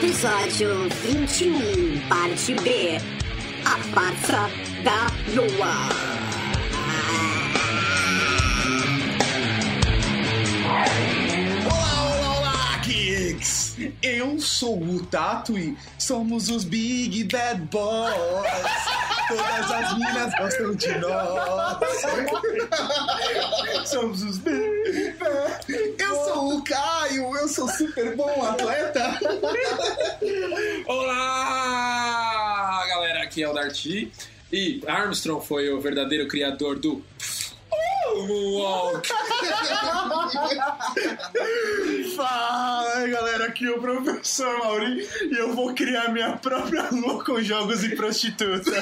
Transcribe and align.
Episódio 0.00 0.88
21, 1.02 2.08
parte 2.08 2.54
B. 2.54 2.98
A 3.64 3.78
farsa 3.92 4.48
da 4.84 5.08
lua. 5.34 5.74
Olá, 11.66 12.04
olá, 12.04 12.38
olá, 12.38 12.80
Kicks! 12.84 13.76
Eu 14.00 14.38
sou 14.38 14.80
o 14.80 15.04
Tato 15.04 15.58
e 15.58 15.76
somos 15.98 16.48
os 16.48 16.62
Big 16.62 17.24
Bad 17.24 17.62
Boys. 17.62 18.14
Todas 19.26 19.70
as 19.72 19.98
minas 19.98 20.32
gostam 20.38 20.76
de 20.76 20.96
nós. 20.98 21.78
somos 23.90 24.22
os 24.22 24.38
Big 24.38 25.16
Bad. 25.18 25.87
O 26.48 26.62
Caio, 26.62 27.36
eu 27.36 27.46
sou 27.46 27.68
super 27.68 28.16
bom 28.16 28.42
atleta. 28.42 29.20
Olá, 30.88 32.86
galera, 32.88 33.22
aqui 33.22 33.42
é 33.42 33.48
o 33.50 33.52
Darty 33.52 34.10
e 34.50 34.80
Armstrong 34.86 35.44
foi 35.44 35.68
o 35.68 35.78
verdadeiro 35.78 36.26
criador 36.26 36.78
do 36.78 37.04
Moonwalk. 38.26 39.06
Fala 42.16 43.06
galera, 43.08 43.44
aqui 43.44 43.66
é 43.66 43.70
o 43.70 43.78
professor 43.78 44.58
Mauri 44.58 45.06
e 45.30 45.36
eu 45.36 45.54
vou 45.54 45.74
criar 45.74 46.08
minha 46.14 46.38
própria 46.38 46.88
lua 46.90 47.22
com 47.22 47.42
jogos 47.42 47.84
e 47.84 47.94
prostitutas. 47.94 48.74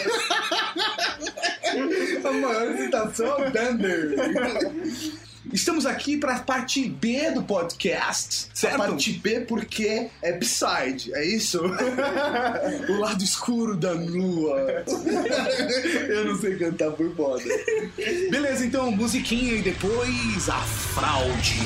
A 2.25 2.31
maior 2.31 2.77
citação 2.77 3.27
é 3.27 3.49
o 3.49 3.51
Thunder. 3.51 5.26
Estamos 5.53 5.87
aqui 5.87 6.17
para 6.17 6.37
a 6.37 6.39
parte 6.41 6.89
B 6.89 7.31
do 7.31 7.43
podcast, 7.43 8.49
certo? 8.53 8.75
A 8.75 8.87
parte 8.87 9.13
B 9.13 9.41
porque 9.41 10.09
é 10.23 10.33
B-side, 10.33 11.13
é 11.15 11.25
isso? 11.25 11.61
o 12.89 12.93
lado 12.99 13.23
escuro 13.23 13.77
da 13.77 13.93
lua. 13.93 14.85
Eu 16.09 16.25
não 16.27 16.41
sei 16.41 16.57
cantar 16.57 16.91
por 16.93 17.15
moda. 17.15 17.45
Beleza, 18.31 18.65
então, 18.65 18.91
musiquinha 18.91 19.55
e 19.55 19.63
depois 19.63 20.49
a 20.49 20.61
fraude. 20.61 21.61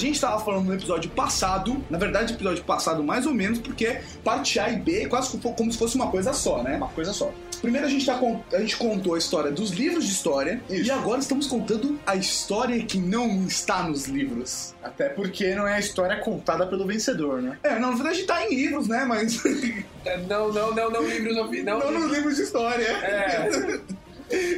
Gente 0.00 0.20
tava 0.20 0.42
falando 0.44 0.66
no 0.66 0.74
episódio 0.74 1.10
passado, 1.10 1.84
na 1.88 1.98
verdade 1.98 2.32
episódio 2.34 2.64
passado 2.64 3.02
mais 3.04 3.26
ou 3.26 3.32
menos, 3.34 3.58
porque 3.58 4.00
parte 4.24 4.58
A 4.58 4.68
e 4.70 4.76
B 4.76 5.02
é 5.02 5.06
quase 5.08 5.30
como 5.30 5.54
como 5.54 5.72
se 5.72 5.78
fosse 5.78 5.94
uma 5.96 6.10
coisa 6.10 6.32
só, 6.32 6.62
né? 6.62 6.76
Uma 6.76 6.88
coisa 6.88 7.12
só. 7.12 7.30
Primeiro 7.60 7.86
a 7.86 7.90
gente, 7.90 8.06
tá 8.06 8.18
a 8.54 8.58
gente 8.60 8.76
contou 8.78 9.14
a 9.14 9.18
história 9.18 9.50
dos 9.50 9.70
livros 9.70 10.06
de 10.06 10.12
história, 10.12 10.62
e 10.70 10.90
agora 10.90 11.20
estamos 11.20 11.46
contando 11.46 11.98
a 12.06 12.16
história 12.16 12.82
que 12.84 12.96
não 12.98 13.44
está 13.46 13.82
nos 13.82 14.06
livros. 14.06 14.74
Até 14.82 15.10
porque 15.10 15.54
não 15.54 15.68
é 15.68 15.74
a 15.74 15.78
história 15.78 16.16
contada 16.20 16.66
pelo 16.66 16.86
vencedor, 16.86 17.42
né? 17.42 17.58
É, 17.62 17.78
não, 17.78 17.90
na 17.90 17.96
verdade 17.96 18.22
tá 18.22 18.46
em 18.46 18.54
livros, 18.54 18.88
né? 18.88 19.04
Mas 19.04 19.42
Não, 20.26 20.50
não, 20.50 20.74
não, 20.74 20.90
não, 20.90 21.02
livros 21.06 21.36
ouvi- 21.36 21.62
não, 21.62 21.78
não 21.78 21.92
nos 21.92 22.10
livros 22.10 22.36
de 22.36 22.42
história. 22.42 22.86
É, 22.86 23.50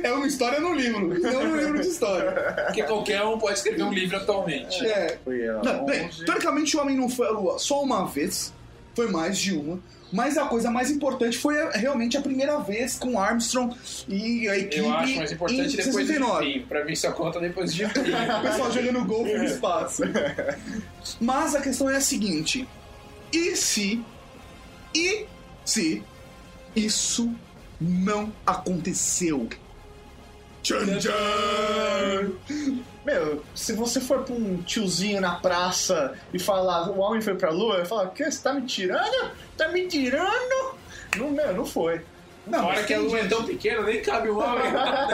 É 0.03 0.13
uma 0.13 0.27
história 0.27 0.61
no 0.61 0.75
livro, 0.75 1.09
não 1.21 1.45
no 1.45 1.57
livro 1.57 1.81
de 1.81 1.89
história. 1.89 2.33
porque 2.67 2.83
qualquer 2.83 3.23
um 3.25 3.39
pode 3.39 3.55
escrever 3.59 3.83
um 3.83 3.93
livro 3.93 4.17
atualmente. 4.17 4.85
É. 4.87 5.19
Não, 5.65 5.85
bem, 5.87 6.09
teoricamente 6.09 6.77
o 6.77 6.81
homem 6.81 6.97
não 6.97 7.09
foi 7.09 7.27
à 7.27 7.31
lua 7.31 7.59
só 7.59 7.83
uma 7.83 8.07
vez, 8.07 8.53
foi 8.95 9.11
mais 9.11 9.39
de 9.39 9.55
uma. 9.55 9.81
Mas 10.13 10.37
a 10.37 10.45
coisa 10.45 10.71
mais 10.71 10.91
importante 10.91 11.39
foi 11.39 11.55
realmente 11.73 12.19
a 12.19 12.21
primeira 12.21 12.59
vez 12.59 12.97
com 12.99 13.19
Armstrong 13.19 13.75
e 14.07 14.47
a 14.47 14.59
equipe 14.59 14.77
Eu 14.85 14.93
acho 14.93 15.17
mais 15.17 15.33
importante 15.33 15.61
em 15.73 15.77
depois 15.77 16.07
69. 16.07 16.45
Gipinho. 16.47 16.67
Pra 16.67 16.85
mim 16.85 16.95
só 16.95 17.13
conta 17.13 17.41
depois 17.41 17.71
do 17.71 17.73
O 17.83 17.89
Gipinho. 17.89 18.43
pessoal 18.43 18.71
jogando 18.71 19.05
golfe 19.07 19.33
no 19.33 19.45
espaço. 19.45 20.03
Mas 21.19 21.55
a 21.55 21.63
questão 21.63 21.89
é 21.89 21.97
a 21.97 22.01
seguinte: 22.03 22.69
e 23.33 23.57
se. 23.57 24.05
E 24.95 25.25
se 25.65 26.03
isso 26.77 27.33
não 27.83 28.33
aconteceu? 28.47 29.49
Tchan, 30.63 30.99
tchan. 30.99 32.33
Meu, 33.05 33.43
se 33.55 33.73
você 33.73 34.01
for 34.01 34.23
pra 34.23 34.35
um 34.35 34.59
tiozinho 34.63 35.21
na 35.21 35.35
praça 35.37 36.15
e 36.33 36.39
falar 36.39 36.89
o 36.91 36.99
homem 37.01 37.21
foi 37.21 37.35
pra 37.35 37.51
lua, 37.51 37.77
eu 37.79 37.87
falar, 37.87 38.09
que? 38.11 38.25
Você 38.31 38.41
tá 38.43 38.53
me 38.55 38.63
tirando? 38.63 39.31
Tá 39.57 39.69
me 39.69 39.87
tirando? 39.89 40.75
Não, 41.17 41.31
meu, 41.31 41.53
não 41.53 41.67
foi. 41.67 42.01
Não, 42.47 42.61
Na 42.61 42.67
hora 42.69 42.85
que 42.85 42.95
a 42.95 42.99
lua 43.01 43.19
é 43.19 43.23
gente- 43.23 43.31
tão 43.31 43.45
pequena, 43.45 43.83
nem 43.83 44.01
cabe 44.03 44.29
o 44.29 44.39
homem. 44.39 44.65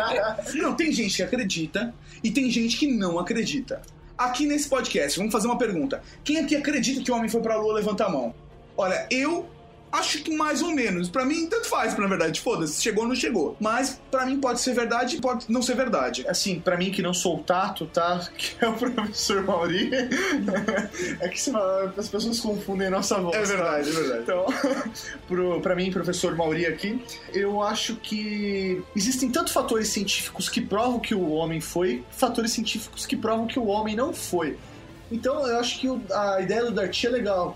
Não, 0.54 0.74
tem 0.74 0.90
gente 0.92 1.16
que 1.16 1.22
acredita 1.22 1.94
e 2.24 2.30
tem 2.30 2.50
gente 2.50 2.76
que 2.78 2.86
não 2.86 3.18
acredita. 3.18 3.82
Aqui 4.16 4.46
nesse 4.46 4.66
podcast, 4.68 5.18
vamos 5.18 5.32
fazer 5.32 5.46
uma 5.46 5.58
pergunta. 5.58 6.02
Quem 6.24 6.38
aqui 6.38 6.56
acredita 6.56 7.02
que 7.02 7.10
o 7.10 7.14
homem 7.14 7.28
foi 7.28 7.40
pra 7.42 7.56
lua, 7.56 7.74
levanta 7.74 8.04
a 8.04 8.08
mão. 8.08 8.34
Olha, 8.76 9.06
eu 9.10 9.46
acho 9.92 10.22
que 10.22 10.34
mais 10.34 10.62
ou 10.62 10.72
menos. 10.72 11.08
Pra 11.08 11.24
mim, 11.24 11.46
tanto 11.46 11.68
faz, 11.68 11.96
na 11.96 12.06
verdade. 12.06 12.40
Foda-se, 12.40 12.82
chegou 12.82 13.04
ou 13.04 13.08
não 13.08 13.16
chegou. 13.16 13.56
Mas 13.60 14.00
pra 14.10 14.26
mim 14.26 14.40
pode 14.40 14.60
ser 14.60 14.74
verdade 14.74 15.16
e 15.16 15.20
pode 15.20 15.46
não 15.48 15.62
ser 15.62 15.74
verdade. 15.74 16.24
Assim, 16.28 16.60
pra 16.60 16.76
mim 16.76 16.90
que 16.90 17.02
não 17.02 17.14
sou 17.14 17.38
o 17.38 17.42
tato, 17.42 17.86
tá? 17.86 18.26
Que 18.38 18.64
é 18.64 18.68
o 18.68 18.74
professor 18.74 19.42
Mauri. 19.42 19.90
É 21.20 21.28
que 21.28 21.40
senão 21.40 21.60
as 21.96 22.08
pessoas 22.08 22.40
confundem 22.40 22.90
nossa 22.90 23.18
voz. 23.20 23.36
É 23.36 23.42
verdade, 23.42 23.90
tá? 23.92 23.98
é 23.98 24.02
verdade. 24.02 24.22
Então, 24.22 24.46
pro, 25.26 25.60
pra 25.60 25.74
mim, 25.74 25.90
professor 25.90 26.36
Mauri 26.36 26.66
aqui, 26.66 27.02
eu 27.32 27.62
acho 27.62 27.96
que 27.96 28.82
existem 28.94 29.30
tanto 29.30 29.52
fatores 29.52 29.88
científicos 29.88 30.48
que 30.48 30.60
provam 30.60 31.00
que 31.00 31.14
o 31.14 31.30
homem 31.30 31.60
foi, 31.60 32.04
fatores 32.10 32.52
científicos 32.52 33.06
que 33.06 33.16
provam 33.16 33.46
que 33.46 33.58
o 33.58 33.66
homem 33.66 33.96
não 33.96 34.12
foi. 34.12 34.56
Então, 35.10 35.46
eu 35.46 35.58
acho 35.58 35.80
que 35.80 35.88
a 36.12 36.40
ideia 36.40 36.64
do 36.64 36.72
Darty 36.72 37.06
é 37.06 37.10
legal. 37.10 37.54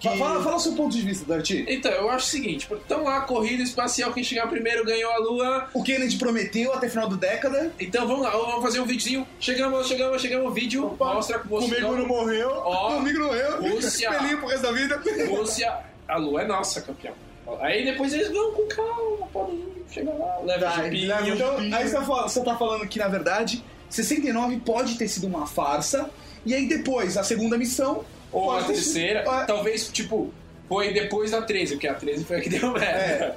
Que- 0.00 0.08
Fa- 0.08 0.16
Fala, 0.16 0.42
fala 0.42 0.56
o 0.56 0.60
seu 0.60 0.72
ponto 0.74 0.94
de 0.94 1.02
vista, 1.02 1.24
Darty. 1.24 1.64
Então, 1.68 1.90
eu 1.90 2.08
acho 2.08 2.26
o 2.26 2.30
seguinte: 2.30 2.68
então 2.70 3.02
lá, 3.04 3.20
corrida 3.22 3.62
espacial, 3.62 4.12
quem 4.12 4.22
chegar 4.22 4.46
primeiro 4.48 4.84
ganhou 4.84 5.10
a 5.10 5.18
lua. 5.18 5.68
O 5.74 5.82
Kennedy 5.82 6.16
prometeu 6.16 6.72
até 6.72 6.88
final 6.88 7.08
da 7.08 7.16
década. 7.16 7.72
Então 7.80 8.06
vamos 8.06 8.22
lá, 8.22 8.30
vamos 8.30 8.62
fazer 8.62 8.80
um 8.80 8.84
videozinho. 8.84 9.26
Chegamos, 9.40 9.88
chegamos, 9.88 10.22
chegamos, 10.22 10.54
vídeo. 10.54 10.86
Opa, 10.86 11.14
mostra 11.14 11.38
com 11.40 11.48
você. 11.48 11.74
Comigo 11.76 11.96
não 11.96 12.06
morreu. 12.06 12.50
Ó, 12.50 12.94
Comigo 12.94 13.18
não 13.18 13.34
eu. 13.34 13.60
Rússia. 13.74 14.12
Feliz 14.12 14.38
pro 14.38 14.48
resto 14.48 14.62
da 14.62 14.72
vida. 14.72 15.02
Rússia, 15.28 15.78
a 16.06 16.16
lua 16.16 16.42
é 16.42 16.46
nossa, 16.46 16.80
campeão. 16.80 17.14
Aí 17.60 17.84
depois 17.84 18.12
eles 18.12 18.30
vão 18.30 18.52
com 18.52 18.68
calma, 18.68 19.26
podem 19.32 19.54
ir, 19.56 19.84
chega 19.90 20.12
lá, 20.12 20.38
leva 20.44 20.66
Tá, 20.66 20.80
o 20.80 20.84
jipinho. 20.84 21.08
leva 21.08 21.24
o 21.24 21.28
Então, 21.28 21.56
aí 21.78 21.90
tá, 21.90 22.00
você 22.02 22.44
tá 22.44 22.54
falando 22.56 22.86
que, 22.86 22.98
na 22.98 23.08
verdade, 23.08 23.64
69 23.88 24.58
pode 24.58 24.96
ter 24.98 25.08
sido 25.08 25.26
uma 25.26 25.46
farsa. 25.46 26.10
E 26.44 26.54
aí 26.54 26.68
depois, 26.68 27.16
a 27.16 27.24
segunda 27.24 27.56
missão. 27.58 28.04
Ou 28.32 28.50
a 28.50 28.54
pode 28.62 28.66
sido- 28.66 28.74
terceira, 28.94 29.24
talvez, 29.46 29.88
tipo, 29.88 30.32
foi 30.68 30.92
depois 30.92 31.30
da 31.30 31.42
13, 31.42 31.74
porque 31.74 31.88
a 31.88 31.94
13 31.94 32.24
foi 32.24 32.36
a 32.36 32.40
que 32.40 32.48
deu 32.50 32.70
merda. 32.72 32.86
É. 32.86 33.36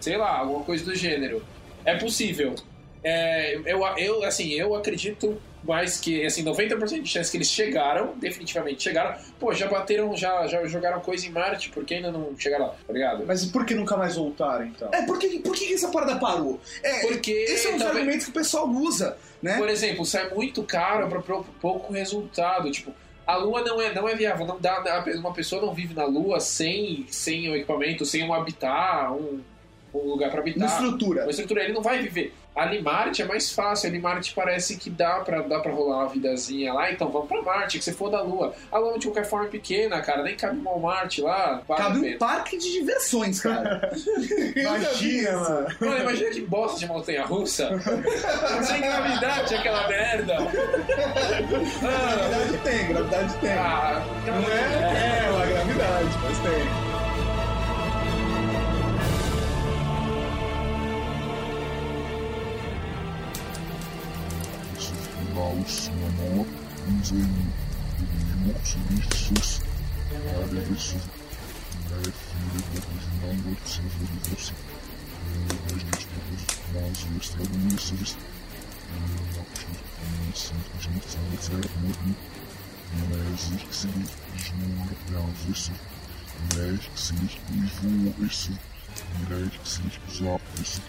Sei 0.00 0.16
lá, 0.16 0.38
alguma 0.38 0.64
coisa 0.64 0.84
do 0.84 0.94
gênero. 0.94 1.42
É 1.84 1.96
possível. 1.96 2.54
É, 3.02 3.56
eu, 3.66 3.82
eu, 3.98 4.22
assim, 4.24 4.50
eu 4.52 4.74
acredito 4.74 5.38
mais 5.62 5.98
que, 5.98 6.24
assim, 6.24 6.42
90% 6.44 7.00
de 7.02 7.08
chance 7.08 7.30
que 7.30 7.36
eles 7.38 7.48
chegaram, 7.50 8.12
definitivamente 8.16 8.82
chegaram. 8.82 9.18
Pô, 9.38 9.52
já 9.54 9.66
bateram, 9.66 10.14
já, 10.16 10.46
já 10.46 10.64
jogaram 10.66 11.00
coisa 11.00 11.26
em 11.26 11.30
Marte, 11.30 11.70
por 11.70 11.84
que 11.84 11.94
ainda 11.94 12.10
não 12.12 12.34
chegaram 12.38 12.66
lá, 12.66 12.74
tá 12.86 12.92
ligado? 12.92 13.24
Mas 13.26 13.46
por 13.46 13.64
que 13.64 13.74
nunca 13.74 13.96
mais 13.96 14.16
voltaram, 14.16 14.66
então? 14.66 14.88
É, 14.92 15.02
por 15.06 15.18
que, 15.18 15.38
por 15.38 15.54
que 15.54 15.72
essa 15.72 15.88
parada 15.88 16.16
parou? 16.16 16.60
É, 16.82 17.00
Porque 17.06 17.30
esse 17.30 17.66
é 17.66 17.70
um 17.70 17.78
dos 17.78 17.86
argumentos 17.86 18.24
que 18.24 18.30
o 18.30 18.34
pessoal 18.34 18.68
usa, 18.68 19.16
né? 19.42 19.56
Por 19.56 19.68
exemplo, 19.70 20.04
sai 20.04 20.28
muito 20.30 20.62
caro 20.62 21.08
para 21.08 21.20
pouco 21.22 21.92
resultado. 21.94 22.70
Tipo, 22.70 22.92
a 23.26 23.36
Lua 23.36 23.62
não 23.62 23.80
é, 23.80 23.92
não 23.92 24.08
é 24.08 24.14
viável. 24.14 24.46
Não 24.46 24.58
dá, 24.60 25.04
uma 25.16 25.32
pessoa 25.32 25.62
não 25.62 25.72
vive 25.72 25.94
na 25.94 26.04
Lua 26.04 26.40
sem, 26.40 27.06
sem 27.08 27.48
o 27.48 27.56
equipamento, 27.56 28.04
sem 28.04 28.22
um 28.22 28.32
habitat, 28.32 29.12
um, 29.12 29.40
um 29.94 30.10
lugar 30.10 30.30
para 30.30 30.40
habitar. 30.40 30.68
Uma 30.68 30.74
estrutura. 30.74 31.22
Uma 31.22 31.30
estrutura, 31.30 31.64
ele 31.64 31.72
não 31.72 31.82
vai 31.82 32.02
viver. 32.02 32.34
Ali 32.54 32.80
Marte 32.80 33.20
é 33.20 33.24
mais 33.24 33.50
fácil, 33.52 33.88
ali 33.88 33.98
Marte 33.98 34.32
parece 34.34 34.76
que 34.76 34.88
dá 34.88 35.16
pra, 35.20 35.42
dá 35.42 35.58
pra 35.58 35.72
rolar 35.72 35.98
uma 36.04 36.08
vidazinha 36.08 36.72
lá, 36.72 36.90
então 36.92 37.08
vamos 37.10 37.28
pra 37.28 37.42
Marte, 37.42 37.78
que 37.78 37.84
você 37.84 37.92
for 37.92 38.10
da 38.10 38.22
Lua. 38.22 38.54
A 38.70 38.78
Lua 38.78 38.96
de 38.98 39.06
qualquer 39.08 39.24
forma 39.24 39.46
é 39.46 39.48
pequena, 39.48 40.00
cara, 40.02 40.22
nem 40.22 40.36
cabe 40.36 40.56
um 40.64 40.78
Marte 40.78 41.20
lá. 41.20 41.60
Cabe 41.76 42.14
um 42.14 42.18
parque 42.18 42.56
de 42.56 42.72
diversões, 42.72 43.40
cara. 43.40 43.90
Imagina, 44.54 45.32
mano. 45.36 45.66
Mano, 45.80 45.98
imagina 46.00 46.30
que 46.30 46.40
bosta 46.42 46.78
de 46.78 46.86
montanha 46.86 47.24
russa. 47.24 47.70
Sem 48.62 48.80
gravidade, 48.80 49.54
aquela 49.54 49.88
merda. 49.88 50.36
Ah, 50.38 52.28
Gravidade 52.28 52.58
tem, 52.62 52.88
gravidade 52.88 53.34
tem. 53.40 53.50
ah, 53.52 54.02
Não 54.26 54.52
é? 54.52 55.26
É, 55.26 55.30
uma 55.30 55.46
gravidade, 55.46 56.08
mas 56.22 56.38
tem. 56.38 56.83
Hausnummer 65.54 66.44
using 66.90 67.30
the 67.98 68.06
new 68.42 68.54
services 68.64 69.62
are 70.34 70.46
the 70.50 70.60
resources 70.66 71.06
made 71.90 72.10
for 72.10 72.82
the 72.90 73.26
numbers 73.26 73.78
of 73.78 73.92
the 74.00 74.06
diversity. 74.18 74.64
The 75.30 75.54
measures 75.54 76.02
of 76.10 76.24
the 76.72 76.80
ones 76.80 77.00
who 77.04 77.40
are 77.40 77.46
the 77.46 77.58
resources 77.70 78.16
and 78.90 79.06
the 79.14 79.26
options 79.38 79.78
and 80.02 80.14
the 80.26 80.36
sentences 80.36 81.14
and 81.14 81.26
the 81.30 81.36
third 81.36 81.70
movement. 81.82 82.18
And 82.94 83.08
as 83.14 83.52
it 83.52 83.62
exceeded, 83.62 84.10
is 84.34 84.46
more 84.58 84.90
down 85.12 85.32
this. 85.46 85.70
And 85.70 86.52
as 86.52 86.74
it 86.74 86.86
exceeded, 86.90 87.30
is 87.62 87.82
more 87.84 88.14
this. 88.18 88.48
And 88.48 89.32
as 89.32 89.46
it 89.46 89.54
exceeded, 89.54 90.02
is 90.08 90.22
up 90.22 90.42
this. 90.56 90.80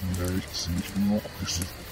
And 0.00 0.16
as 0.24 0.30
it 0.30 0.44
exceeded, 0.44 0.96
not 1.04 1.22
this. 1.40 1.85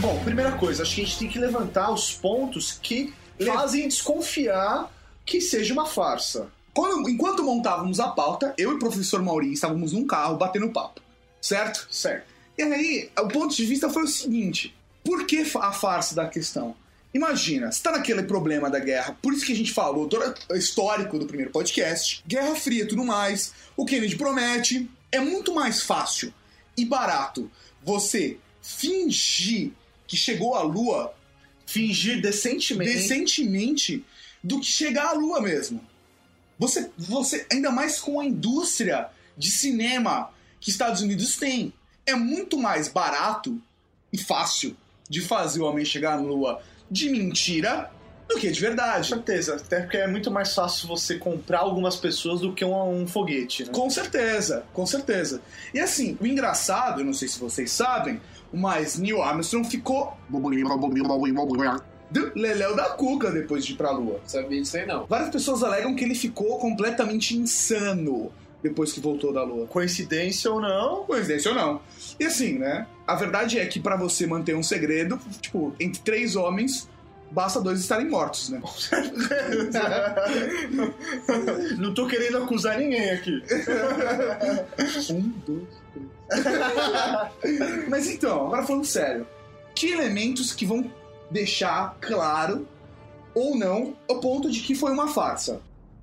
Bom, 0.00 0.18
primeira 0.24 0.52
coisa, 0.52 0.82
acho 0.82 0.94
que 0.96 1.02
a 1.02 1.04
gente 1.04 1.18
tem 1.18 1.28
que 1.28 1.38
levantar 1.38 1.90
os 1.92 2.12
pontos 2.12 2.72
que 2.82 3.12
fazem 3.44 3.86
desconfiar 3.88 4.90
que 5.24 5.40
seja 5.40 5.72
uma 5.72 5.86
farsa. 5.86 6.48
Quando- 6.74 7.08
enquanto 7.08 7.42
montávamos 7.44 8.00
a 8.00 8.08
pauta, 8.08 8.54
eu 8.58 8.72
e 8.72 8.74
o 8.74 8.78
professor 8.78 9.22
Maurinho 9.22 9.52
estávamos 9.52 9.92
num 9.92 10.06
carro 10.06 10.36
batendo 10.36 10.70
papo, 10.70 11.00
certo? 11.40 11.86
Certo. 11.90 12.26
E 12.58 12.62
aí, 12.62 13.10
o 13.18 13.28
ponto 13.28 13.54
de 13.54 13.64
vista 13.64 13.88
foi 13.88 14.02
o 14.02 14.08
seguinte: 14.08 14.74
por 15.04 15.24
que 15.26 15.44
a 15.60 15.72
farsa 15.72 16.14
da 16.14 16.26
questão? 16.28 16.74
Imagina, 17.14 17.70
você 17.70 17.82
tá 17.82 17.92
naquele 17.92 18.22
problema 18.22 18.70
da 18.70 18.78
guerra, 18.78 19.16
por 19.20 19.34
isso 19.34 19.44
que 19.44 19.52
a 19.52 19.56
gente 19.56 19.72
falou 19.72 20.08
todo 20.08 20.34
histórico 20.54 21.18
do 21.18 21.26
primeiro 21.26 21.50
podcast, 21.50 22.22
Guerra 22.26 22.54
Fria 22.54 22.84
e 22.84 22.88
tudo 22.88 23.04
mais, 23.04 23.52
o 23.76 23.84
Kennedy 23.84 24.16
promete, 24.16 24.90
é 25.10 25.20
muito 25.20 25.54
mais 25.54 25.82
fácil 25.82 26.32
e 26.76 26.84
barato 26.86 27.50
você 27.82 28.38
fingir 28.62 29.72
que 30.06 30.16
chegou 30.16 30.54
à 30.54 30.62
Lua 30.62 31.14
Fingir 31.66 32.20
decentemente. 32.20 32.92
decentemente 32.92 34.04
do 34.42 34.60
que 34.60 34.66
chegar 34.66 35.08
à 35.08 35.12
Lua 35.12 35.40
mesmo. 35.40 35.84
Você, 36.58 36.90
você, 36.98 37.46
ainda 37.50 37.70
mais 37.70 37.98
com 37.98 38.20
a 38.20 38.24
indústria 38.24 39.08
de 39.36 39.50
cinema 39.50 40.30
que 40.60 40.70
Estados 40.70 41.00
Unidos 41.00 41.36
tem, 41.36 41.72
é 42.04 42.14
muito 42.14 42.58
mais 42.58 42.88
barato 42.88 43.60
e 44.12 44.18
fácil 44.18 44.76
de 45.08 45.20
fazer 45.20 45.60
o 45.60 45.64
homem 45.64 45.84
chegar 45.84 46.16
na 46.16 46.22
Lua 46.22 46.62
de 46.92 47.08
mentira 47.08 47.90
do 48.28 48.36
que 48.38 48.50
de 48.50 48.60
Com 48.60 48.66
verdade. 48.66 49.08
certeza, 49.08 49.56
até 49.56 49.80
porque 49.80 49.96
é 49.96 50.06
muito 50.06 50.30
mais 50.30 50.54
fácil 50.54 50.86
você 50.86 51.16
comprar 51.16 51.60
algumas 51.60 51.96
pessoas 51.96 52.40
do 52.40 52.52
que 52.52 52.64
um, 52.64 53.02
um 53.02 53.06
foguete, 53.06 53.64
né? 53.64 53.70
Com 53.72 53.88
certeza, 53.90 54.64
com 54.72 54.86
certeza. 54.86 55.40
E 55.72 55.80
assim, 55.80 56.16
o 56.20 56.26
engraçado, 56.26 57.00
eu 57.00 57.04
não 57.04 57.14
sei 57.14 57.28
se 57.28 57.38
vocês 57.38 57.70
sabem, 57.70 58.20
mas 58.52 58.98
Neil 58.98 59.22
Armstrong 59.22 59.68
ficou 59.68 60.16
do 62.10 62.30
leléu 62.34 62.76
da 62.76 62.90
cuca 62.90 63.30
depois 63.30 63.64
de 63.64 63.72
ir 63.72 63.76
pra 63.76 63.90
Lua. 63.90 64.20
Sabia 64.26 64.60
disso 64.60 64.76
aí 64.76 64.86
não. 64.86 65.06
Várias 65.06 65.30
pessoas 65.30 65.62
alegam 65.62 65.94
que 65.96 66.04
ele 66.04 66.14
ficou 66.14 66.58
completamente 66.58 67.36
insano 67.36 68.30
depois 68.62 68.92
que 68.92 69.00
voltou 69.00 69.32
da 69.32 69.42
Lua. 69.42 69.66
Coincidência 69.66 70.50
ou 70.50 70.60
não, 70.60 71.04
Coincidência 71.04 71.50
ou 71.50 71.56
não. 71.56 71.80
E 72.18 72.24
assim, 72.24 72.58
né? 72.58 72.86
A 73.06 73.14
verdade 73.14 73.58
é 73.58 73.66
que 73.66 73.80
pra 73.80 73.96
você 73.96 74.26
manter 74.26 74.54
um 74.54 74.62
segredo, 74.62 75.18
tipo, 75.40 75.74
entre 75.80 76.00
três 76.02 76.36
homens, 76.36 76.88
basta 77.30 77.60
dois 77.60 77.80
estarem 77.80 78.08
mortos, 78.08 78.50
né? 78.50 78.60
não 81.78 81.92
tô 81.92 82.06
querendo 82.06 82.38
acusar 82.38 82.78
ninguém 82.78 83.10
aqui. 83.10 83.42
Um, 85.10 85.32
dois, 85.46 85.68
três. 85.92 86.06
Mas 87.88 88.08
então, 88.08 88.46
agora 88.46 88.64
falando 88.64 88.84
sério, 88.84 89.26
que 89.74 89.90
elementos 89.90 90.52
que 90.52 90.64
vão 90.64 90.90
deixar 91.30 91.96
claro 92.00 92.66
ou 93.34 93.56
não 93.56 93.96
o 94.08 94.20
ponto 94.20 94.50
de 94.50 94.60
que 94.60 94.74
foi 94.74 94.92
uma 94.92 95.08
farsa? 95.08 95.60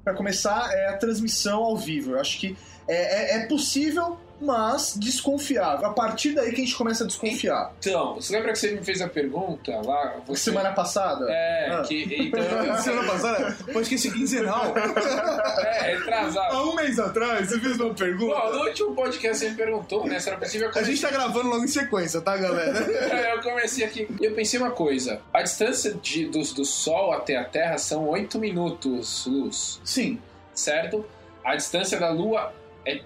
Pra 0.09 0.17
começar, 0.17 0.73
é 0.73 0.87
a 0.87 0.97
transmissão 0.97 1.63
ao 1.63 1.77
vivo. 1.77 2.13
Eu 2.13 2.19
acho 2.19 2.39
que 2.39 2.57
é, 2.87 2.95
é- 2.95 3.37
é 3.43 3.45
possível, 3.45 4.17
mas 4.41 4.95
desconfiável. 4.97 5.85
A 5.85 5.93
partir 5.93 6.31
daí 6.33 6.49
que 6.49 6.61
a 6.61 6.65
gente 6.65 6.75
começa 6.75 7.03
a 7.03 7.07
desconfiar. 7.07 7.73
Então, 7.79 8.15
você 8.15 8.33
lembra 8.33 8.51
que 8.53 8.59
você 8.59 8.71
me 8.71 8.83
fez 8.83 9.01
a 9.01 9.07
pergunta 9.09 9.71
lá? 9.85 10.15
Você... 10.27 10.43
Semana 10.49 10.71
passada? 10.71 11.25
É, 11.29 11.69
Ah. 11.71 11.81
que. 11.81 11.99
Então. 12.29 12.77
Semana 12.77 13.07
passada, 13.11 13.57
pode 13.73 13.89
que 13.89 13.95
esse 13.95 14.11
quinzenal. 14.11 14.73
é, 14.75 15.95
retrasado. 15.95 16.55
Há 16.55 16.63
um 16.63 16.75
mês 16.75 16.99
atrás, 16.99 17.49
você 17.49 17.59
fez 17.59 17.79
uma 17.79 17.93
pergunta. 17.93 18.35
Bom, 18.35 18.51
no 18.53 18.65
último 18.65 18.95
podcast 18.95 19.37
você 19.37 19.49
me 19.49 19.55
perguntou, 19.55 20.05
né? 20.05 20.19
Se 20.19 20.29
era 20.29 20.37
possível 20.37 20.71
A 20.73 20.83
gente 20.83 21.01
tá 21.01 21.09
gravando 21.09 21.49
logo 21.49 21.63
em 21.63 21.67
sequência, 21.67 22.21
tá, 22.21 22.37
galera? 22.37 22.79
É, 22.79 23.35
eu 23.35 23.41
comecei 23.41 23.83
aqui. 23.85 24.07
E 24.19 24.25
eu 24.25 24.33
pensei 24.33 24.59
uma 24.59 24.71
coisa: 24.71 25.21
a 25.33 25.41
distância 25.41 25.93
de, 25.95 26.25
do, 26.25 26.41
do 26.41 26.65
Sol 26.65 27.11
até 27.13 27.35
a 27.37 27.43
Terra 27.43 27.77
são 27.77 28.07
8 28.07 28.37
minutos 28.39 29.25
luz, 29.25 29.81
Sim. 29.83 30.19
certo? 30.53 31.05
A 31.43 31.55
distância 31.55 31.99
da 31.99 32.09
Lua 32.09 32.53
é, 32.85 33.01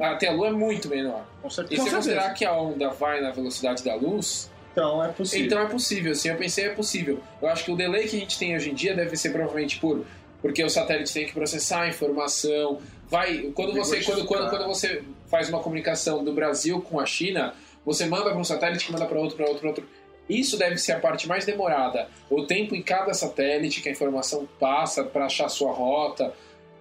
até 0.00 0.28
a 0.28 0.32
Lua 0.32 0.48
é 0.48 0.52
muito 0.52 0.88
menor. 0.88 1.24
Com 1.42 1.48
E 1.48 1.50
certeza. 1.50 1.82
se 1.82 1.88
Com 1.90 1.96
considerar 1.96 2.34
que 2.34 2.44
a 2.44 2.52
onda 2.52 2.90
vai 2.90 3.20
na 3.20 3.30
velocidade 3.30 3.82
da 3.84 3.94
luz, 3.94 4.50
Então 4.72 5.04
é 5.04 5.08
possível. 5.08 5.46
então 5.46 5.60
é 5.60 5.66
possível. 5.66 6.14
Sim, 6.14 6.28
eu 6.30 6.36
pensei 6.36 6.64
é 6.66 6.70
possível. 6.70 7.20
Eu 7.40 7.48
acho 7.48 7.64
que 7.64 7.70
o 7.72 7.76
delay 7.76 8.08
que 8.08 8.16
a 8.16 8.20
gente 8.20 8.38
tem 8.38 8.56
hoje 8.56 8.70
em 8.70 8.74
dia 8.74 8.94
deve 8.94 9.16
ser 9.16 9.30
provavelmente 9.30 9.78
por 9.78 10.04
porque 10.42 10.62
o 10.62 10.68
satélite 10.68 11.12
tem 11.12 11.24
que 11.26 11.32
processar 11.32 11.82
a 11.82 11.88
informação. 11.88 12.78
Vai 13.08 13.50
quando 13.54 13.72
você 13.74 14.02
quando, 14.02 14.26
quando, 14.26 14.50
quando 14.50 14.66
você 14.66 15.02
faz 15.26 15.48
uma 15.48 15.60
comunicação 15.60 16.22
do 16.22 16.32
Brasil 16.34 16.82
com 16.82 17.00
a 17.00 17.06
China, 17.06 17.54
você 17.84 18.04
manda 18.06 18.24
para 18.30 18.36
um 18.38 18.44
satélite 18.44 18.84
que 18.86 18.92
manda 18.92 19.06
para 19.06 19.18
outro, 19.18 19.36
para 19.36 19.46
outro, 19.46 19.60
para 19.60 19.68
outro. 19.70 19.88
Isso 20.28 20.56
deve 20.56 20.78
ser 20.78 20.92
a 20.92 21.00
parte 21.00 21.28
mais 21.28 21.44
demorada. 21.44 22.08
O 22.30 22.44
tempo 22.46 22.74
em 22.74 22.82
cada 22.82 23.12
satélite 23.14 23.82
que 23.82 23.88
a 23.88 23.92
informação 23.92 24.48
passa 24.58 25.04
para 25.04 25.26
achar 25.26 25.48
sua 25.48 25.70
rota. 25.72 26.32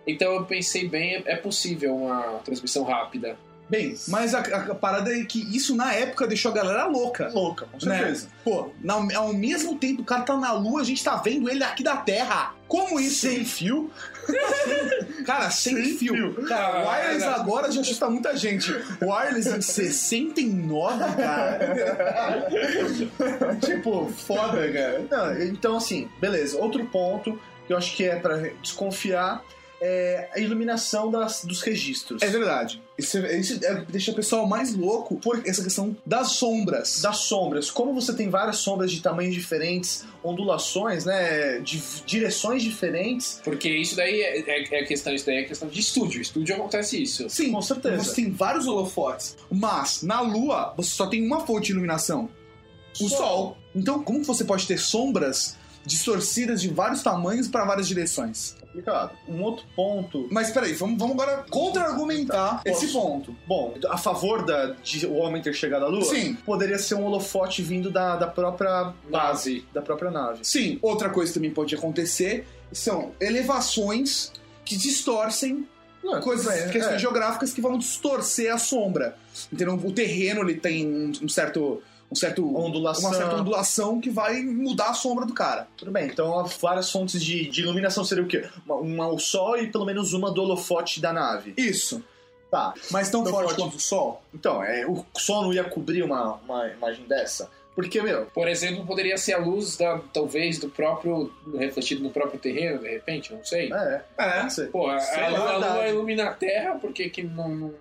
Então 0.06 0.34
eu 0.34 0.46
pensei 0.46 0.88
bem, 0.88 1.24
é- 1.26 1.36
possível 1.36 1.96
uma 1.96 2.40
transmissão 2.46 2.84
rápida. 2.84 3.38
Bem, 3.70 3.96
mas 4.10 4.36
a, 4.36 4.40
a 4.42 4.76
parada 4.76 5.12
é 5.18 5.24
que 5.24 5.40
isso 5.56 5.74
na 5.76 5.94
época 5.94 6.28
deixou 6.28 6.52
a 6.52 6.54
galera 6.54 6.86
louca. 6.86 7.30
Louca, 7.30 7.66
com 7.66 7.84
Né? 7.86 7.98
certeza. 7.98 8.28
Pô, 8.44 8.70
na- 8.82 8.96
ao 9.16 9.34
mesmo 9.34 9.78
tempo 9.78 10.02
o 10.02 10.06
cara 10.06 10.22
tá 10.24 10.36
na 10.38 10.52
lua, 10.52 10.82
a 10.82 10.84
gente 10.84 11.02
tá 11.04 11.16
vendo 11.16 11.50
ele 11.50 11.64
aqui 11.64 11.82
da 11.82 11.96
Terra. 11.98 12.54
Como 12.68 13.00
isso? 13.00 13.22
Sem 13.28 13.46
fio. 13.46 13.90
Cara, 15.26 15.50
sem, 15.50 15.76
Sem 15.76 15.98
fio. 15.98 16.14
fio. 16.34 16.46
Cara, 16.48 16.80
Ah, 16.80 16.92
wireless 16.92 17.26
né? 17.26 17.34
agora 17.36 17.72
já 17.72 17.82
assusta 17.82 18.10
muita 18.10 18.36
gente. 18.36 18.70
Wireless 19.02 19.50
em 19.50 19.62
69, 19.62 21.00
cara. 21.16 22.48
tipo, 23.66 24.08
foda, 24.10 24.72
cara. 24.72 25.06
Não, 25.10 25.42
então, 25.44 25.78
assim, 25.78 26.10
beleza. 26.20 26.58
Outro 26.58 26.86
ponto 26.86 27.40
que 27.66 27.74
eu 27.74 27.78
acho 27.78 27.96
que 27.96 28.04
é 28.06 28.16
pra 28.18 28.38
desconfiar 28.62 29.42
é 29.86 30.30
a 30.34 30.40
iluminação 30.40 31.12
das, 31.12 31.44
dos 31.44 31.62
registros. 31.62 32.22
É 32.22 32.28
verdade. 32.28 32.82
Isso, 32.98 33.18
isso 33.20 33.60
é- 33.66 33.84
deixa 33.90 34.12
o 34.12 34.16
pessoal 34.16 34.48
mais 34.48 34.74
louco 34.74 35.18
por 35.18 35.42
essa 35.46 35.62
questão 35.62 35.96
das 36.06 36.32
sombras. 36.32 37.02
Das 37.02 37.18
sombras. 37.18 37.70
Como 37.70 37.94
você 37.94 38.14
tem 38.14 38.30
várias 38.30 38.58
sombras 38.58 38.92
de 38.92 39.02
tamanhos 39.02 39.34
diferentes, 39.36 40.06
ondulações, 40.24 41.04
né? 41.04 41.60
De 41.60 41.82
direções 42.06 42.64
diferentes. 42.64 43.42
Porque 43.44 43.70
isso 43.70 43.98
daí 43.98 44.22
é, 44.22 44.40
é, 44.40 44.80
é 44.80 44.84
questão, 44.86 45.14
isso 45.14 45.26
daí 45.26 45.38
é 45.40 45.44
questão 45.44 45.68
de 45.68 45.80
estúdio. 45.80 46.22
Estúdio 46.22 46.56
acontece 46.56 47.02
isso. 47.02 47.30
Sim, 47.30 47.52
Com 47.52 47.62
certeza. 47.62 48.04
Você 48.04 48.16
tem 48.16 48.32
vários 48.32 48.66
holofotes, 48.68 49.36
mas 49.52 50.02
na 50.02 50.22
Lua 50.22 50.74
você 50.78 50.92
só 50.92 51.08
tem 51.08 51.26
uma 51.26 51.46
fonte 51.46 51.66
de 51.68 51.72
iluminação: 51.74 52.30
o 53.02 53.10
Sol. 53.10 53.18
Sol. 53.18 53.58
Então, 53.76 54.04
como 54.04 54.24
você 54.24 54.46
pode 54.46 54.66
ter 54.66 54.78
sombras 54.78 55.58
distorcidas 55.86 56.62
de 56.62 56.70
vários 56.70 57.02
tamanhos 57.04 57.48
para 57.48 57.66
várias 57.66 57.88
direções? 57.88 58.56
Complicado. 58.62 59.12
Um 59.28 59.42
outro 59.44 59.66
ponto. 59.76 60.28
Mas 60.32 60.50
peraí, 60.52 60.74
vamos, 60.74 60.98
vamos 60.98 61.14
agora 61.14 61.46
contra-argumentar 61.50 62.62
esse 62.66 62.88
Posso? 62.88 63.00
ponto. 63.02 63.36
Bom, 63.48 63.76
a 63.90 63.98
favor 63.98 64.46
da, 64.46 64.76
de 64.84 65.06
o 65.06 65.14
homem 65.16 65.42
ter 65.42 65.54
chegado 65.54 65.86
à 65.86 65.88
Lua, 65.88 66.06
Sim. 66.06 66.36
poderia 66.46 66.80
ser 66.80 66.96
um 66.96 67.06
holofote 67.06 67.62
vindo 67.62 67.92
da, 67.92 68.16
da 68.16 68.28
própria 68.28 68.94
base, 69.10 69.56
Nave. 69.56 69.68
da 69.74 69.82
própria 69.82 70.10
nave. 70.10 70.40
Sim, 70.44 70.80
outra 70.82 71.10
coisa 71.10 71.32
que 71.32 71.36
também 71.40 71.52
pode 71.52 71.76
acontecer 71.76 72.48
são 72.72 73.12
elevações 73.20 74.32
que 74.66 74.76
distorcem 74.76 75.68
Não, 76.04 76.20
coisas, 76.22 76.48
é, 76.48 76.70
questões 76.70 76.96
é. 76.96 77.00
geográficas 77.00 77.54
que 77.54 77.62
vão 77.62 77.78
distorcer 77.78 78.54
a 78.54 78.58
sombra. 78.58 79.16
Entendeu? 79.52 79.76
O 79.76 79.92
terreno 79.92 80.42
ele 80.42 80.56
tem 80.56 81.12
um 81.22 81.30
certo. 81.30 81.82
Um 82.14 82.16
certo 82.16 82.56
Ondulação. 82.58 83.10
Uma 83.10 83.18
certa 83.18 83.36
ondulação 83.36 84.00
que 84.00 84.10
vai 84.10 84.42
mudar 84.44 84.90
a 84.90 84.94
sombra 84.94 85.26
do 85.26 85.34
cara. 85.34 85.68
Tudo 85.76 85.92
bem, 85.92 86.06
então 86.06 86.46
várias 86.62 86.92
fontes 86.92 87.22
de, 87.22 87.48
de 87.50 87.62
iluminação 87.62 88.06
seria 88.06 88.24
o 88.24 88.28
quê? 88.28 88.48
Uma, 88.66 88.76
uma 88.76 89.08
o 89.08 89.18
sol 89.20 89.58
e 89.58 89.68
pelo 89.72 89.84
menos 89.86 90.14
uma 90.14 90.32
do 90.32 90.42
holofote 90.44 91.02
da 91.02 91.12
nave. 91.12 91.54
Isso. 91.58 92.04
Tá. 92.52 92.72
Mas 92.92 93.10
tão 93.10 93.24
Tão 93.24 93.34
forte 93.34 93.48
forte. 93.48 93.62
quanto 93.62 93.78
o 93.78 93.80
Sol? 93.80 94.22
Então, 94.32 94.64
é, 94.64 94.86
o 94.86 95.04
sol 95.18 95.42
não 95.42 95.52
ia 95.54 95.64
cobrir 95.64 96.04
uma, 96.04 96.34
uma 96.36 96.68
imagem 96.68 97.04
dessa? 97.08 97.50
Porque, 97.76 98.00
meu, 98.00 98.28
Por 98.28 98.48
exemplo, 98.48 98.86
poderia 98.86 99.18
ser 99.18 99.34
a 99.34 99.40
luz 99.40 99.76
da, 99.76 100.00
talvez, 100.14 100.60
do 100.60 100.70
próprio. 100.70 101.34
refletido 101.58 102.04
no 102.04 102.12
próprio 102.12 102.40
terreno, 102.40 102.78
de 102.78 102.88
repente, 102.90 103.34
não 103.34 103.44
sei. 103.44 103.74
é, 103.74 104.02
É. 104.20 104.66
Pô, 104.72 104.88
a, 104.88 105.00
Sei 105.00 105.24
a, 105.24 105.28
a 105.30 105.58
lua 105.58 105.88
ilumina 105.88 106.26
a 106.30 106.34
Terra, 106.36 106.76
por 106.76 106.94
que 106.94 107.10
que 107.10 107.24
não, 107.24 107.50
não- 107.50 107.74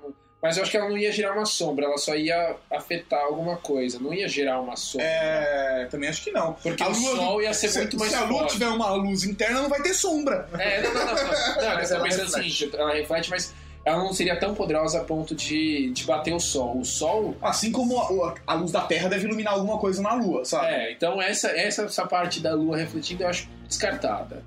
Mas 0.43 0.57
eu 0.57 0.63
acho 0.65 0.73
que 0.73 0.77
ela 0.77 0.89
não 0.89 0.99
ia 0.99 1.13
gerar 1.13 1.35
uma 1.35 1.45
sombra, 1.47 1.85
ela 1.87 1.97
só 1.97 2.17
ia 2.17 2.57
afetar 2.69 3.21
alguma 3.21 3.57
coisa, 3.59 4.01
não 4.01 4.13
ia 4.13 4.29
gerar 4.29 4.61
uma 4.61 4.75
sombra. 4.77 5.07
É, 5.07 5.87
também 5.89 6.09
acho 6.09 6.25
que 6.25 6.33
não. 6.33 6.55
Porque 6.55 6.83
A 6.83 6.89
o 6.89 6.93
lua- 6.93 7.17
sol 7.17 7.43
ia 7.43 7.55
ser 7.55 7.69
se, 7.69 7.79
muito 7.79 7.97
mais 7.97 8.11
Se 8.11 8.19
a 8.19 8.25
lua 8.25 8.39
forte. 8.41 8.53
tiver 8.55 8.67
uma 8.69 8.91
luz 8.93 9.23
interna, 9.23 9.63
não 9.63 9.69
vai 9.69 9.81
ter 9.81 9.95
sombra. 9.95 10.49
É, 10.59 10.83
não, 10.83 10.93
não, 10.93 11.05
não. 11.07 11.15
não. 11.15 11.23
não 11.25 11.75
Mas 11.77 11.91
ela 11.93 12.03
pensando 12.03 12.23
o 12.23 12.25
reflete. 12.27 12.53
seguinte, 12.57 12.77
ela 12.77 12.93
reflete, 12.93 13.31
mas 13.31 13.55
ela 13.85 13.99
não 13.99 14.13
seria 14.13 14.35
tão 14.39 14.53
poderosa 14.55 15.01
a 15.01 15.05
ponto 15.05 15.33
de, 15.35 15.91
de 15.91 16.05
bater 16.05 16.35
o 16.35 16.41
sol. 16.41 16.77
O 16.79 16.85
sol. 16.85 17.37
Assim 17.41 17.71
como 17.71 18.01
a, 18.25 18.35
a 18.47 18.55
luz 18.55 18.73
da 18.73 18.81
Terra 18.81 19.09
deve 19.09 19.27
iluminar 19.29 19.55
alguma 19.55 19.79
coisa 19.79 20.03
na 20.03 20.15
lua, 20.15 20.45
sabe? 20.45 20.67
É, 20.67 20.93
então 20.93 21.23
essa, 21.23 21.49
essa, 21.51 21.83
essa 21.85 22.05
parte 22.07 22.41
da 22.41 22.53
lua 22.55 22.77
refletida 22.77 23.25
eu 23.25 23.29
acho 23.29 23.49
descartada. 23.69 24.45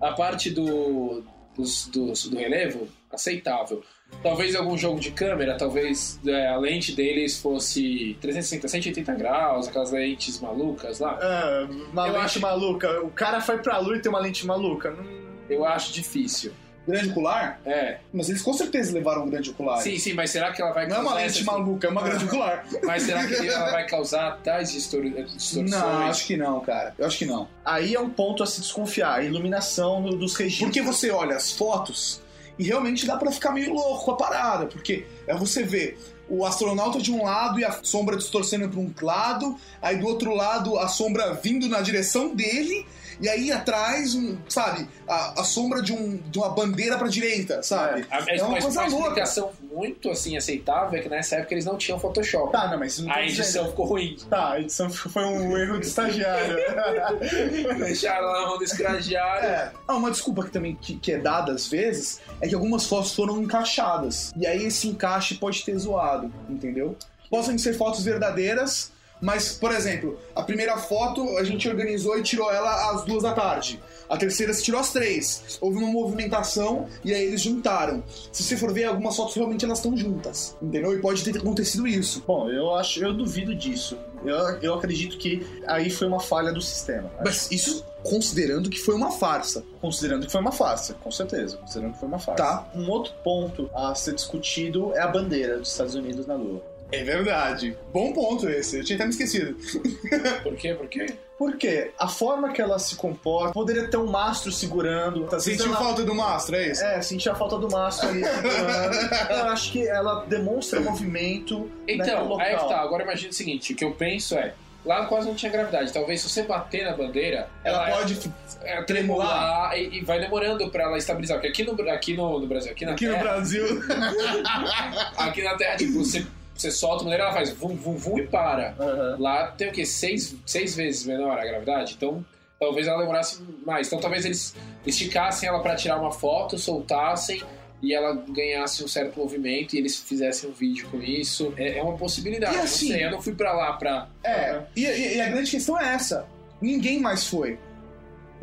A 0.00 0.12
parte 0.12 0.48
do, 0.50 1.22
dos- 1.54 1.86
dos- 1.88 2.28
do 2.28 2.36
relevo, 2.38 2.88
aceitável. 3.12 3.82
Talvez 4.22 4.54
algum 4.56 4.76
jogo 4.78 4.98
de 5.00 5.10
câmera, 5.10 5.56
talvez 5.56 6.18
é, 6.26 6.48
a 6.48 6.56
lente 6.56 6.92
deles 6.92 7.38
fosse 7.38 8.16
360, 8.22 8.68
180 8.68 9.14
graus, 9.14 9.68
aquelas 9.68 9.90
lentes 9.90 10.40
malucas 10.40 10.98
lá. 10.98 11.18
É, 11.20 11.64
uma 11.92 12.06
Eu 12.06 12.12
lente 12.14 12.24
acho- 12.24 12.40
maluca. 12.40 13.00
O 13.02 13.10
cara 13.10 13.40
foi 13.40 13.58
pra 13.58 13.78
lua 13.78 13.96
e 13.96 14.00
tem 14.00 14.08
uma 14.10 14.20
lente 14.20 14.46
maluca. 14.46 14.90
Não- 14.92 15.04
Eu 15.50 15.64
acho 15.66 15.92
difícil. 15.92 16.52
Grande 16.88 17.10
ocular? 17.10 17.60
É. 17.66 17.98
Mas 18.12 18.28
eles 18.30 18.40
com 18.42 18.52
certeza 18.52 18.92
levaram 18.94 19.24
um 19.24 19.30
grande 19.30 19.50
ocular. 19.50 19.78
Sim, 19.78 19.98
sim, 19.98 20.12
mas 20.14 20.30
será 20.30 20.52
que 20.52 20.60
ela 20.60 20.72
vai 20.72 20.86
Não 20.86 20.96
é 20.96 21.00
uma 21.00 21.14
lente 21.14 21.26
essas- 21.30 21.42
maluca, 21.44 21.86
é 21.86 21.90
uma 21.90 22.02
grande 22.02 22.24
ocular. 22.26 22.64
Mas 22.82 23.02
será 23.04 23.26
que 23.26 23.34
ela 23.48 23.70
vai 23.70 23.86
causar 23.86 24.38
tais 24.42 24.70
distor- 24.72 25.02
distorções? 25.02 25.70
Não, 25.70 25.98
acho 26.06 26.26
que 26.26 26.36
não, 26.36 26.60
cara. 26.60 26.94
Eu 26.98 27.06
acho 27.06 27.18
que 27.18 27.24
não. 27.26 27.48
Aí 27.64 27.94
é 27.94 28.00
um 28.00 28.08
ponto 28.10 28.42
a 28.42 28.46
se 28.46 28.60
desconfiar. 28.60 29.18
A 29.18 29.22
iluminação 29.22 30.02
do- 30.02 30.16
dos 30.16 30.34
registros. 30.36 30.66
Porque 30.68 30.82
você 30.82 31.10
olha 31.10 31.36
as 31.36 31.52
fotos 31.52 32.20
e 32.58 32.64
realmente 32.64 33.06
dá 33.06 33.16
pra 33.16 33.30
ficar 33.30 33.52
meio 33.52 33.72
louco 33.72 34.04
com 34.04 34.10
a 34.12 34.16
parada, 34.16 34.66
porque 34.66 35.06
é 35.26 35.34
você 35.34 35.62
vê 35.62 35.96
o 36.28 36.44
astronauta 36.44 36.98
de 37.00 37.12
um 37.12 37.24
lado 37.24 37.60
e 37.60 37.64
a 37.64 37.80
sombra 37.82 38.16
distorcendo 38.16 38.68
para 38.68 38.80
um 38.80 38.92
lado, 39.02 39.56
aí 39.82 39.98
do 39.98 40.06
outro 40.06 40.34
lado 40.34 40.78
a 40.78 40.88
sombra 40.88 41.34
vindo 41.34 41.68
na 41.68 41.80
direção 41.80 42.34
dele, 42.34 42.86
e 43.20 43.28
aí 43.28 43.52
atrás, 43.52 44.14
um, 44.14 44.36
sabe, 44.48 44.88
a, 45.08 45.40
a 45.40 45.44
sombra 45.44 45.82
de, 45.82 45.92
um, 45.92 46.16
de 46.16 46.38
uma 46.38 46.48
bandeira 46.50 46.96
pra 46.98 47.08
direita, 47.08 47.62
sabe? 47.62 48.06
A, 48.10 48.18
É 48.30 48.42
uma 48.42 48.50
mas 48.52 48.64
coisa 48.64 48.80
uma 48.80 48.88
louca. 48.88 49.06
explicação 49.08 49.50
muito 49.72 50.10
assim 50.10 50.36
aceitável 50.36 50.98
é 50.98 51.02
que 51.02 51.08
nessa 51.08 51.36
época 51.36 51.54
eles 51.54 51.64
não 51.64 51.76
tinham 51.76 51.98
Photoshop. 51.98 52.52
Tá, 52.52 52.68
não, 52.68 52.78
mas 52.78 52.92
isso 52.94 53.04
não 53.04 53.12
a 53.12 53.22
edição 53.22 53.44
dizendo. 53.44 53.68
ficou 53.70 53.86
ruim. 53.86 54.16
Tá, 54.30 54.52
a 54.52 54.60
edição 54.60 54.88
foi 54.90 55.24
um 55.24 55.56
erro 55.56 55.80
de 55.80 55.86
estagiário. 55.86 56.56
Deixaram 57.78 58.26
lá 58.26 58.40
na 58.42 58.46
mão 58.48 58.58
do 58.58 58.64
escragiário. 58.64 59.48
É. 59.48 59.72
Ah, 59.86 59.96
uma 59.96 60.10
desculpa 60.10 60.44
que 60.44 60.50
também 60.50 60.74
que, 60.76 60.96
que 60.96 61.12
é 61.12 61.18
dada 61.18 61.52
às 61.52 61.66
vezes 61.68 62.20
é 62.40 62.48
que 62.48 62.54
algumas 62.54 62.86
fotos 62.86 63.14
foram 63.14 63.40
encaixadas. 63.42 64.32
E 64.36 64.46
aí 64.46 64.64
esse 64.64 64.88
encaixe 64.88 65.34
pode 65.34 65.64
ter 65.64 65.76
zoado, 65.78 66.32
entendeu? 66.48 66.96
Podem 67.30 67.58
ser 67.58 67.74
fotos 67.74 68.04
verdadeiras, 68.04 68.92
mas, 69.24 69.54
por 69.54 69.72
exemplo, 69.72 70.18
a 70.36 70.42
primeira 70.42 70.76
foto 70.76 71.38
a 71.38 71.44
gente 71.44 71.66
organizou 71.66 72.18
e 72.18 72.22
tirou 72.22 72.52
ela 72.52 72.90
às 72.90 73.04
duas 73.06 73.22
da 73.22 73.32
tarde. 73.32 73.80
A 74.06 74.18
terceira 74.18 74.52
se 74.52 74.62
tirou 74.62 74.78
às 74.78 74.92
três. 74.92 75.58
Houve 75.62 75.78
uma 75.78 75.88
movimentação 75.88 76.86
e 77.02 77.14
aí 77.14 77.24
eles 77.24 77.40
juntaram. 77.40 78.04
Se 78.30 78.42
você 78.42 78.54
for 78.54 78.70
ver, 78.70 78.84
algumas 78.84 79.16
fotos 79.16 79.34
realmente 79.34 79.64
elas 79.64 79.78
estão 79.78 79.96
juntas, 79.96 80.54
entendeu? 80.60 80.94
E 80.94 81.00
pode 81.00 81.24
ter 81.24 81.38
acontecido 81.38 81.86
isso. 81.86 82.22
Bom, 82.26 82.50
eu 82.50 82.74
acho, 82.74 83.02
eu 83.02 83.14
duvido 83.14 83.54
disso. 83.54 83.96
Eu, 84.22 84.36
eu 84.60 84.74
acredito 84.74 85.16
que 85.16 85.46
aí 85.66 85.88
foi 85.88 86.06
uma 86.06 86.20
falha 86.20 86.52
do 86.52 86.60
sistema. 86.60 87.10
Mas 87.24 87.50
isso 87.50 87.82
considerando 88.02 88.68
que 88.68 88.78
foi 88.78 88.94
uma 88.94 89.10
farsa. 89.10 89.64
Considerando 89.80 90.26
que 90.26 90.32
foi 90.32 90.40
uma 90.42 90.52
farsa, 90.52 90.92
com 91.02 91.10
certeza. 91.10 91.56
Considerando 91.56 91.94
que 91.94 91.98
foi 92.00 92.08
uma 92.08 92.18
farsa. 92.18 92.44
Tá. 92.44 92.68
Um 92.74 92.90
outro 92.90 93.14
ponto 93.24 93.70
a 93.74 93.94
ser 93.94 94.14
discutido 94.14 94.92
é 94.94 95.00
a 95.00 95.08
bandeira 95.08 95.58
dos 95.58 95.70
Estados 95.70 95.94
Unidos 95.94 96.26
na 96.26 96.34
Lua. 96.34 96.73
É 96.92 97.02
verdade. 97.02 97.76
Bom 97.92 98.12
ponto 98.12 98.48
esse. 98.48 98.78
Eu 98.78 98.84
tinha 98.84 98.96
até 98.96 99.04
me 99.04 99.10
esquecido. 99.10 99.56
Por 100.42 100.54
quê? 100.54 100.74
Por 100.74 100.88
quê? 100.88 101.06
Porque 101.36 101.90
a 101.98 102.06
forma 102.06 102.52
que 102.52 102.62
ela 102.62 102.78
se 102.78 102.94
comporta 102.94 103.52
poderia 103.52 103.88
ter 103.88 103.96
um 103.96 104.06
mastro 104.06 104.52
segurando. 104.52 105.24
Tá 105.24 105.40
Sentiu 105.40 105.64
sentindo 105.64 105.76
falta 105.76 106.04
do 106.04 106.14
mastro, 106.14 106.54
é 106.54 106.68
isso? 106.68 106.84
É, 106.84 107.02
sentir 107.02 107.28
a 107.28 107.34
falta 107.34 107.58
do 107.58 107.68
mastro 107.68 108.08
ali 108.08 108.24
segurando. 108.24 108.96
eu 109.30 109.44
acho 109.46 109.72
que 109.72 109.86
ela 109.86 110.24
demonstra 110.26 110.80
movimento 110.80 111.68
Então, 111.88 112.28
local. 112.28 112.46
aí 112.46 112.54
é 112.54 112.56
que 112.56 112.68
tá. 112.68 112.80
Agora 112.80 113.02
imagina 113.02 113.30
o 113.30 113.34
seguinte: 113.34 113.72
o 113.72 113.76
que 113.76 113.84
eu 113.84 113.90
penso 113.92 114.36
é. 114.36 114.54
Lá 114.84 115.06
quase 115.06 115.26
não 115.26 115.34
tinha 115.34 115.50
gravidade. 115.50 115.92
Talvez 115.92 116.20
se 116.20 116.28
você 116.28 116.42
bater 116.42 116.84
na 116.84 116.94
bandeira, 116.94 117.48
Ela 117.64 117.88
ela, 117.88 117.96
pode 117.98 118.30
é, 118.62 118.82
tremular 118.82 119.76
e, 119.78 119.98
e 119.98 120.04
vai 120.04 120.20
demorando 120.20 120.68
pra 120.70 120.84
ela 120.84 120.98
estabilizar. 120.98 121.38
Porque 121.38 121.48
aqui 121.48 121.64
no, 121.64 121.90
aqui 121.90 122.14
no, 122.14 122.38
no 122.38 122.46
Brasil, 122.46 122.70
aqui 122.70 122.84
na 122.84 122.92
aqui 122.92 123.06
no 123.06 123.12
Terra, 123.12 123.24
Brasil. 123.24 123.64
aqui 125.16 125.42
na 125.42 125.56
Terra, 125.56 125.76
tipo, 125.76 126.04
você, 126.04 126.26
você 126.54 126.70
solta 126.70 127.02
a 127.02 127.04
bandeira, 127.04 127.24
ela 127.24 127.32
faz 127.32 127.50
vum, 127.50 127.74
vum, 127.76 127.96
vum 127.96 128.18
e 128.18 128.26
para. 128.26 128.74
Aham. 128.78 129.16
Lá 129.18 129.46
tem 129.48 129.68
o 129.68 129.72
quê? 129.72 129.84
Seis, 129.84 130.34
seis 130.46 130.74
vezes 130.76 131.04
menor 131.04 131.38
a 131.38 131.44
gravidade? 131.44 131.94
Então, 131.96 132.24
talvez 132.60 132.86
ela 132.86 132.98
demorasse 133.00 133.42
mais. 133.66 133.86
Então, 133.88 133.98
talvez 134.00 134.24
eles 134.24 134.54
esticassem 134.86 135.48
ela 135.48 135.60
pra 135.60 135.74
tirar 135.76 135.98
uma 135.98 136.12
foto, 136.12 136.56
soltassem 136.58 137.42
e 137.82 137.92
ela 137.92 138.14
ganhasse 138.28 138.82
um 138.82 138.88
certo 138.88 139.18
movimento 139.18 139.74
e 139.74 139.78
eles 139.78 139.96
fizessem 139.98 140.48
um 140.48 140.52
vídeo 140.52 140.88
com 140.90 141.02
isso. 141.02 141.52
É, 141.56 141.78
é 141.78 141.82
uma 141.82 141.96
possibilidade. 141.98 142.54
E 142.54 142.56
não 142.58 142.64
assim- 142.64 142.88
sei, 142.88 143.04
eu 143.04 143.10
não 143.10 143.20
fui 143.20 143.34
pra 143.34 143.52
lá 143.52 143.72
pra. 143.74 144.08
É, 144.22 144.60
e, 144.76 144.84
e- 144.86 145.16
e 145.16 145.20
a 145.20 145.28
grande 145.28 145.50
questão 145.50 145.78
é 145.78 145.94
essa. 145.94 146.26
Ninguém 146.62 147.00
mais 147.00 147.26
foi. 147.26 147.58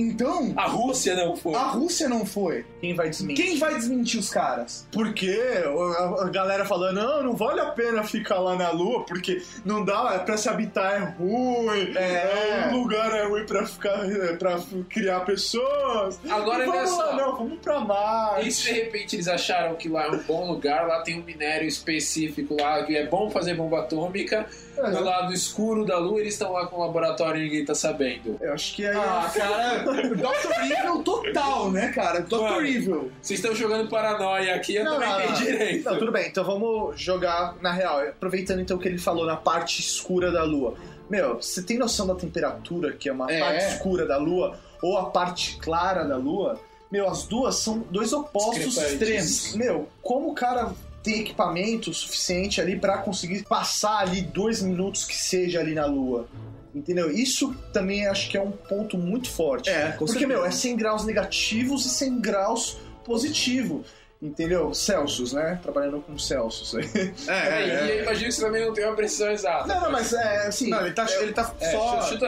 Então, 0.01 0.53
A 0.55 0.67
Rússia 0.67 1.15
não 1.15 1.35
foi. 1.35 1.53
a 1.55 1.63
Rússia 1.63 2.09
não 2.09 2.25
foi. 2.25 2.65
Quem 2.79 2.93
vai 2.95 3.09
desmentir? 3.09 3.45
Quem 3.45 3.57
vai 3.59 3.75
desmentir 3.75 4.19
os 4.19 4.29
caras? 4.29 4.87
Porque 4.91 5.39
a, 5.65 6.23
a 6.25 6.29
galera 6.29 6.65
falando, 6.65 6.95
não, 6.95 7.23
não 7.23 7.35
vale 7.35 7.59
a 7.61 7.65
pena 7.71 8.03
ficar 8.03 8.39
lá 8.39 8.55
na 8.55 8.71
Lua, 8.71 9.03
porque 9.05 9.41
não 9.65 9.83
dá, 9.85 10.13
é 10.15 10.19
pra 10.19 10.37
se 10.37 10.49
habitar 10.49 10.93
é 10.93 10.97
ruim, 11.17 11.93
É. 11.95 12.69
o 12.71 12.77
lugar 12.77 13.11
é 13.13 13.25
ruim 13.25 13.45
pra 13.45 13.65
ficar, 13.65 14.09
é, 14.09 14.35
pra 14.35 14.59
criar 14.89 15.21
pessoas. 15.21 16.19
Agora, 16.29 16.65
não 16.65 16.73
vamos 16.73 16.97
lá, 16.97 17.15
não, 17.15 17.37
vamos 17.37 17.59
pra 17.59 17.79
Marte. 17.79 18.47
E 18.47 18.51
se 18.51 18.63
de 18.63 18.71
repente 18.71 19.15
eles 19.15 19.27
acharam 19.27 19.75
que 19.75 19.87
lá 19.89 20.05
é 20.05 20.11
um 20.11 20.19
bom 20.23 20.51
lugar, 20.51 20.87
lá 20.87 21.01
tem 21.01 21.19
um 21.19 21.23
minério 21.23 21.67
específico 21.67 22.55
lá 22.59 22.83
que 22.83 22.95
é 22.95 23.05
bom 23.05 23.29
fazer 23.29 23.53
bomba 23.55 23.79
atômica, 23.81 24.45
do 24.75 25.03
lado 25.03 25.33
escuro 25.33 25.85
da 25.85 25.97
Lua 25.99 26.19
eles 26.21 26.33
estão 26.33 26.51
lá 26.53 26.65
com 26.65 26.77
o 26.77 26.79
laboratório 26.79 27.39
e 27.41 27.43
ninguém 27.45 27.65
tá 27.65 27.75
sabendo. 27.75 28.37
Eu 28.41 28.53
acho 28.53 28.75
que 28.75 28.85
aí 28.85 28.95
Ah, 28.97 29.29
cara, 29.33 29.83
Dr. 30.15 30.71
Evil 30.79 31.03
total, 31.03 31.71
né, 31.71 31.89
cara? 31.89 32.21
Dr. 32.21 32.35
Mano. 32.37 32.65
Evil. 32.67 33.11
Vocês 33.21 33.39
estão 33.39 33.55
jogando 33.55 33.89
paranoia 33.89 34.55
aqui, 34.55 34.75
eu 34.75 34.83
Não, 34.85 34.93
também 34.93 35.09
não, 35.09 35.17
tenho 35.17 35.31
não. 35.31 35.37
direito. 35.37 35.85
Não, 35.89 35.97
tudo 35.99 36.11
bem, 36.11 36.27
então 36.27 36.43
vamos 36.43 36.99
jogar 36.99 37.55
na 37.61 37.71
real. 37.71 37.99
Aproveitando 38.01 38.59
então 38.61 38.77
o 38.77 38.79
que 38.79 38.87
ele 38.87 38.97
falou 38.97 39.25
na 39.25 39.35
parte 39.37 39.79
escura 39.81 40.31
da 40.31 40.43
Lua. 40.43 40.75
Meu, 41.09 41.35
você 41.41 41.61
tem 41.61 41.77
noção 41.77 42.07
da 42.07 42.15
temperatura, 42.15 42.93
que 42.93 43.09
é 43.09 43.11
uma 43.11 43.29
É. 43.31 43.39
parte 43.39 43.65
escura 43.73 44.05
da 44.05 44.17
Lua, 44.17 44.57
ou 44.81 44.97
a 44.97 45.09
parte 45.09 45.57
clara 45.57 46.03
da 46.05 46.15
Lua? 46.15 46.59
Meu, 46.91 47.07
as 47.07 47.23
duas 47.23 47.55
são 47.55 47.79
dois 47.89 48.11
opostos 48.13 48.77
extremos. 48.77 49.55
Meu, 49.55 49.87
como 50.01 50.31
o 50.31 50.33
cara 50.35 50.71
tem 51.03 51.21
equipamento 51.21 51.93
suficiente 51.93 52.61
ali 52.61 52.77
pra 52.79 52.97
conseguir 52.99 53.43
passar 53.43 53.99
ali 53.99 54.21
dois 54.21 54.61
minutos 54.61 55.03
que 55.05 55.15
seja 55.15 55.59
ali 55.59 55.73
na 55.73 55.85
Lua? 55.85 56.27
Entendeu? 56.73 57.11
Isso 57.11 57.53
também 57.73 58.07
acho 58.07 58.29
que 58.29 58.37
é 58.37 58.41
um 58.41 58.51
ponto 58.51 58.97
muito 58.97 59.29
forte. 59.29 59.69
É, 59.69 59.89
Porque, 59.91 60.13
certeza. 60.13 60.27
meu, 60.27 60.45
é 60.45 60.51
100 60.51 60.75
graus 60.77 61.05
negativos 61.05 61.85
e 61.85 61.89
100 61.89 62.21
graus 62.21 62.77
positivo. 63.03 63.83
Entendeu? 64.23 64.71
Celsius, 64.71 65.33
né? 65.33 65.59
Trabalhando 65.63 65.99
com 65.99 66.15
Celsius. 66.15 66.75
É, 67.27 67.31
é, 67.31 67.67
E 67.67 67.71
é. 67.71 67.97
eu 67.99 68.03
imagino 68.03 68.25
que 68.27 68.31
você 68.33 68.41
também 68.45 68.63
não 68.63 68.71
tem 68.71 68.85
uma 68.85 68.95
precisão 68.95 69.31
exata. 69.31 69.65
Não, 69.65 69.81
não, 69.81 69.91
mas 69.91 70.13
é 70.13 70.45
assim. 70.45 70.69
Não, 70.69 70.79
ele 70.85 70.93
tá, 70.93 71.07
ele 71.19 71.33
tá 71.33 71.51
É, 71.59 71.71
só 71.71 72.01
chuta 72.03 72.27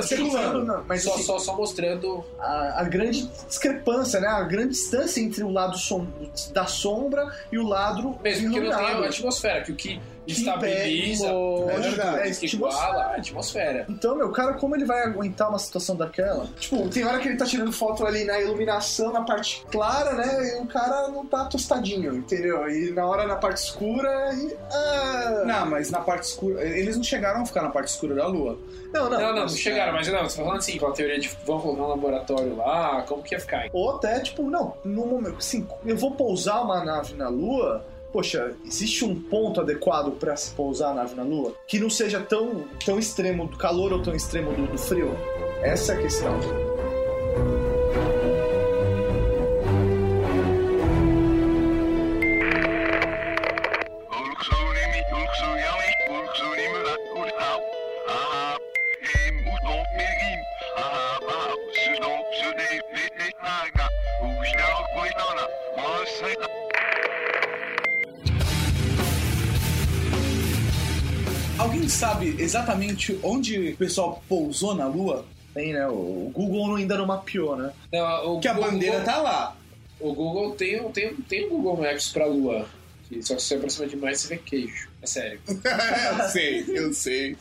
não, 0.66 0.84
mas 0.88 1.04
só, 1.04 1.14
assim, 1.14 1.24
só, 1.24 1.38
só 1.38 1.56
mostrando. 1.56 2.26
a, 2.40 2.82
a 2.82 2.84
grande 2.86 3.28
discrepância, 3.48 4.20
né? 4.20 4.28
A 4.28 4.42
grande 4.42 4.70
distância 4.70 5.22
entre 5.22 5.44
o 5.44 5.50
lado 5.52 5.78
som- 5.78 6.08
da 6.52 6.66
sombra 6.66 7.32
e 7.52 7.60
o 7.60 7.64
lado 7.68 8.18
Mesmo 8.24 8.40
que 8.52 8.60
não 8.60 8.70
tenha 8.72 8.74
iluminado. 8.74 9.04
a 9.04 9.08
atmosfera, 9.08 9.62
que 9.62 9.72
o 9.72 9.76
Que 9.76 10.02
estabiliza, 10.28 11.28
É 11.28 12.30
é, 12.30 12.46
iguala 12.46 13.04
a 13.04 13.16
atmosfera. 13.16 13.86
Então, 13.90 14.16
meu, 14.16 14.32
cara, 14.32 14.54
como 14.54 14.76
ele 14.76 14.86
vai 14.86 15.04
aguentar 15.04 15.50
uma 15.50 15.60
situação 15.60 15.96
daquela? 15.96 16.48
Tipo, 16.60 16.88
tem 16.90 17.04
hora 17.06 17.20
que 17.20 17.28
ele 17.28 17.38
tá 17.38 17.46
tirando 17.46 17.72
foto 17.72 18.06
ali 18.06 18.24
na 18.24 18.40
iluminação, 18.40 19.12
na 19.12 19.22
parte 19.22 19.66
clara, 19.72 20.14
né? 20.14 20.58
E 20.58 20.62
o 20.62 20.66
cara 20.68 21.08
não 21.10 21.26
tá 21.26 21.46
tostadinho, 21.46 22.16
entendeu? 22.16 22.70
E 22.70 22.92
na 22.92 23.06
hora 23.06 23.26
na 23.28 23.36
parte 23.36 23.58
escura. 23.58 24.34
E, 24.34 24.56
ah... 24.72 25.44
Não, 25.46 25.66
mas 25.68 25.90
na 25.90 26.00
parte 26.02 26.24
escura. 26.24 26.62
Eles 26.64 26.96
não 26.96 27.04
chegaram 27.04 27.42
a 27.42 27.46
ficar 27.46 27.62
na 27.64 27.70
parte 27.70 27.88
escura 27.90 28.16
da 28.16 28.28
Lua. 28.28 28.58
não, 28.94 29.10
não. 29.10 29.12
Não, 29.12 29.20
não, 29.20 29.36
não 29.36 29.42
mas- 29.44 29.58
chegaram, 29.58 29.94
mas 29.94 30.08
não, 30.08 30.24
você 30.24 30.38
tá 30.38 30.44
falando 30.44 30.60
assim, 30.60 30.78
com 30.78 30.88
a 30.88 30.92
teoria 30.92 31.20
de 31.20 31.30
vão 31.46 31.60
colocar 31.60 31.84
um 31.84 31.88
laboratório 31.88 32.56
lá, 32.56 33.04
como 33.08 33.24
que 33.24 33.34
ia 33.36 33.40
ficar? 33.40 33.68
Ou 33.74 33.96
até, 33.96 34.20
tipo, 34.20 34.44
não, 34.50 34.76
no 34.84 35.06
momento, 35.06 35.38
assim, 35.38 35.68
eu 35.86 35.98
vou 35.98 36.12
pousar 36.12 36.62
uma 36.64 36.84
nave 36.84 37.14
na 37.16 37.28
Lua, 37.30 37.86
poxa, 38.14 38.56
existe 38.64 39.04
um 39.04 39.20
ponto 39.20 39.60
adequado 39.60 40.12
para 40.12 40.38
se 40.38 40.52
pousar 40.52 40.92
a 40.92 40.94
nave 40.94 41.16
na 41.16 41.24
Lua 41.24 41.56
que 41.68 41.80
não 41.80 41.90
seja 41.90 42.22
tão, 42.22 42.64
tão 42.86 43.00
extremo 43.00 43.48
do 43.48 43.58
calor 43.58 43.92
ou 43.92 44.02
tão 44.02 44.16
extremo 44.16 44.54
do, 44.54 44.68
do 44.68 44.78
frio? 44.78 45.12
Essa 45.64 45.94
é 45.94 45.98
a 45.98 46.02
questão. 46.02 46.73
Alguém 71.64 71.88
sabe 71.88 72.36
exatamente 72.40 73.18
onde 73.24 73.70
o 73.72 73.78
pessoal 73.78 74.22
pousou 74.28 74.76
na 74.76 74.86
Lua? 74.86 75.26
Tem, 75.54 75.72
né? 75.72 75.88
O 75.88 76.30
Google 76.34 76.76
ainda 76.76 76.98
não 76.98 77.06
mapeou, 77.06 77.56
né? 77.56 77.72
Não, 77.92 78.36
o 78.36 78.40
Que 78.42 78.48
a 78.50 78.54
Google- 78.54 78.72
bandeira 78.72 79.00
tá 79.02 79.18
lá. 79.22 79.56
O 80.00 80.14
Google 80.14 80.52
tem, 80.56 80.84
tem, 80.92 81.16
tem 81.16 81.46
o 81.46 81.50
Google 81.52 81.78
Maps 81.78 82.10
pra 82.12 82.26
Lua. 82.26 82.68
que 83.08 83.22
Só 83.24 83.36
que 83.36 83.42
se 83.42 83.48
você 83.50 83.56
aproxima 83.56 83.88
demais, 83.88 84.20
você 84.20 84.28
vê 84.28 84.38
queijo. 84.38 84.90
É 85.02 85.08
sério. 85.08 85.40
eu 85.48 86.30
sei, 86.30 86.66
eu 86.68 86.94
sei. 86.94 87.38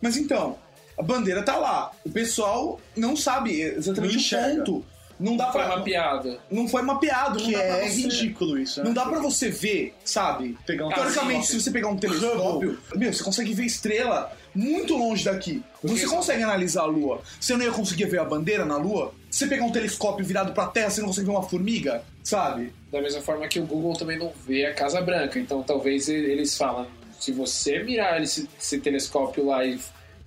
Mas 0.00 0.16
então, 0.16 0.56
a 0.98 1.02
bandeira 1.02 1.42
tá 1.42 1.56
lá. 1.58 1.90
O 2.04 2.10
pessoal 2.10 2.80
não 2.96 3.14
sabe 3.14 3.60
exatamente 3.60 4.14
Não 4.34 4.52
o 4.52 4.56
ponto. 4.56 4.84
Não 5.20 5.36
dá 5.36 5.52
Foi 5.52 5.62
pra. 5.62 5.76
mapeado. 5.76 6.40
Não 6.50 6.66
foi 6.66 6.80
mapeado, 6.82 7.38
não 7.38 7.46
Que 7.46 7.52
dá 7.52 7.58
pra 7.58 7.66
é 7.68 7.88
você- 7.88 8.00
ridículo 8.00 8.58
isso, 8.58 8.80
né? 8.80 8.86
Não 8.86 8.94
dá 8.94 9.04
pra 9.04 9.18
você 9.18 9.50
ver, 9.50 9.94
sabe? 10.04 10.56
Pegar 10.66 10.86
um 10.86 10.88
Teoricamente, 10.88 11.46
se 11.46 11.60
você 11.60 11.70
pegar 11.70 11.88
um 11.88 11.96
telescópio, 11.98 12.78
meu, 12.96 13.12
você 13.12 13.22
consegue 13.22 13.52
ver 13.52 13.64
estrela 13.66 14.32
muito 14.54 14.96
longe 14.96 15.22
daqui. 15.24 15.62
Você 15.84 16.06
consegue 16.06 16.42
analisar 16.42 16.82
a 16.82 16.86
Lua. 16.86 17.20
Você 17.38 17.54
não 17.54 17.64
ia 17.64 17.70
conseguir 17.70 18.06
ver 18.06 18.18
a 18.20 18.24
bandeira 18.24 18.64
na 18.64 18.76
Lua? 18.78 19.12
Se 19.30 19.40
você 19.40 19.46
pegar 19.46 19.64
um 19.66 19.70
telescópio 19.70 20.24
virado 20.24 20.52
pra 20.52 20.66
Terra, 20.66 20.88
você 20.90 21.00
não 21.02 21.08
consegue 21.08 21.26
ver 21.26 21.32
uma 21.34 21.42
formiga, 21.42 22.02
sabe? 22.24 22.72
Da 22.90 23.00
mesma 23.02 23.20
forma 23.20 23.46
que 23.46 23.60
o 23.60 23.66
Google 23.66 23.94
também 23.96 24.18
não 24.18 24.32
vê 24.46 24.64
a 24.66 24.74
Casa 24.74 25.00
Branca. 25.02 25.38
Então 25.38 25.62
talvez 25.62 26.08
eles 26.08 26.56
falam, 26.56 26.86
se 27.20 27.30
você 27.30 27.82
mirar 27.82 28.22
esse, 28.22 28.48
esse 28.58 28.80
telescópio 28.80 29.44
lá 29.46 29.64
e, 29.64 29.78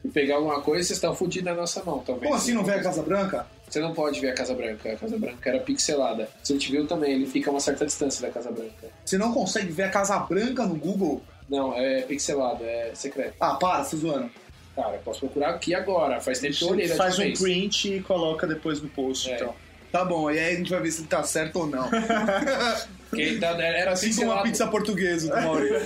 e 0.06 0.08
pegar 0.08 0.36
alguma 0.36 0.62
coisa, 0.62 0.84
vocês 0.84 0.98
estão 0.98 1.16
fodidos 1.16 1.46
na 1.52 1.56
nossa 1.56 1.84
mão, 1.84 1.98
talvez. 2.00 2.24
Como 2.28 2.36
assim 2.36 2.54
não 2.54 2.64
vê 2.64 2.74
a 2.74 2.84
Casa 2.84 3.02
Branca? 3.02 3.48
Você 3.74 3.80
não 3.80 3.92
pode 3.92 4.20
ver 4.20 4.30
a 4.30 4.34
Casa 4.36 4.54
Branca. 4.54 4.94
A 4.94 4.96
Casa 4.96 5.18
Branca 5.18 5.50
era 5.50 5.60
pixelada. 5.60 6.30
Se 6.44 6.54
a 6.54 6.56
gente 6.56 6.72
viu 6.72 6.86
também, 6.86 7.14
ele 7.14 7.26
fica 7.26 7.50
a 7.50 7.54
uma 7.56 7.60
certa 7.60 7.84
distância 7.88 8.22
da 8.22 8.32
Casa 8.32 8.52
Branca. 8.52 8.88
Você 9.04 9.18
não 9.18 9.34
consegue 9.34 9.72
ver 9.72 9.82
a 9.86 9.90
Casa 9.90 10.16
Branca 10.20 10.64
no 10.68 10.76
Google? 10.76 11.24
Não, 11.50 11.76
é 11.76 12.02
pixelado, 12.04 12.64
é 12.64 12.92
secreto. 12.94 13.34
Ah, 13.40 13.56
para, 13.56 13.84
você 13.84 13.98
zoando. 13.98 14.30
Cara, 14.76 14.94
eu 14.94 15.00
posso 15.00 15.22
procurar 15.22 15.50
aqui 15.56 15.74
agora. 15.74 16.22
Faz 16.22 16.38
tempo 16.38 16.56
que 16.56 16.64
eu 16.64 16.68
olhei 16.70 16.88
Faz 16.90 17.18
um 17.18 17.24
vez. 17.24 17.40
print 17.42 17.96
e 17.96 18.00
coloca 18.02 18.46
depois 18.46 18.80
no 18.80 18.88
post, 18.90 19.32
É. 19.32 19.38
então. 19.38 19.56
Tá 19.92 20.06
bom, 20.06 20.30
e 20.30 20.38
aí 20.38 20.54
a 20.54 20.58
gente 20.58 20.70
vai 20.70 20.80
ver 20.80 20.92
se 20.92 21.02
ele 21.02 21.08
tá 21.08 21.24
certo 21.24 21.56
ou 21.62 21.66
não. 21.66 21.90
Porque 23.10 23.38
tá- 23.38 23.60
era 23.60 23.92
Assim 23.92 24.14
como 24.16 24.32
uma 24.32 24.44
pizza 24.44 24.68
portuguesa 24.68 25.36
do 25.36 25.42
Maurício. 25.42 25.80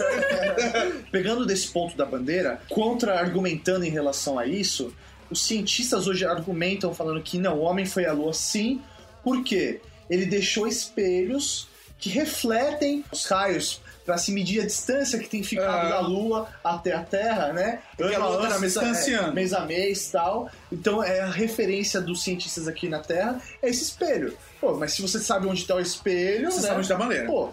Pegando 1.11 1.45
desse 1.45 1.69
ponto 1.69 1.95
da 1.95 2.05
bandeira, 2.05 2.59
contra-argumentando 2.69 3.85
em 3.85 3.89
relação 3.89 4.37
a 4.37 4.45
isso, 4.45 4.93
os 5.29 5.45
cientistas 5.45 6.07
hoje 6.07 6.25
argumentam 6.25 6.93
falando 6.93 7.21
que 7.21 7.37
não, 7.37 7.57
o 7.57 7.61
homem 7.61 7.85
foi 7.85 8.05
à 8.05 8.13
Lua 8.13 8.33
sim, 8.33 8.81
porque 9.23 9.81
ele 10.09 10.25
deixou 10.25 10.67
espelhos 10.67 11.67
que 11.99 12.09
refletem 12.09 13.03
os 13.11 13.25
raios 13.25 13.81
para 14.05 14.17
se 14.17 14.31
medir 14.31 14.61
a 14.61 14.65
distância 14.65 15.19
que 15.19 15.27
tem 15.27 15.43
ficado 15.43 15.87
É. 15.87 15.89
da 15.89 15.99
Lua 15.99 16.47
até 16.63 16.93
a 16.93 17.03
Terra, 17.03 17.51
né? 17.51 17.79
Porque 17.97 18.15
a 18.15 18.19
Lua 18.19 18.37
tá 18.47 18.47
ano, 18.53 18.59
mês 18.61 18.77
a- 18.77 18.83
distanciando. 18.83 19.29
é, 19.29 19.33
mês 19.33 19.51
a 19.53 19.65
mês 19.65 20.09
tal. 20.09 20.49
Então 20.71 21.03
é 21.03 21.19
a 21.19 21.29
referência 21.29 21.99
dos 21.99 22.23
cientistas 22.23 22.67
aqui 22.69 22.87
na 22.87 22.99
Terra 22.99 23.41
é 23.61 23.67
esse 23.69 23.83
espelho. 23.83 24.37
Pô, 24.61 24.75
mas 24.75 24.93
se 24.93 25.01
você 25.01 25.19
sabe 25.19 25.47
onde 25.47 25.61
está 25.61 25.75
o 25.75 25.79
espelho, 25.81 26.49
Você 26.49 26.61
né? 26.61 26.67
sabe 26.67 26.79
onde 26.79 26.87
tá 26.87 26.95
a 26.95 26.97
bandeira. 26.97 27.25
Pô, 27.25 27.49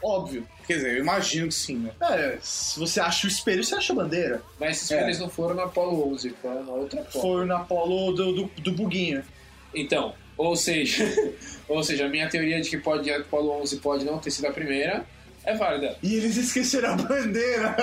óbvio. 0.00 0.46
Quer 0.66 0.74
dizer, 0.74 0.96
eu 0.96 1.02
imagino 1.02 1.48
que 1.48 1.54
sim, 1.54 1.76
né? 1.76 1.90
É, 2.00 2.38
se 2.42 2.78
você 2.78 2.98
acha 2.98 3.26
o 3.26 3.30
espelho, 3.30 3.62
você 3.62 3.74
acha 3.74 3.92
a 3.92 3.96
bandeira. 3.96 4.42
Mas 4.58 4.78
esses 4.78 4.90
É. 4.90 5.02
eles 5.02 5.18
não 5.18 5.28
foram 5.28 5.54
na 5.54 5.64
Apollo 5.64 6.12
11, 6.12 6.34
foram 6.42 6.64
na 6.64 6.72
outra 6.72 7.00
Apollo. 7.00 7.22
Foi 7.22 7.46
na 7.46 7.56
Apollo 7.58 8.12
do, 8.12 8.32
do, 8.32 8.50
do 8.62 8.72
buguinho. 8.72 9.22
Então, 9.72 10.14
ou 10.36 10.56
seja, 10.56 11.04
ou 11.68 11.82
seja, 11.84 12.06
a 12.06 12.08
minha 12.08 12.28
teoria 12.28 12.60
de 12.60 12.68
que 12.68 12.78
pode, 12.78 13.10
a 13.10 13.18
Apollo 13.18 13.60
11 13.62 13.76
pode 13.76 14.04
não 14.04 14.18
ter 14.18 14.30
sido 14.30 14.46
a 14.46 14.52
primeira 14.52 15.04
é 15.46 15.54
válida. 15.54 15.96
E 16.02 16.16
eles 16.16 16.36
esqueceram 16.36 16.94
a 16.94 16.96
bandeira. 16.96 17.76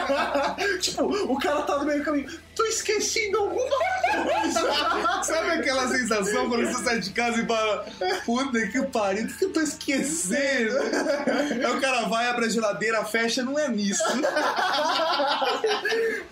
tipo, 0.80 1.04
o 1.04 1.38
cara 1.38 1.60
tá 1.62 1.78
no 1.78 1.84
meio 1.84 1.98
do 1.98 2.04
caminho. 2.06 2.26
Tô 2.56 2.64
esquecendo 2.64 3.36
alguma 3.38 3.76
coisa. 4.24 4.60
Sabe 5.22 5.50
aquela 5.50 5.86
sensação 5.88 6.48
quando 6.48 6.66
você 6.66 6.82
sai 6.84 6.98
de 7.00 7.10
casa 7.10 7.42
e 7.42 7.46
fala 7.46 7.84
Puta 8.24 8.66
que 8.68 8.80
pariu, 8.86 9.24
o 9.24 9.28
que 9.28 9.44
eu 9.44 9.52
tô 9.52 9.60
esquecendo? 9.60 10.76
Aí 10.78 11.66
o 11.76 11.80
cara 11.80 12.02
vai, 12.08 12.26
abre 12.28 12.46
a 12.46 12.48
geladeira, 12.48 13.04
fecha, 13.04 13.42
não 13.42 13.58
é 13.58 13.68
nisso. 13.68 14.02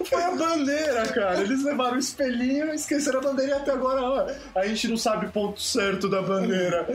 Foi 0.09 0.23
a 0.23 0.31
bandeira, 0.33 1.07
cara. 1.09 1.41
Eles 1.43 1.63
levaram 1.63 1.97
o 1.97 1.99
espelhinho, 1.99 2.73
esqueceram 2.75 3.21
a 3.21 3.23
bandeira 3.23 3.53
e 3.53 3.55
até 3.55 3.73
agora 3.73 4.03
ó, 4.03 4.27
a 4.59 4.67
gente 4.67 4.89
não 4.89 4.97
sabe 4.97 5.27
o 5.27 5.31
ponto 5.31 5.61
certo 5.61 6.09
da 6.09 6.23
bandeira. 6.23 6.87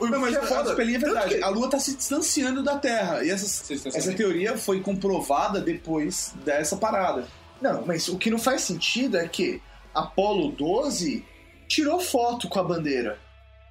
O- 0.00 0.06
Não, 0.08 0.20
mas 0.20 0.36
a 0.36 0.42
foto 0.42 0.70
espelhinho 0.70 0.96
é 0.96 1.00
verdade. 1.00 1.42
A 1.42 1.48
Lua 1.48 1.68
tá 1.68 1.78
se 1.78 1.94
distanciando 1.96 2.62
da 2.62 2.78
Terra. 2.78 3.22
E 3.24 3.30
essa 3.30 4.12
teoria 4.14 4.56
foi 4.56 4.80
comprovada 4.80 5.60
depois 5.60 6.32
dessa 6.44 6.76
parada. 6.76 7.24
Não, 7.60 7.84
mas 7.86 8.08
o 8.08 8.16
que 8.18 8.30
não 8.30 8.38
faz 8.38 8.62
sentido 8.62 9.16
é 9.16 9.28
que 9.28 9.60
Apollo 9.94 10.52
12 10.52 11.24
tirou 11.68 12.00
foto 12.00 12.48
com 12.48 12.58
a 12.58 12.64
bandeira. 12.64 13.18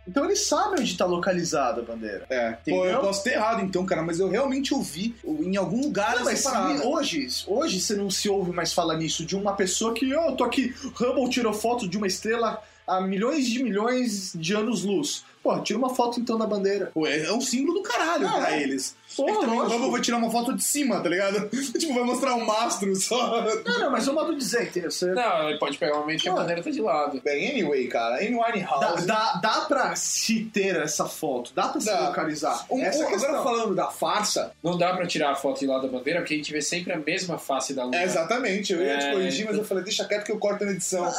Então 0.08 0.26
eles 0.26 0.48
sabem 0.48 0.80
onde 0.82 0.98
tá 0.98 1.06
localizada 1.06 1.82
a 1.82 1.84
bandeira. 1.86 2.26
É. 2.30 2.54
Pô, 2.68 2.84
eu 2.86 3.00
posso 3.00 3.24
ter 3.24 3.34
errado 3.34 3.62
então, 3.64 3.86
cara, 3.86 4.02
mas 4.02 4.20
eu 4.20 4.28
realmente 4.28 4.74
ouvi 4.74 5.16
em 5.24 5.56
algum 5.56 5.82
lugar 5.82 6.16
Não, 6.18 6.26
mas 6.26 6.42
parada. 6.42 6.84
hoje, 6.88 7.28
hoje 7.46 7.80
você 7.80 7.96
não 7.96 8.10
se 8.10 8.28
ouve 8.28 8.52
mais 8.52 8.74
falar 8.74 8.98
nisso 8.98 9.24
de 9.24 9.36
uma 9.36 9.54
pessoa 9.54 9.94
que, 9.94 10.12
ó, 10.16 10.30
eu 10.30 10.36
tô 10.36 10.44
aqui, 10.44 10.74
Hubble 11.00 11.30
tirou 11.30 11.54
foto 11.54 11.88
de 11.88 11.96
uma 11.98 12.08
estrela 12.08 12.60
há 12.88 13.00
milhões 13.02 13.46
de 13.46 13.62
milhões 13.62 14.32
de 14.34 14.56
anos-luz. 14.56 15.24
Pô, 15.44 15.60
tira 15.60 15.78
uma 15.78 15.94
foto 15.94 16.20
então 16.20 16.40
da 16.40 16.48
bandeira. 16.48 16.90
Pô, 16.92 17.06
é 17.06 17.20
é 17.26 17.32
um 17.34 17.42
símbolo 17.42 17.76
do 17.80 17.84
caralho 17.84 18.28
Ah, 18.28 18.32
pra 18.34 18.56
é. 18.56 18.64
eles. 18.64 18.96
Pô, 19.24 19.30
é 19.30 19.38
que 19.40 19.46
lógico. 19.46 19.92
Vai 19.92 20.02
tirar 20.02 20.18
uma 20.18 20.30
foto 20.32 20.54
de 20.56 20.64
cima, 20.64 21.00
tá 21.02 21.10
ligado? 21.10 21.50
tipo, 21.78 21.94
vai 21.94 22.04
mostrar 22.04 22.36
um 22.36 22.46
mastro 22.46 22.96
só. 22.96 23.44
Não, 23.66 23.80
não, 23.80 23.92
mas 23.92 24.08
é 24.08 24.12
um 24.12 24.14
modo 24.14 24.32
de 24.34 24.40
dizer, 24.40 24.64
entendeu? 24.68 24.92
Você... 24.92 25.08
Não, 25.14 25.50
ele 25.50 25.60
pode 25.60 25.78
pegar 25.78 25.96
um 25.98 26.00
momento 26.02 26.22
que 26.22 26.30
a 26.30 26.34
bandeira 26.34 26.62
tá 26.64 26.70
de 26.70 26.82
lado. 26.82 27.22
Bem, 27.24 27.50
anyway, 27.52 27.88
cara, 27.88 28.18
Amy 28.18 28.32
Dá, 28.38 28.46
Winehouse... 28.48 29.06
dá, 29.08 29.40
dá 29.42 29.62
pra 29.62 29.96
se 29.96 30.46
ter 30.46 30.76
essa 30.78 31.06
foto, 31.06 31.52
dá 31.56 31.68
pra 31.70 31.80
se 31.82 31.88
Dá. 31.88 32.08
localizar. 32.08 32.66
Um, 32.70 32.82
essa 32.82 33.04
a 33.04 33.08
agora 33.14 33.44
falando 33.44 33.76
da 33.76 33.88
farsa, 33.88 34.52
Não 34.64 34.78
dá 34.78 34.94
pra 34.94 35.06
tirar 35.08 35.32
a 35.32 35.36
foto 35.36 35.60
de 35.60 35.68
lado 35.68 35.84
da 35.84 35.88
bandeira, 35.98 36.20
porque 36.22 36.34
a 36.34 36.38
gente 36.38 36.52
vê 36.52 36.62
sempre 36.62 36.94
a 36.94 36.98
mesma 36.98 37.38
face 37.38 37.74
da 37.74 37.84
lua. 37.86 37.96
é, 37.96 38.04
exatamente, 38.04 38.74
eu 38.74 38.82
ia 38.82 38.98
te 38.98 39.06
É, 39.06 39.12
corrigir, 39.14 39.46
mas 39.46 39.58
eu 39.58 39.64
falei, 39.66 39.84
deixa 39.84 40.06
quieto 40.06 40.24
que 40.26 40.32
eu 40.32 40.38
corto 40.38 40.66
na 40.66 40.72
edição. 40.72 41.06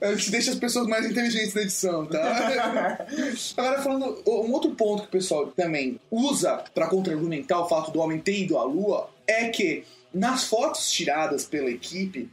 a 0.00 0.14
gente 0.14 0.30
deixa 0.30 0.50
as 0.52 0.56
pessoas 0.58 0.86
mais 0.86 1.04
inteligentes 1.06 1.54
na 1.54 1.62
edição, 1.62 2.06
tá? 2.06 2.20
Agora, 3.56 3.82
falando, 3.82 4.22
um 4.26 4.52
outro 4.52 4.70
ponto 4.72 4.83
que 5.02 5.08
o 5.08 5.10
pessoal 5.10 5.46
também 5.48 5.98
usa 6.10 6.62
pra 6.74 6.86
contra-argumentar 6.86 7.60
o 7.60 7.68
fato 7.68 7.90
do 7.90 8.00
homem 8.00 8.18
ter 8.18 8.40
ido 8.40 8.58
à 8.58 8.64
Lua 8.64 9.10
é 9.26 9.48
que 9.48 9.84
nas 10.12 10.44
fotos 10.44 10.92
tiradas 10.92 11.44
pela 11.44 11.70
equipe, 11.70 12.30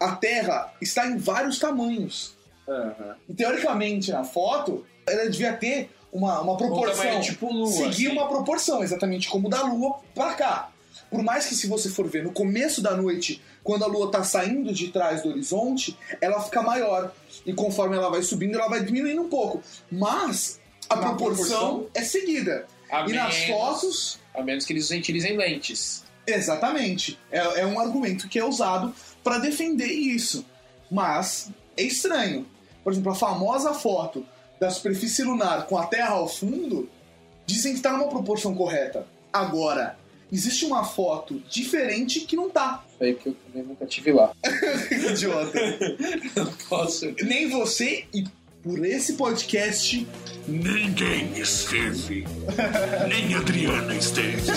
a 0.00 0.16
Terra 0.16 0.72
está 0.80 1.06
em 1.06 1.16
vários 1.16 1.58
tamanhos. 1.58 2.34
Aham. 2.68 3.16
E, 3.28 3.34
teoricamente, 3.34 4.10
na 4.10 4.24
foto, 4.24 4.84
ela 5.06 5.30
devia 5.30 5.52
ter 5.52 5.90
uma, 6.12 6.40
uma 6.40 6.56
proporção. 6.56 7.20
tipo 7.20 7.52
lua, 7.52 7.70
seguir 7.70 8.08
assim. 8.08 8.16
uma 8.16 8.28
proporção, 8.28 8.82
exatamente 8.82 9.28
como 9.28 9.48
da 9.48 9.62
Lua 9.62 10.00
pra 10.14 10.34
cá. 10.34 10.68
Por 11.10 11.22
mais 11.22 11.46
que, 11.46 11.54
se 11.54 11.66
você 11.66 11.88
for 11.88 12.08
ver 12.08 12.24
no 12.24 12.32
começo 12.32 12.82
da 12.82 12.96
noite, 12.96 13.40
quando 13.62 13.84
a 13.84 13.86
Lua 13.86 14.10
tá 14.10 14.24
saindo 14.24 14.72
de 14.72 14.88
trás 14.88 15.22
do 15.22 15.28
horizonte, 15.28 15.96
ela 16.20 16.40
fica 16.40 16.62
maior. 16.62 17.12
E 17.46 17.52
conforme 17.52 17.96
ela 17.96 18.10
vai 18.10 18.22
subindo, 18.22 18.58
ela 18.58 18.68
vai 18.68 18.82
diminuindo 18.82 19.22
um 19.22 19.28
pouco. 19.28 19.62
Mas 19.90 20.60
a 20.88 20.96
proporção, 20.96 21.14
proporção. 21.16 21.86
é 21.94 22.02
seguida. 22.04 22.66
A 22.90 23.08
e 23.08 23.12
nas 23.12 23.34
menos- 23.38 23.44
fotos, 23.50 24.18
A 24.34 24.42
menos 24.42 24.64
que 24.64 24.72
eles 24.72 24.90
utilizem 24.90 25.36
lentes. 25.36 26.04
Exatamente. 26.26 27.18
É, 27.30 27.60
é 27.60 27.66
um 27.66 27.78
argumento 27.80 28.28
que 28.28 28.38
é 28.38 28.44
usado 28.44 28.94
para 29.24 29.38
defender 29.38 29.86
isso. 29.86 30.44
Mas 30.90 31.50
é 31.76 31.82
estranho. 31.82 32.46
Por 32.84 32.92
exemplo, 32.92 33.12
a 33.12 33.14
famosa 33.14 33.72
foto 33.74 34.24
da 34.60 34.70
superfície 34.70 35.22
lunar 35.22 35.66
com 35.66 35.76
a 35.78 35.86
Terra 35.86 36.10
ao 36.10 36.28
fundo 36.28 36.88
dizem 37.46 37.72
que 37.72 37.78
está 37.78 37.92
numa 37.92 38.08
proporção 38.08 38.54
correta. 38.54 39.06
Agora, 39.32 39.98
existe 40.30 40.64
uma 40.64 40.84
foto 40.84 41.42
diferente 41.48 42.20
que 42.20 42.36
não 42.36 42.50
tá. 42.50 42.84
Aí 43.00 43.14
que 43.14 43.28
eu 43.30 43.34
também 43.46 43.62
nunca 43.62 43.86
tive 43.86 44.12
lá. 44.12 44.32
Idiota. 44.90 45.58
Não 46.36 46.52
posso. 46.68 47.12
Nem 47.22 47.48
você 47.48 48.04
e 48.14 48.24
por 48.62 48.84
esse 48.84 49.14
podcast. 49.14 50.06
Ninguém 50.46 51.32
esteve. 51.38 52.26
Nem 53.08 53.34
Adriana 53.34 53.94
esteve. 53.94 54.42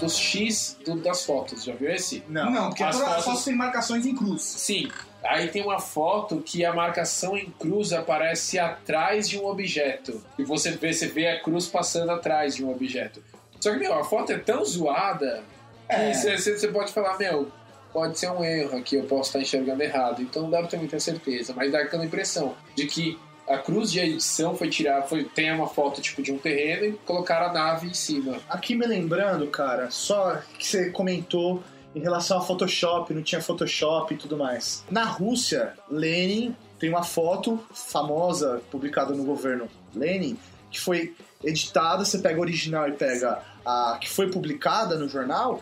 dos 0.00 0.16
X 0.16 0.76
do- 0.84 0.96
das 0.96 1.24
fotos, 1.24 1.62
já 1.64 1.74
viu 1.74 1.90
esse? 1.90 2.22
Não. 2.28 2.50
Não, 2.50 2.68
porque 2.68 2.82
As 2.82 2.96
todas 2.96 3.08
as 3.08 3.14
fotos- 3.16 3.24
fotos 3.32 3.44
têm 3.44 3.54
marcações 3.54 4.06
em 4.06 4.14
cruz. 4.14 4.42
Sim. 4.42 4.88
Aí 5.22 5.48
tem 5.48 5.62
uma 5.62 5.78
foto 5.78 6.40
que 6.40 6.64
a 6.64 6.72
marcação 6.72 7.36
em 7.36 7.50
cruz 7.50 7.92
aparece 7.92 8.58
atrás 8.58 9.28
de 9.28 9.38
um 9.38 9.46
objeto. 9.46 10.22
E 10.38 10.42
você 10.44 10.70
vê, 10.72 10.92
você 10.92 11.08
vê 11.08 11.28
a 11.28 11.40
cruz 11.42 11.66
passando 11.66 12.10
atrás 12.10 12.56
de 12.56 12.64
um 12.64 12.70
objeto. 12.70 13.22
Só 13.60 13.70
que, 13.72 13.78
meu, 13.78 13.92
a 13.92 14.02
foto 14.02 14.32
é 14.32 14.38
tão 14.38 14.64
zoada 14.64 15.42
que 15.88 16.14
você, 16.14 16.38
você- 16.38 16.58
você 16.58 16.68
pode 16.68 16.90
falar, 16.92 17.18
meu, 17.18 17.50
pode 17.92 18.18
ser 18.18 18.30
um 18.30 18.42
erro 18.42 18.78
aqui, 18.78 18.96
eu 18.96 19.04
posso 19.04 19.28
estar 19.28 19.40
enxergando 19.40 19.82
errado. 19.82 20.22
Então 20.22 20.44
não 20.44 20.50
dá 20.50 20.58
pra 20.60 20.68
ter 20.68 20.78
muita 20.78 20.98
certeza. 20.98 21.52
Mas 21.54 21.70
dá 21.70 21.80
aquela 21.80 22.04
impressão 22.04 22.54
de 22.74 22.86
que 22.86 23.18
a 23.50 23.58
cruz 23.58 23.90
de 23.90 23.98
edição 23.98 24.56
foi 24.56 24.68
tirar, 24.68 25.02
foi, 25.02 25.24
tem 25.24 25.52
uma 25.52 25.66
foto 25.66 26.00
tipo 26.00 26.22
de 26.22 26.32
um 26.32 26.38
terreno 26.38 26.86
e 26.86 26.92
colocaram 27.04 27.46
a 27.46 27.52
nave 27.52 27.88
em 27.88 27.94
cima. 27.94 28.38
Aqui 28.48 28.76
me 28.76 28.86
lembrando, 28.86 29.46
cara, 29.48 29.90
só 29.90 30.40
que 30.56 30.66
você 30.66 30.90
comentou 30.90 31.62
em 31.94 32.00
relação 32.00 32.38
a 32.38 32.40
Photoshop, 32.40 33.12
não 33.12 33.22
tinha 33.22 33.42
Photoshop 33.42 34.14
e 34.14 34.16
tudo 34.16 34.36
mais. 34.36 34.84
Na 34.88 35.04
Rússia, 35.04 35.74
Lenin 35.90 36.54
tem 36.78 36.88
uma 36.88 37.02
foto 37.02 37.60
famosa 37.74 38.62
publicada 38.70 39.12
no 39.12 39.24
governo 39.24 39.68
Lenin 39.94 40.38
que 40.70 40.80
foi 40.80 41.14
editada, 41.42 42.04
você 42.04 42.18
pega 42.18 42.36
a 42.36 42.40
original 42.40 42.88
e 42.88 42.92
pega 42.92 43.42
a 43.66 43.98
que 44.00 44.08
foi 44.08 44.30
publicada 44.30 44.96
no 44.96 45.08
jornal, 45.08 45.60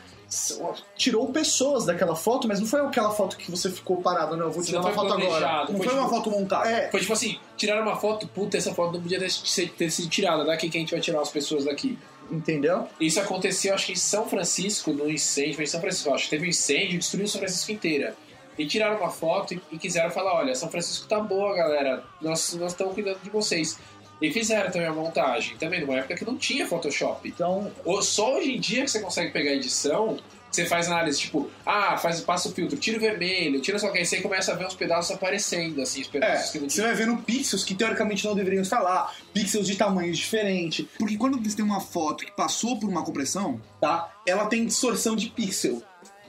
tirou 0.96 1.32
pessoas 1.32 1.86
daquela 1.86 2.14
foto, 2.14 2.46
mas 2.46 2.60
não 2.60 2.66
foi 2.66 2.80
aquela 2.80 3.10
foto 3.10 3.36
que 3.36 3.50
você 3.50 3.70
ficou 3.70 3.98
parado, 4.02 4.36
não, 4.36 4.46
eu 4.46 4.52
vou 4.52 4.62
tirar 4.62 4.80
Não 4.80 4.88
uma 4.88 4.94
foto 4.94 5.12
agora. 5.14 5.64
Não 5.70 5.76
foi 5.78 5.86
foi 5.86 5.94
uma 5.94 6.02
tipo- 6.04 6.08
foto 6.16 6.30
montada. 6.30 6.68
É, 6.70 6.90
Foi 6.90 7.00
tipo 7.00 7.12
assim, 7.12 7.38
tiraram 7.56 7.82
uma 7.82 7.96
foto, 7.96 8.26
puta, 8.28 8.56
essa 8.56 8.74
foto 8.74 8.92
não 8.94 9.00
podia 9.02 9.18
ter, 9.18 9.68
ter 9.70 9.90
sido 9.90 10.08
tirada, 10.08 10.44
daqui 10.44 10.68
que 10.68 10.76
a 10.76 10.80
gente 10.80 10.90
vai 10.90 11.00
tirar 11.00 11.20
as 11.20 11.30
pessoas 11.30 11.64
daqui. 11.64 11.98
entendeu? 12.30 12.86
Isso 13.00 13.18
aconteceu, 13.20 13.74
acho 13.74 13.86
que 13.86 13.92
em 13.92 13.96
São 13.96 14.28
Francisco, 14.28 14.92
no 14.92 15.10
incêndio, 15.10 15.54
foi 15.54 15.64
em 15.64 15.66
São 15.66 15.80
Francisco, 15.80 16.12
acho 16.12 16.24
que 16.24 16.30
teve 16.30 16.44
um 16.46 16.50
incêndio 16.50 16.96
e 16.96 16.98
destruiu 16.98 17.26
São 17.26 17.40
Francisco 17.40 17.72
inteira. 17.72 18.14
E 18.58 18.66
tiraram 18.66 18.98
uma 18.98 19.08
foto 19.08 19.54
e, 19.54 19.62
e 19.72 19.78
quiseram 19.78 20.10
falar, 20.10 20.34
olha, 20.34 20.54
São 20.54 20.68
Francisco 20.68 21.06
tá 21.08 21.20
boa, 21.20 21.54
galera, 21.54 22.02
nós, 22.20 22.52
nós 22.54 22.72
estamos 22.72 22.92
cuidando 22.92 23.18
de 23.22 23.30
vocês. 23.30 23.78
E 24.20 24.33
fizeram 24.33 24.70
também 24.70 24.88
a 24.88 24.92
montagem, 24.92 25.57
também 25.57 25.81
numa 25.81 25.98
época 25.98 26.16
que 26.16 26.24
não 26.24 26.37
tinha 26.37 26.66
Photoshop. 26.66 27.28
Então, 27.28 27.70
Só 28.02 28.37
hoje 28.37 28.57
em 28.57 28.61
dia 28.61 28.85
que 28.85 28.90
você 28.90 29.00
consegue 29.00 29.33
pegar 29.33 29.50
a 29.50 29.54
edição, 29.54 30.18
você 30.50 30.64
faz 30.64 30.87
análise, 30.87 31.18
tipo, 31.20 31.50
ah, 31.64 31.96
faz, 31.98 32.20
passa 32.20 32.48
o 32.48 32.52
filtro, 32.52 32.76
tira 32.78 32.96
o 32.96 33.00
vermelho, 33.00 33.61
tira 33.61 33.78
só 33.78 33.90
que 33.90 33.98
aí 33.98 34.07
você 34.07 34.20
começa 34.20 34.52
a 34.52 34.54
ver 34.57 34.66
uns 34.66 34.74
pedaços 34.74 35.11
aparecendo, 35.11 35.81
assim, 35.83 36.00
os 36.00 36.09
É, 36.09 36.11
pedaços 36.11 36.50
que 36.50 36.59
não 36.59 36.70
você 36.70 36.83
vai 36.83 36.94
vendo 36.94 37.16
pixels 37.18 37.64
que 37.64 37.74
teoricamente 37.74 38.24
não 38.24 38.35
deveriam 38.35 38.62
estar 38.62 38.81
lá, 38.81 39.12
pixels 39.33 39.66
de 39.66 39.76
tamanhos 39.76 40.18
diferentes. 40.18 40.87
Porque 40.98 41.16
quando 41.16 41.38
você 41.38 41.57
tem 41.57 41.64
uma 41.64 41.81
foto 41.81 42.24
que 42.24 42.33
passou 42.33 42.78
por 42.78 42.88
uma 42.88 43.04
compressão, 43.04 43.61
tá? 43.81 44.12
Ela 44.26 44.46
tem 44.46 44.66
distorção 44.66 45.14
de 45.14 45.28
pixel. 45.28 45.83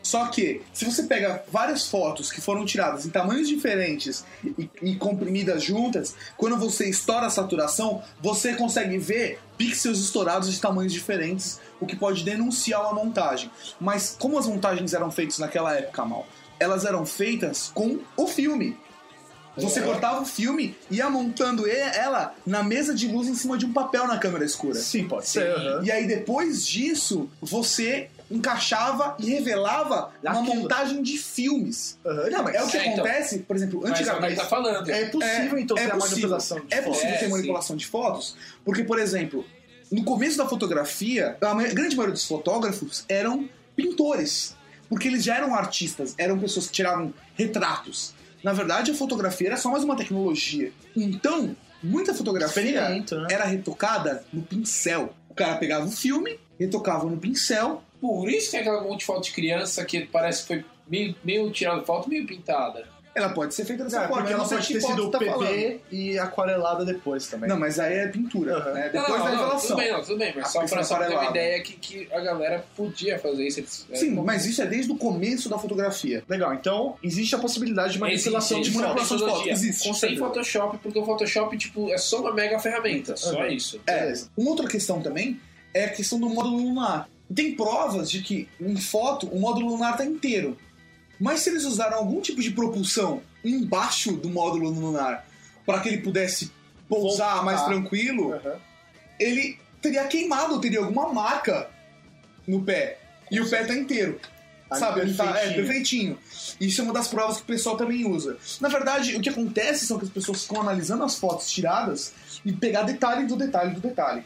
Só 0.09 0.25
que, 0.25 0.63
se 0.73 0.85
você 0.85 1.03
pega 1.03 1.43
várias 1.51 1.87
fotos 1.87 2.31
que 2.31 2.41
foram 2.41 2.65
tiradas 2.65 3.05
em 3.05 3.11
tamanhos 3.11 3.47
diferentes 3.47 4.25
e, 4.43 4.67
e 4.81 4.95
comprimidas 4.95 5.63
juntas, 5.63 6.15
quando 6.35 6.57
você 6.57 6.89
estoura 6.89 7.27
a 7.27 7.29
saturação, 7.29 8.01
você 8.19 8.55
consegue 8.55 8.97
ver 8.97 9.39
pixels 9.55 9.99
estourados 9.99 10.51
de 10.51 10.59
tamanhos 10.59 10.91
diferentes, 10.91 11.59
o 11.79 11.85
que 11.85 11.95
pode 11.95 12.23
denunciar 12.23 12.81
uma 12.81 12.93
montagem. 12.93 13.51
Mas 13.79 14.15
como 14.17 14.39
as 14.39 14.47
montagens 14.47 14.95
eram 14.95 15.11
feitas 15.11 15.37
naquela 15.37 15.75
época, 15.75 16.03
mal, 16.03 16.25
elas 16.59 16.85
eram 16.85 17.05
feitas 17.05 17.69
com 17.71 17.99
o 18.17 18.25
filme. 18.25 18.75
Você 19.57 19.79
cortava 19.79 20.21
o 20.21 20.25
filme 20.25 20.75
e 20.89 20.95
ia 20.95 21.09
montando 21.09 21.69
ela 21.69 22.33
na 22.47 22.63
mesa 22.63 22.95
de 22.95 23.07
luz 23.07 23.27
em 23.27 23.35
cima 23.35 23.59
de 23.59 23.65
um 23.67 23.73
papel 23.73 24.07
na 24.07 24.17
câmera 24.17 24.43
escura. 24.43 24.73
sim, 24.73 25.07
pode 25.07 25.27
ser. 25.27 25.51
aham. 25.51 25.83
E 25.83 25.91
aí 25.91 26.07
depois 26.07 26.65
disso, 26.65 27.29
você 27.39 28.09
encaixava 28.31 29.15
e 29.19 29.29
revelava 29.29 30.11
uma 30.23 30.31
Aquilo. 30.41 30.55
montagem 30.55 31.01
de 31.01 31.17
filmes. 31.17 31.97
Aham. 32.05 32.29
Não, 32.29 32.43
mas 32.43 32.55
É 32.55 32.63
o 32.63 32.67
que 32.67 32.77
É, 32.77 32.81
então. 32.87 33.03
acontece, 33.05 33.39
por 33.39 33.55
exemplo, 33.55 33.81
Mas 33.81 33.91
é 33.91 33.93
ele 33.93 34.09
antigamente. 34.09 34.35
tá 34.35 34.45
falando. 34.45 34.89
é 34.89 35.05
possível, 35.05 35.57
então, 35.57 35.75
ter 35.77 35.83
a 35.91 35.95
possível. 35.95 36.09
manipulação 36.29 36.59
de 36.59 36.73
É 36.73 36.77
foto. 36.77 36.85
possível 36.93 37.09
É, 37.15 37.17
ter 37.17 37.25
sim. 37.25 37.31
manipulação 37.31 37.75
de 37.75 37.87
fotos, 37.87 38.35
porque, 38.63 38.83
por 38.83 38.99
exemplo, 38.99 39.45
no 39.91 40.03
começo 40.03 40.37
da 40.37 40.47
fotografia, 40.47 41.37
a 41.41 41.53
grande 41.73 41.95
maioria 41.95 42.13
dos 42.13 42.25
fotógrafos 42.25 43.03
eram 43.09 43.49
pintores, 43.75 44.55
porque 44.87 45.07
eles 45.07 45.23
já 45.23 45.35
eram 45.35 45.55
artistas, 45.55 46.13
eram 46.17 46.37
pessoas 46.39 46.67
que 46.67 46.73
tiravam 46.73 47.13
retratos. 47.35 48.13
Na 48.43 48.53
verdade, 48.53 48.91
a 48.91 48.93
fotografia 48.93 49.47
era 49.47 49.57
só 49.57 49.69
mais 49.69 49.83
uma 49.83 49.95
tecnologia. 49.97 50.71
Então, 50.95 51.55
muita 51.83 52.13
fotografia 52.13 52.89
né? 52.89 53.03
era 53.29 53.43
retocada 53.45 54.23
no 54.31 54.41
pincel. 54.41 55.13
O 55.29 55.33
cara 55.33 55.55
pegava 55.57 55.85
o 55.85 55.91
filme, 55.91 56.39
retocava 56.59 57.05
no 57.05 57.17
pincel. 57.17 57.83
Por 58.01 58.29
isso 58.29 58.51
tem 58.51 58.61
aquela 58.61 58.81
monte 58.81 58.99
de 58.99 59.05
foto 59.05 59.23
de 59.25 59.31
criança 59.31 59.83
que 59.85 60.01
parece 60.05 60.41
que 60.41 60.47
foi 60.47 60.65
meio, 60.87 61.15
meio 61.23 61.49
tirada 61.51 61.81
foto, 61.83 62.07
meio 62.09 62.25
pintada. 62.25 62.87
Ela 63.15 63.29
pode 63.29 63.53
ser 63.55 63.65
feita 63.65 63.83
dessa 63.83 64.03
É, 64.03 64.07
forma. 64.07 64.17
porque 64.17 64.33
ela 64.33 64.47
pode 64.47 64.67
que 64.67 64.73
ter 64.75 64.81
sido 64.81 65.09
tá 65.09 65.17
PB 65.17 65.31
falando. 65.31 65.79
e 65.91 66.17
aquarelada 66.19 66.85
depois 66.85 67.27
também. 67.27 67.49
Não, 67.49 67.59
mas 67.59 67.79
aí 67.79 67.93
é 67.97 68.07
pintura, 68.07 68.55
Aham. 68.55 68.71
né? 68.71 68.91
Não, 68.93 69.01
Depois 69.01 69.09
não, 69.09 69.17
da 69.17 69.23
não, 69.23 69.39
revelação. 69.39 69.61
tudo 69.67 69.75
bem, 69.77 69.91
não, 69.91 70.01
tudo 70.01 70.17
bem, 70.17 70.33
mas 70.35 70.45
A 70.45 70.47
só 70.47 70.65
pra, 70.67 70.83
só 70.83 70.99
ter 70.99 71.09
uma 71.15 71.25
ideia 71.25 71.61
que, 71.61 71.73
que 71.73 72.07
a 72.13 72.19
galera 72.21 72.63
podia 72.77 73.17
fazer 73.19 73.47
isso. 73.47 73.59
Eles- 73.59 73.87
é 73.91 73.95
Sim, 73.97 74.09
como- 74.11 74.23
mas 74.25 74.45
isso 74.45 74.61
é 74.61 74.65
desde 74.67 74.91
o 74.91 74.95
começo 74.95 75.49
da 75.49 75.57
fotografia. 75.57 76.23
Legal, 76.29 76.53
então 76.53 76.95
existe 77.03 77.35
a 77.35 77.39
possibilidade 77.39 77.93
de 77.93 77.99
manipulação 77.99 78.59
Existe, 78.59 78.71
de 78.73 78.77
manipulação 78.79 79.17
de 79.17 79.23
foto, 79.23 79.31
tecnologia. 79.33 79.51
existe, 79.53 79.87
com 79.89 79.93
Sem. 79.95 80.15
Photoshop, 80.17 80.77
porque 80.77 80.99
o 80.99 81.03
Photoshop 81.05 81.57
tipo, 81.57 81.91
é 81.91 81.97
só 81.97 82.21
uma 82.21 82.31
mega 82.31 82.57
ferramenta, 82.59 83.17
só 83.17 83.39
Uhum. 83.41 83.47
isso. 83.47 83.81
É, 83.87 84.13
uma 84.37 84.51
outra 84.51 84.67
questão 84.67 85.01
também 85.01 85.41
é 85.73 85.85
a 85.85 85.89
questão 85.89 86.19
do 86.19 86.29
módulo 86.29 86.57
lunar. 86.57 87.09
Tem 87.33 87.55
provas 87.55 88.09
de 88.09 88.21
que 88.21 88.49
em 88.59 88.75
foto 88.77 89.27
o 89.27 89.39
módulo 89.39 89.69
lunar 89.69 89.97
tá 89.97 90.05
inteiro. 90.05 90.57
Mas 91.19 91.41
se 91.41 91.49
eles 91.49 91.65
usaram 91.65 91.97
algum 91.97 92.21
tipo 92.21 92.41
de 92.41 92.51
propulsão 92.51 93.21
embaixo 93.43 94.13
do 94.13 94.29
módulo 94.29 94.69
lunar 94.69 95.25
para 95.65 95.79
que 95.81 95.89
ele 95.89 95.99
pudesse 95.99 96.51
pousar 96.87 97.35
Voltar. 97.35 97.45
mais 97.45 97.63
tranquilo, 97.63 98.33
Aham. 98.33 98.55
ele 99.19 99.59
teria 99.81 100.07
queimado, 100.07 100.59
teria 100.59 100.79
alguma 100.79 101.13
marca 101.13 101.69
no 102.47 102.63
pé. 102.63 102.99
E 103.29 103.39
o 103.39 103.47
pé 103.49 103.63
tá 103.63 103.75
inteiro. 103.75 104.19
Tá 104.67 104.75
Sabe, 104.75 105.01
ele 105.01 105.13
tá 105.13 105.25
é, 105.39 105.53
perfeitinho. 105.53 106.17
Isso 106.59 106.81
é 106.81 106.83
uma 106.83 106.93
das 106.93 107.07
provas 107.07 107.37
que 107.37 107.43
o 107.43 107.45
pessoal 107.45 107.75
também 107.75 108.05
usa. 108.05 108.37
Na 108.61 108.69
verdade, 108.69 109.15
o 109.15 109.21
que 109.21 109.29
acontece 109.29 109.85
são 109.87 109.97
que 109.97 110.05
as 110.05 110.11
pessoas 110.11 110.43
ficam 110.43 110.61
analisando 110.61 111.03
as 111.03 111.15
fotos 111.15 111.49
tiradas 111.49 112.13
e 112.45 112.51
pegar 112.51 112.83
detalhe 112.83 113.25
do 113.25 113.35
detalhe 113.35 113.73
do 113.73 113.81
detalhe. 113.81 114.23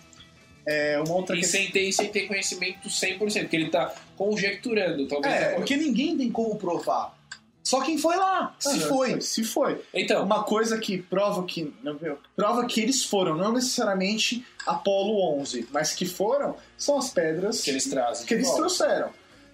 É 0.66 1.00
uma 1.00 1.16
outra 1.16 1.36
E 1.38 1.44
sem 1.44 1.70
ter, 1.72 1.92
sem 1.92 2.08
ter 2.10 2.28
conhecimento 2.28 2.88
100%, 2.88 3.18
porque 3.42 3.56
ele 3.56 3.70
tá 3.70 3.94
conjecturando, 4.16 5.08
talvez. 5.08 5.34
É, 5.34 5.50
tá- 5.50 5.56
porque 5.56 5.76
ninguém 5.78 6.18
tem 6.18 6.32
como 6.32 6.56
provar. 6.56 7.18
Só 7.62 7.80
quem 7.82 7.98
foi 7.98 8.18
lá, 8.18 8.56
se 8.60 8.70
Aham, 8.78 8.88
foi. 8.90 9.22
Se 9.22 9.44
foi. 9.44 9.82
Então, 9.94 10.26
Uma 10.26 10.44
coisa 10.44 10.78
que 10.78 10.98
prova 10.98 11.46
que 11.46 11.74
não, 11.82 11.98
meu, 12.02 12.18
prova 12.36 12.66
que 12.66 12.82
eles 12.82 13.06
foram, 13.06 13.38
não 13.38 13.54
necessariamente 13.54 14.46
Apolo 14.68 15.40
11, 15.40 15.68
mas 15.72 15.94
que 15.94 16.06
foram, 16.06 16.58
são 16.78 16.98
as 16.98 17.10
pedras 17.10 17.62
que 17.62 17.70
eles 17.70 17.86
trazem. 17.90 18.26
que 18.26 18.34
eles 18.34 18.46
Volta. 18.48 18.60
trouxeram. 18.62 19.10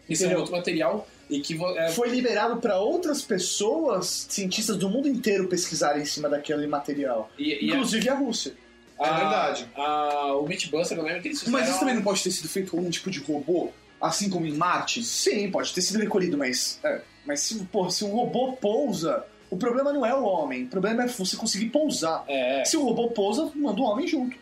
Isso 0.09 0.25
é 0.25 0.35
outro 0.35 0.51
material 0.51 1.07
e 1.29 1.39
que 1.39 1.55
é, 1.77 1.91
Foi 1.91 2.09
liberado 2.09 2.57
para 2.59 2.79
outras 2.79 3.21
pessoas, 3.21 4.25
cientistas 4.27 4.75
do 4.75 4.89
mundo 4.89 5.07
inteiro, 5.07 5.47
pesquisarem 5.47 6.01
em 6.01 6.05
cima 6.05 6.27
daquele 6.27 6.65
material, 6.65 7.29
e, 7.37 7.63
e 7.67 7.71
a- 7.71 7.75
inclusive 7.75 8.09
a 8.09 8.15
Rússia. 8.15 8.53
A, 8.99 9.07
É 9.07 9.13
verdade. 9.19 9.67
a- 9.75 10.33
o 10.35 10.47
Mythbuster, 10.47 10.97
eu 10.97 11.03
lembro 11.03 11.21
que 11.21 11.29
eles. 11.29 11.43
Mas 11.47 11.69
isso 11.69 11.79
também 11.79 11.95
não 11.95 12.01
pode 12.01 12.21
ter 12.23 12.31
sido 12.31 12.49
feito 12.49 12.71
com 12.71 12.77
algum 12.77 12.89
tipo 12.89 13.09
de 13.09 13.19
robô, 13.19 13.69
assim 14.01 14.29
como 14.29 14.45
em 14.45 14.53
Marte? 14.53 15.03
Sim, 15.03 15.49
pode 15.49 15.73
ter 15.73 15.81
sido 15.81 15.99
recolhido, 15.99 16.37
mas. 16.37 16.79
é, 16.83 17.01
mas 17.25 17.41
se, 17.41 17.55
pô, 17.71 17.89
se 17.89 18.03
um 18.03 18.11
robô 18.11 18.53
pousa 18.53 19.25
O 19.51 19.57
problema 19.57 19.91
não 19.91 20.05
é 20.05 20.13
o 20.13 20.23
homem, 20.23 20.65
o 20.65 20.67
problema 20.67 21.03
é 21.03 21.07
você 21.07 21.35
conseguir 21.35 21.69
pousar. 21.71 22.23
É. 22.27 22.63
Se 22.65 22.77
o 22.77 22.83
robô 22.83 23.07
pousa, 23.09 23.51
manda 23.55 23.81
o 23.81 23.83
homem 23.83 24.07
junto. 24.07 24.37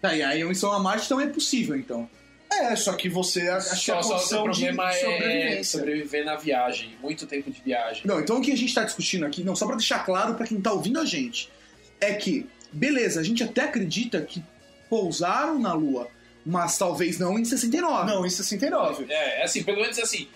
Tá, 0.00 0.14
e 0.16 0.22
aí 0.22 0.40
a 0.40 0.46
missão 0.46 0.72
a 0.72 0.78
Marte 0.78 1.06
também 1.08 1.26
é 1.26 1.30
possível, 1.30 1.76
então. 1.76 2.08
É, 2.50 2.74
só 2.74 2.94
que 2.94 3.06
você 3.08 3.48
acha 3.50 3.70
que 3.70 3.76
Só, 3.76 3.98
a 3.98 4.02
só 4.02 4.08
o 4.08 4.12
condição 4.14 4.42
problema 4.44 4.88
de 4.90 4.96
é 4.96 5.00
sobrevivência. 5.00 5.78
sobreviver 5.80 6.24
na 6.24 6.36
viagem. 6.36 6.96
Muito 7.02 7.26
tempo 7.26 7.50
de 7.50 7.60
viagem. 7.60 8.02
Não, 8.06 8.18
então 8.18 8.38
o 8.38 8.40
que 8.40 8.50
a 8.50 8.56
gente 8.56 8.72
tá 8.74 8.82
discutindo 8.84 9.26
aqui, 9.26 9.44
não, 9.44 9.54
só 9.54 9.66
pra 9.66 9.76
deixar 9.76 9.98
claro 10.06 10.34
pra 10.36 10.46
quem 10.46 10.58
tá 10.58 10.72
ouvindo 10.72 10.98
a 11.00 11.04
gente, 11.04 11.50
é 12.00 12.14
que, 12.14 12.46
beleza, 12.72 13.20
a 13.20 13.22
gente 13.22 13.42
até 13.42 13.62
acredita 13.62 14.20
que 14.20 14.42
pousaram 14.88 15.58
na 15.58 15.72
Lua, 15.72 16.08
mas 16.44 16.78
talvez 16.78 17.18
não 17.18 17.38
em 17.38 17.44
69. 17.44 18.06
Não, 18.10 18.24
em 18.24 18.30
69. 18.30 19.06
É, 19.12 19.42
assim, 19.42 19.62
pelo 19.62 19.80
menos 19.80 19.98
assim. 19.98 20.28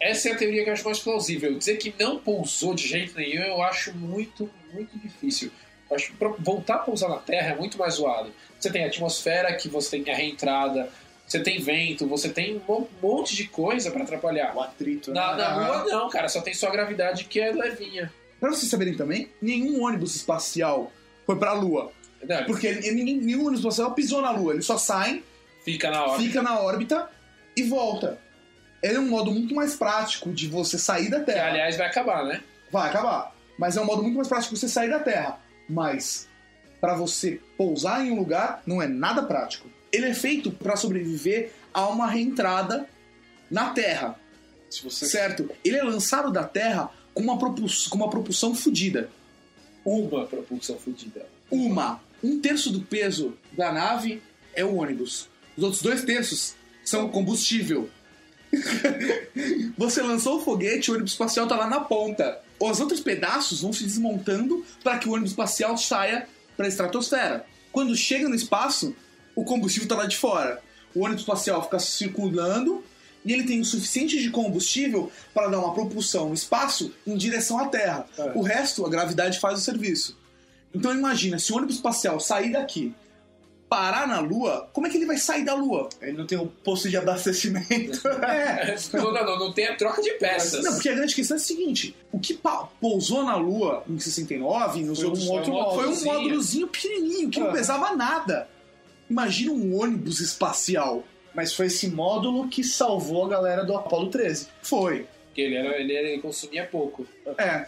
Essa 0.00 0.28
é 0.28 0.32
a 0.32 0.36
teoria 0.36 0.62
que 0.62 0.70
eu 0.70 0.74
acho 0.74 0.84
mais 0.84 1.00
plausível. 1.00 1.58
Dizer 1.58 1.76
que 1.76 1.92
não 1.98 2.18
pousou 2.18 2.72
de 2.74 2.86
jeito 2.86 3.16
nenhum, 3.16 3.42
eu 3.42 3.60
acho 3.62 3.92
muito, 3.96 4.48
muito 4.72 4.96
difícil. 4.96 5.50
Eu 5.90 5.96
acho 5.96 6.12
que 6.12 6.24
voltar 6.38 6.74
a 6.76 6.78
pousar 6.78 7.08
na 7.08 7.16
Terra 7.16 7.52
é 7.52 7.56
muito 7.56 7.76
mais 7.78 7.94
zoado. 7.94 8.32
Você 8.60 8.70
tem 8.70 8.84
a 8.84 8.86
atmosfera, 8.86 9.52
que 9.56 9.68
você 9.68 9.98
tem 9.98 10.12
a 10.14 10.16
reentrada, 10.16 10.88
você 11.26 11.40
tem 11.40 11.60
vento, 11.60 12.06
você 12.06 12.28
tem 12.28 12.56
um 12.56 12.60
mon- 12.68 12.86
monte 13.02 13.34
de 13.34 13.48
coisa 13.48 13.90
pra 13.90 14.04
atrapalhar. 14.04 14.54
O 14.54 14.60
atrito. 14.60 15.12
Na, 15.12 15.34
né? 15.34 15.42
na 15.42 15.56
Lua 15.56 15.84
não, 15.86 16.08
cara, 16.10 16.28
só 16.28 16.40
tem 16.42 16.54
só 16.54 16.68
a 16.68 16.70
gravidade 16.72 17.24
que 17.24 17.40
é 17.40 17.50
levinha. 17.50 18.12
Pra 18.38 18.50
vocês 18.50 18.70
saberem 18.70 18.94
também, 18.96 19.28
nenhum 19.42 19.82
ônibus 19.82 20.14
espacial 20.14 20.92
foi 21.28 21.36
pra 21.38 21.52
Lua. 21.52 21.92
Não, 22.26 22.44
Porque 22.46 22.66
ele- 22.66 22.90
ninguém- 22.90 23.18
nenhum 23.18 23.40
ônibus 23.42 23.58
espacial 23.60 23.92
pisou 23.92 24.22
na 24.22 24.30
Lua. 24.30 24.54
Eles 24.54 24.64
só 24.64 24.78
saem, 24.78 25.22
fica 25.62 25.90
na 25.90 26.04
hora. 26.06 26.22
fica 26.22 26.42
na 26.42 26.58
órbita 26.58 27.08
e 27.54 27.62
volta. 27.64 28.18
Ele 28.82 28.96
é 28.96 29.00
um 29.00 29.08
modo 29.08 29.30
muito 29.30 29.54
mais 29.54 29.76
prático 29.76 30.32
de 30.32 30.48
você 30.48 30.78
sair 30.78 31.10
da 31.10 31.20
Que, 31.20 31.26
Terra. 31.26 31.48
aliás, 31.48 31.76
vai 31.76 31.86
acabar, 31.86 32.24
né? 32.24 32.40
Vai 32.72 32.88
acabar. 32.88 33.34
Mas 33.58 33.76
é 33.76 33.80
um 33.80 33.84
modo 33.84 34.02
muito 34.02 34.16
mais 34.16 34.26
prático 34.28 34.54
de 34.54 34.60
você 34.60 34.68
sair 34.68 34.88
da 34.88 35.00
Terra. 35.00 35.38
Mas 35.68 36.26
pra 36.80 36.94
você 36.94 37.40
pousar 37.56 38.06
em 38.06 38.10
um 38.10 38.16
lugar, 38.16 38.62
não 38.66 38.80
é 38.80 38.86
nada 38.88 39.22
prático. 39.22 39.68
Ele 39.92 40.06
é 40.06 40.14
feito 40.14 40.50
pra 40.50 40.76
sobreviver 40.76 41.52
a 41.74 41.86
uma 41.88 42.06
reentrada 42.08 42.88
na 43.50 43.70
Terra. 43.70 44.16
Você 44.70 45.06
Certo? 45.06 45.50
Ele 45.64 45.76
é 45.76 45.82
lançado 45.82 46.32
da 46.32 46.44
Terra 46.44 46.90
com 47.14 47.22
uma, 47.22 47.38
propulsão, 47.38 47.90
com 47.90 47.96
uma 47.96 48.10
propulsão 48.10 48.54
fodida. 48.54 49.10
Uma 49.84 50.26
propulsão 50.26 50.78
fodida. 50.78 51.26
Uma. 51.50 52.00
Um 52.22 52.40
terço 52.40 52.70
do 52.70 52.80
peso 52.80 53.34
da 53.52 53.72
nave 53.72 54.22
é 54.54 54.64
o 54.64 54.76
ônibus. 54.76 55.28
Os 55.56 55.64
outros 55.64 55.82
dois 55.82 56.04
terços 56.04 56.54
são 56.84 57.08
combustível. 57.08 57.88
Você 59.76 60.02
lançou 60.02 60.38
o 60.38 60.40
foguete, 60.40 60.90
o 60.90 60.94
ônibus 60.94 61.12
espacial 61.12 61.46
tá 61.46 61.56
lá 61.56 61.68
na 61.68 61.80
ponta. 61.80 62.40
Os 62.58 62.80
outros 62.80 63.00
pedaços 63.00 63.60
vão 63.62 63.72
se 63.72 63.84
desmontando 63.84 64.64
para 64.82 64.98
que 64.98 65.08
o 65.08 65.12
ônibus 65.12 65.30
espacial 65.30 65.76
saia 65.76 66.28
para 66.56 66.66
a 66.66 66.68
estratosfera. 66.68 67.46
Quando 67.70 67.94
chega 67.94 68.28
no 68.28 68.34
espaço, 68.34 68.94
o 69.34 69.44
combustível 69.44 69.88
tá 69.88 69.94
lá 69.94 70.06
de 70.06 70.16
fora. 70.16 70.60
O 70.94 71.04
ônibus 71.04 71.22
espacial 71.22 71.62
fica 71.62 71.78
circulando 71.78 72.82
e 73.24 73.32
ele 73.32 73.44
tem 73.44 73.60
o 73.60 73.64
suficiente 73.64 74.20
de 74.20 74.30
combustível 74.30 75.10
para 75.34 75.48
dar 75.48 75.58
uma 75.58 75.74
propulsão 75.74 76.28
no 76.28 76.34
espaço 76.34 76.92
em 77.06 77.16
direção 77.16 77.58
à 77.58 77.66
Terra. 77.66 78.06
É. 78.18 78.32
O 78.34 78.42
resto, 78.42 78.84
a 78.86 78.88
gravidade 78.88 79.38
faz 79.40 79.58
o 79.58 79.62
serviço. 79.62 80.16
Então 80.74 80.92
imagina, 80.94 81.38
se 81.38 81.52
o 81.52 81.56
ônibus 81.56 81.76
espacial 81.76 82.20
sair 82.20 82.52
daqui, 82.52 82.94
parar 83.68 84.06
na 84.08 84.20
Lua, 84.20 84.68
como 84.72 84.86
é 84.86 84.90
que 84.90 84.96
ele 84.96 85.04
vai 85.04 85.18
sair 85.18 85.44
da 85.44 85.54
Lua? 85.54 85.88
ele 86.00 86.16
não 86.16 86.26
tem 86.26 86.38
um 86.38 86.46
posto 86.46 86.88
de 86.88 86.96
abastecimento. 86.96 88.00
É. 88.22 88.76
Não, 88.94 89.12
não, 89.12 89.24
não, 89.24 89.38
não 89.38 89.52
tem 89.52 89.66
a 89.66 89.76
troca 89.76 90.00
de 90.02 90.12
peças. 90.12 90.64
Não, 90.64 90.72
porque 90.74 90.88
a 90.88 90.94
grande 90.94 91.14
questão 91.14 91.36
é 91.36 91.40
a 91.40 91.42
seguinte: 91.42 91.94
o 92.12 92.18
que 92.18 92.38
pousou 92.80 93.24
na 93.24 93.36
Lua 93.36 93.82
em 93.88 93.98
69, 93.98 94.82
nos 94.84 94.98
Foi 95.00 95.06
um 95.06 95.10
outros 95.10 95.26
outro 95.28 95.52
foi 95.52 95.54
um 95.58 95.60
módulozinho. 95.74 96.12
módulozinho 96.14 96.68
pequenininho 96.68 97.30
que 97.30 97.40
não 97.40 97.48
Ah. 97.48 97.52
pesava 97.52 97.94
nada. 97.96 98.48
Imagina 99.10 99.52
um 99.52 99.78
ônibus 99.80 100.20
espacial. 100.20 101.04
Mas 101.34 101.52
foi 101.52 101.66
esse 101.66 101.88
módulo 101.88 102.48
que 102.48 102.64
salvou 102.64 103.24
a 103.26 103.28
galera 103.28 103.64
do 103.64 103.74
Apollo 103.76 104.08
13. 104.10 104.48
Foi. 104.62 105.06
Porque 105.26 105.40
ele, 105.42 105.56
era, 105.56 105.78
ele, 105.80 105.94
era- 105.94 106.08
ele 106.08 106.22
consumia 106.22 106.64
pouco. 106.66 107.06
É. 107.36 107.66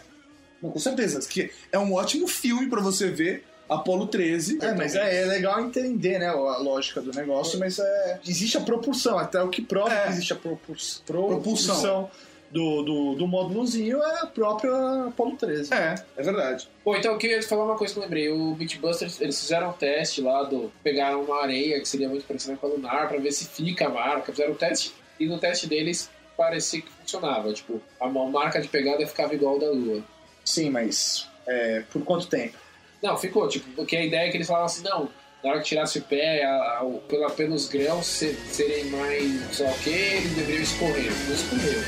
Não, 0.61 0.69
com 0.71 0.79
certeza. 0.79 1.19
Que 1.27 1.51
é 1.71 1.79
um 1.79 1.93
ótimo 1.93 2.27
filme 2.27 2.67
pra 2.69 2.81
você 2.81 3.09
ver. 3.09 3.43
Apolo 3.69 4.05
13. 4.07 4.57
É, 4.61 4.73
mas 4.73 4.95
é, 4.95 5.21
é 5.21 5.25
legal 5.25 5.57
entender, 5.61 6.19
né, 6.19 6.27
a 6.27 6.33
lógica 6.57 6.99
do 7.01 7.13
negócio, 7.13 7.57
mas 7.57 7.79
é, 7.79 8.19
existe 8.27 8.57
a 8.57 8.61
propulsão, 8.61 9.17
até 9.17 9.41
o 9.41 9.47
que 9.47 9.61
prova 9.61 9.93
É. 9.93 10.03
que 10.03 10.09
existe 10.09 10.33
a 10.33 10.35
propulsão, 10.35 11.01
Propulsão. 11.05 12.11
Do, 12.51 12.83
do, 12.83 13.15
do 13.15 13.27
módulozinho 13.27 14.01
é 14.03 14.19
a 14.21 14.25
própria 14.25 14.71
Apollo 15.07 15.37
13. 15.37 15.73
É, 15.73 15.95
é 16.17 16.21
verdade. 16.23 16.67
Bom, 16.83 16.95
então 16.95 17.13
eu 17.13 17.17
queria 17.17 17.41
falar 17.43 17.63
uma 17.65 17.77
coisa 17.77 17.93
que 17.93 17.99
eu 17.99 18.03
lembrei. 18.03 18.29
O 18.29 18.55
Mythbusters, 18.55 19.21
eles 19.21 19.39
fizeram 19.39 19.69
um 19.69 19.73
teste 19.73 20.21
lá 20.21 20.43
do. 20.43 20.71
Pegaram 20.83 21.21
uma 21.23 21.41
areia 21.41 21.79
que 21.79 21.87
seria 21.87 22.09
muito 22.09 22.25
parecida 22.25 22.55
com 22.57 22.67
a 22.67 22.69
lunar 22.69 23.07
pra 23.07 23.17
ver 23.19 23.31
se 23.31 23.45
fica 23.47 23.85
a 23.85 23.89
marca. 23.89 24.31
Fizeram 24.31 24.51
um 24.53 24.55
teste 24.55 24.93
e 25.19 25.25
no 25.25 25.37
teste 25.39 25.67
deles 25.67 26.09
parecia 26.35 26.81
que 26.81 26.89
funcionava. 26.91 27.53
Tipo, 27.53 27.81
a 27.99 28.07
ma- 28.07 28.25
marca 28.25 28.59
de 28.61 28.67
pegada 28.67 29.05
ficava 29.07 29.33
igual 29.33 29.57
da 29.57 29.69
lua. 29.69 30.03
Sim, 30.43 30.69
mas 30.71 31.27
é, 31.47 31.83
por 31.91 32.03
quanto 32.03 32.27
tempo? 32.27 32.57
Não, 33.01 33.17
ficou, 33.17 33.47
tipo, 33.47 33.67
porque 33.75 33.95
a 33.95 34.03
ideia 34.05 34.27
é 34.27 34.29
que 34.29 34.37
eles 34.37 34.45
falavam 34.47 34.65
assim, 34.67 34.83
não, 34.83 35.09
na 35.43 35.49
hora 35.49 35.59
que 35.59 35.65
tirasse 35.69 35.99
o 35.99 36.01
pé, 36.03 36.43
a- 36.43 36.79
a- 36.81 36.99
pela, 37.07 37.29
pelos 37.31 37.67
grãos 37.67 38.05
se- 38.05 38.33
serem 38.51 38.85
mais, 38.85 39.55
sei 39.55 39.65
lá 39.65 39.73
que, 39.73 39.89
eles 39.89 40.31
deveriam 40.35 40.63
escorrer. 40.63 41.11
Não 41.27 41.35
escorreu. 41.35 41.81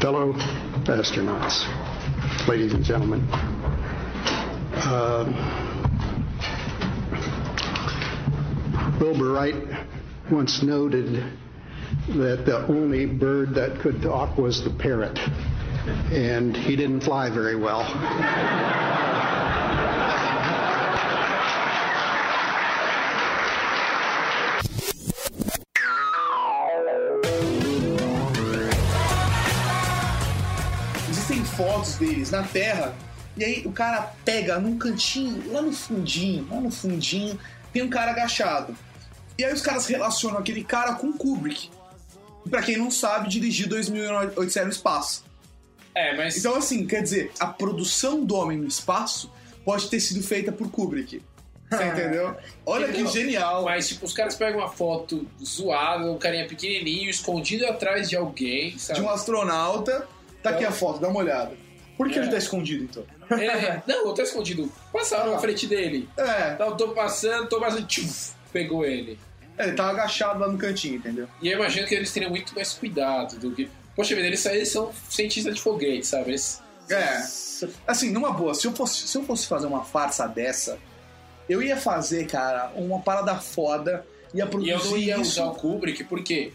fellow 0.00 0.34
astronauts, 0.88 1.66
ladies 2.48 2.72
and 2.72 2.84
gentlemen. 2.84 3.26
Uh, 4.74 5.24
Wilbur 9.00 9.32
Wright 9.32 9.56
once 10.30 10.62
noted 10.62 11.22
that 12.08 12.44
the 12.44 12.66
only 12.68 13.06
bird 13.06 13.54
that 13.54 13.78
could 13.80 14.02
talk 14.02 14.36
was 14.38 14.62
the 14.62 14.70
parrot, 14.70 15.18
and 16.12 16.56
he 16.56 16.76
didn't 16.76 17.00
fly 17.00 17.30
very 17.30 17.56
well. 17.56 17.84
Fotos 31.56 31.96
deles 31.96 32.30
na 32.30 32.44
Terra. 32.44 32.94
E 33.36 33.44
aí 33.44 33.62
o 33.66 33.72
cara 33.72 34.12
pega 34.24 34.60
num 34.60 34.78
cantinho, 34.78 35.52
lá 35.52 35.60
no 35.60 35.72
fundinho, 35.72 36.46
lá 36.48 36.60
no 36.60 36.70
fundinho, 36.70 37.36
tem 37.72 37.82
um 37.82 37.90
cara 37.90 38.12
agachado. 38.12 38.76
E 39.36 39.44
aí 39.44 39.52
os 39.52 39.60
caras 39.60 39.88
relacionam 39.88 40.38
aquele 40.38 40.62
cara 40.62 40.94
com 40.94 41.12
Kubrick. 41.12 41.68
E 42.46 42.48
pra 42.48 42.62
quem 42.62 42.76
não 42.76 42.90
sabe, 42.90 43.28
dirigiu 43.28 43.68
2008 43.68 44.64
no 44.64 44.70
espaço. 44.70 45.24
É, 45.94 46.16
mas. 46.16 46.36
Então, 46.36 46.54
assim, 46.54 46.86
quer 46.86 47.02
dizer, 47.02 47.32
a 47.40 47.46
produção 47.46 48.24
do 48.24 48.34
Homem 48.34 48.58
no 48.58 48.68
Espaço 48.68 49.30
pode 49.64 49.88
ter 49.88 50.00
sido 50.00 50.22
feita 50.22 50.52
por 50.52 50.70
Kubrick. 50.70 51.20
Você 51.70 51.84
entendeu? 51.84 52.34
Olha 52.64 52.88
que 52.90 53.02
Não, 53.02 53.10
genial. 53.10 53.64
Mas, 53.64 53.88
tipo, 53.88 54.06
os 54.06 54.12
caras 54.14 54.34
pegam 54.34 54.60
uma 54.60 54.70
foto 54.70 55.26
zoada, 55.44 56.10
um 56.10 56.16
carinha 56.18 56.46
pequenininho, 56.46 57.10
escondido 57.10 57.66
atrás 57.66 58.08
de 58.08 58.16
alguém, 58.16 58.78
sabe? 58.78 59.00
De 59.00 59.04
um 59.04 59.10
astronauta. 59.10 60.06
Tá 60.42 60.50
aqui 60.50 60.64
a 60.64 60.72
foto, 60.72 60.98
dá 61.00 61.08
uma 61.08 61.18
olhada. 61.18 61.54
Por 61.96 62.08
que 62.08 62.18
É. 62.18 62.22
ele 62.22 62.30
tá 62.30 62.38
escondido, 62.38 62.84
então? 62.84 63.04
É, 63.38 63.82
não, 63.86 64.06
eu 64.06 64.14
tô 64.14 64.22
escondido. 64.22 64.72
Passaram 64.92 65.32
na 65.32 65.38
frente 65.38 65.66
dele. 65.66 66.08
É, 66.16 66.52
Então, 66.54 66.68
eu 66.68 66.76
tô 66.76 66.88
passando, 66.90 67.48
tô 67.48 67.58
passando, 67.60 67.86
tchuf, 67.86 68.32
pegou 68.52 68.84
ele. 68.86 69.18
Ele 69.58 69.72
tava 69.72 69.90
agachado 69.90 70.38
lá 70.40 70.48
no 70.48 70.56
cantinho, 70.58 70.96
entendeu? 70.96 71.28
E 71.42 71.48
eu 71.48 71.54
imagino 71.58 71.86
que 71.86 71.94
eles 71.94 72.12
teriam 72.12 72.30
muito 72.30 72.54
mais 72.54 72.72
cuidado 72.72 73.38
do 73.38 73.50
que. 73.52 73.68
Poxa 73.96 74.14
vida, 74.14 74.26
eles, 74.28 74.44
eles 74.46 74.70
são 74.70 74.92
cientistas 75.10 75.54
de 75.54 75.60
foguete, 75.60 76.06
sabe? 76.06 76.30
Eles... 76.30 76.62
É. 76.90 77.22
Assim, 77.86 78.10
numa 78.10 78.30
boa, 78.30 78.54
se 78.54 78.66
eu 78.66 78.72
fosse, 78.72 79.06
se 79.08 79.18
eu 79.18 79.22
fosse 79.24 79.46
fazer 79.46 79.66
uma 79.66 79.84
farsa 79.84 80.26
dessa, 80.28 80.78
eu 81.48 81.60
ia 81.62 81.76
fazer, 81.76 82.26
cara, 82.26 82.70
uma 82.76 83.00
parada 83.00 83.34
foda, 83.36 84.06
ia 84.32 84.44
E 84.44 84.46
produzir 84.46 84.70
eu 84.70 84.84
não 84.84 84.96
ia 84.96 85.14
isso. 85.14 85.22
usar 85.32 85.44
o 85.46 85.54
Kubrick 85.54 86.04
porque. 86.04 86.52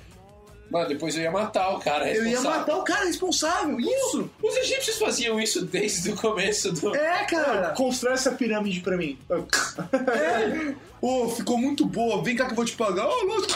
Mano, 0.71 0.87
depois 0.87 1.15
eu 1.15 1.21
ia 1.21 1.29
matar 1.29 1.69
o 1.75 1.79
cara 1.79 2.09
Eu 2.09 2.23
ia 2.23 2.29
responsável. 2.31 2.59
matar 2.61 2.77
o 2.77 2.83
cara 2.83 3.05
responsável, 3.05 3.79
isso! 3.79 4.31
Os 4.41 4.55
egípcios 4.55 4.97
faziam 4.97 5.39
isso 5.39 5.65
desde 5.65 6.11
o 6.11 6.15
começo 6.15 6.71
do. 6.71 6.95
É, 6.95 7.25
cara! 7.25 7.73
Constrói 7.75 8.13
essa 8.13 8.31
pirâmide 8.31 8.79
pra 8.79 8.97
mim. 8.97 9.19
É. 9.29 10.73
Ô, 11.03 11.27
ficou 11.27 11.57
muito 11.57 11.85
boa, 11.85 12.23
vem 12.23 12.33
cá 12.33 12.45
que 12.45 12.53
eu 12.53 12.55
vou 12.55 12.63
te 12.63 12.77
pagar. 12.77 13.05
Ô, 13.05 13.23
louco. 13.25 13.47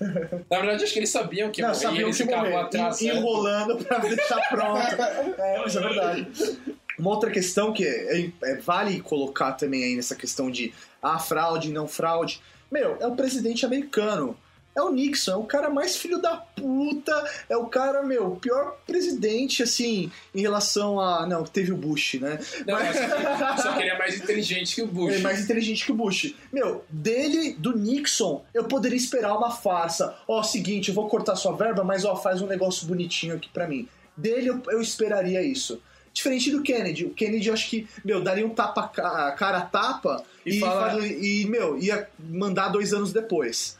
Na 0.50 0.58
verdade, 0.58 0.82
acho 0.82 0.92
que 0.92 0.98
eles 0.98 1.10
sabiam 1.10 1.48
que 1.52 1.60
ia 1.60 1.68
Não, 1.68 1.74
sabiam 1.76 2.08
eles 2.08 2.16
que 2.16 2.24
ficavam 2.24 2.58
atrás. 2.58 3.00
Né? 3.00 3.14
Enrolando 3.14 3.76
pra 3.76 3.98
deixar 3.98 4.40
pronto. 4.48 4.80
é, 5.40 5.58
mas 5.62 5.76
é 5.76 5.80
verdade. 5.80 6.26
Uma 6.98 7.10
outra 7.10 7.30
questão 7.30 7.72
que 7.72 7.86
é- 7.86 8.32
é- 8.42 8.56
vale 8.56 9.00
colocar 9.00 9.52
também 9.52 9.84
aí 9.84 9.94
nessa 9.94 10.16
questão 10.16 10.50
de 10.50 10.74
ah, 11.00 11.20
fraude, 11.20 11.70
não 11.70 11.86
fraude. 11.86 12.40
Meu, 12.68 12.96
é 13.00 13.06
o 13.06 13.14
presidente 13.14 13.64
americano. 13.64 14.36
É 14.76 14.82
o 14.82 14.90
Nixon, 14.90 15.32
é 15.32 15.36
o 15.36 15.44
cara 15.44 15.70
mais 15.70 15.96
filho 15.96 16.18
da 16.20 16.36
puta, 16.36 17.30
é 17.48 17.56
o 17.56 17.66
cara, 17.66 18.02
meu, 18.02 18.32
pior 18.32 18.76
presidente, 18.86 19.62
assim, 19.62 20.10
em 20.34 20.40
relação 20.40 20.98
a. 20.98 21.26
Não, 21.26 21.44
teve 21.44 21.70
o 21.72 21.76
Bush, 21.76 22.14
né? 22.14 22.38
Não, 22.66 22.74
Mas- 22.74 22.96
só, 23.62 23.72
que, 23.74 23.82
ele 23.82 23.90
é 23.90 23.98
mais 23.98 24.16
inteligente 24.16 24.74
que 24.74 24.82
o 24.82 24.86
Bush. 24.86 25.14
É 25.14 25.18
mais 25.18 25.40
inteligente 25.44 25.84
que 25.86 25.92
o 25.92 25.94
Bush. 25.94 26.34
Meu, 26.52 26.84
dele, 26.90 27.54
do 27.58 27.76
Nixon, 27.76 28.44
eu 28.52 28.64
poderia 28.64 28.96
esperar 28.96 29.36
uma 29.36 29.50
farsa. 29.50 30.16
Ó, 30.26 30.42
seguinte, 30.42 30.88
eu 30.88 30.94
vou 30.94 31.08
cortar 31.08 31.36
sua 31.36 31.56
verba, 31.56 31.84
mas 31.84 32.04
ó, 32.04 32.16
faz 32.16 32.42
um 32.42 32.46
negócio 32.46 32.86
bonitinho 32.86 33.36
aqui 33.36 33.48
pra 33.52 33.68
mim. 33.68 33.88
Dele 34.16 34.48
eu, 34.48 34.62
eu 34.68 34.80
esperaria 34.80 35.42
isso. 35.42 35.80
Diferente 36.12 36.50
do 36.50 36.62
Kennedy. 36.62 37.04
O 37.06 37.10
Kennedy, 37.10 37.50
acho 37.50 37.68
que, 37.68 37.88
meu, 38.04 38.20
daria 38.22 38.46
um 38.46 38.50
tapa 38.50 38.86
ca- 38.88 39.32
cara 39.32 39.58
a 39.58 39.62
tapa 39.62 40.22
E 40.46 40.56
e, 40.56 40.60
fala- 40.60 41.04
e, 41.06 41.44
meu, 41.46 41.76
ia 41.78 42.08
mandar 42.18 42.68
dois 42.68 42.92
anos 42.92 43.12
depois. 43.12 43.76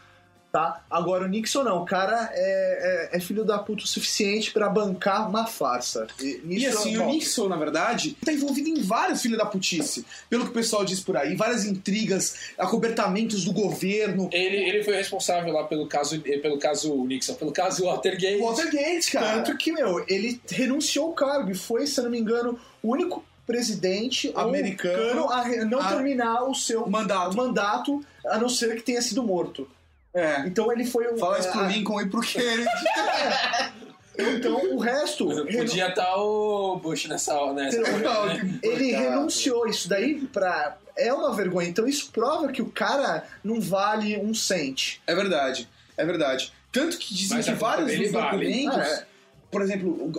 Tá? 0.54 0.84
Agora 0.88 1.24
o 1.24 1.26
Nixon 1.28 1.64
não, 1.64 1.82
o 1.82 1.84
cara 1.84 2.30
é, 2.32 3.08
é- 3.12 3.16
é 3.16 3.20
filho 3.20 3.44
da 3.44 3.58
puta 3.58 3.82
o 3.82 3.86
suficiente 3.88 4.52
pra 4.52 4.68
bancar 4.68 5.28
uma 5.28 5.48
farsa. 5.48 6.06
E, 6.22 6.40
E 6.44 6.46
nisso 6.46 6.78
assim, 6.78 6.96
o. 6.96 7.06
Nixon, 7.06 7.48
na 7.48 7.56
verdade, 7.56 8.16
tá 8.24 8.32
envolvido 8.32 8.68
em 8.68 8.80
vários 8.80 9.20
filhos 9.20 9.36
da 9.36 9.46
putice. 9.46 10.06
Pelo 10.30 10.44
que 10.44 10.50
o 10.50 10.54
pessoal 10.54 10.84
diz 10.84 11.00
por 11.00 11.16
aí. 11.16 11.34
Várias 11.34 11.64
intrigas, 11.64 12.52
acobertamentos 12.56 13.44
do 13.44 13.52
governo. 13.52 14.28
Ele, 14.32 14.58
ele 14.58 14.84
foi 14.84 14.94
responsável 14.94 15.52
lá 15.52 15.64
pelo 15.64 15.88
caso, 15.88 16.20
pelo 16.20 16.56
caso 16.56 17.04
Nixon, 17.04 17.34
pelo 17.34 17.50
caso 17.50 17.86
Watergate. 17.86 18.38
Watergate, 18.40 19.10
cara. 19.10 19.42
Tanto 19.42 19.58
que, 19.58 19.72
meu, 19.72 20.04
ele 20.06 20.40
renunciou 20.48 21.06
ao 21.08 21.12
cargo 21.14 21.50
e 21.50 21.54
foi, 21.56 21.84
se 21.88 21.98
eu 21.98 22.04
não 22.04 22.12
me 22.12 22.20
engano, 22.20 22.56
o 22.80 22.92
único 22.92 23.24
presidente 23.44 24.30
Americano 24.36 25.28
a 25.30 25.42
re- 25.42 25.64
não 25.64 25.80
a- 25.80 25.88
terminar 25.94 26.44
o 26.48 26.54
seu 26.54 26.88
Mandato. 26.88 27.36
mandato, 27.36 28.04
a 28.26 28.38
não 28.38 28.48
ser 28.48 28.76
que 28.76 28.82
tenha 28.82 29.02
sido 29.02 29.20
morto. 29.22 29.68
É. 30.14 30.46
Então 30.46 30.70
ele 30.72 30.84
foi 30.84 31.06
o. 31.12 31.16
Fala 31.18 31.38
isso 31.38 31.50
pro 31.50 31.66
Lincoln 31.66 32.00
e 32.00 32.08
pro 32.08 32.20
Kennedy. 32.20 32.64
Então 34.16 34.74
o 34.74 34.78
resto. 34.78 35.26
Podia 35.26 35.88
estar 35.88 36.16
o 36.16 36.76
Bush 36.78 37.06
nessa 37.06 37.34
hora, 37.34 37.46
hora, 37.46 38.34
né? 38.34 38.58
Ele 38.62 38.92
Coitado. 38.92 39.02
renunciou. 39.10 39.66
Isso 39.66 39.88
daí 39.88 40.20
pra, 40.26 40.76
é 40.96 41.12
uma 41.12 41.34
vergonha. 41.34 41.68
Então 41.68 41.86
isso 41.86 42.10
prova 42.12 42.48
que 42.52 42.62
o 42.62 42.70
cara 42.70 43.24
não 43.42 43.60
vale 43.60 44.16
um 44.18 44.32
cent. 44.32 44.98
É 45.06 45.14
verdade, 45.16 45.68
é 45.96 46.04
verdade. 46.06 46.52
Tanto 46.70 46.96
que 46.98 47.12
dizem 47.12 47.38
Mas 47.38 47.46
que 47.46 47.52
vários 47.54 47.90
dos 47.98 48.12
vale. 48.12 48.46
documentos, 48.46 48.78
Ah, 48.88 48.88
é. 48.88 49.06
por 49.50 49.62
exemplo, 49.62 50.12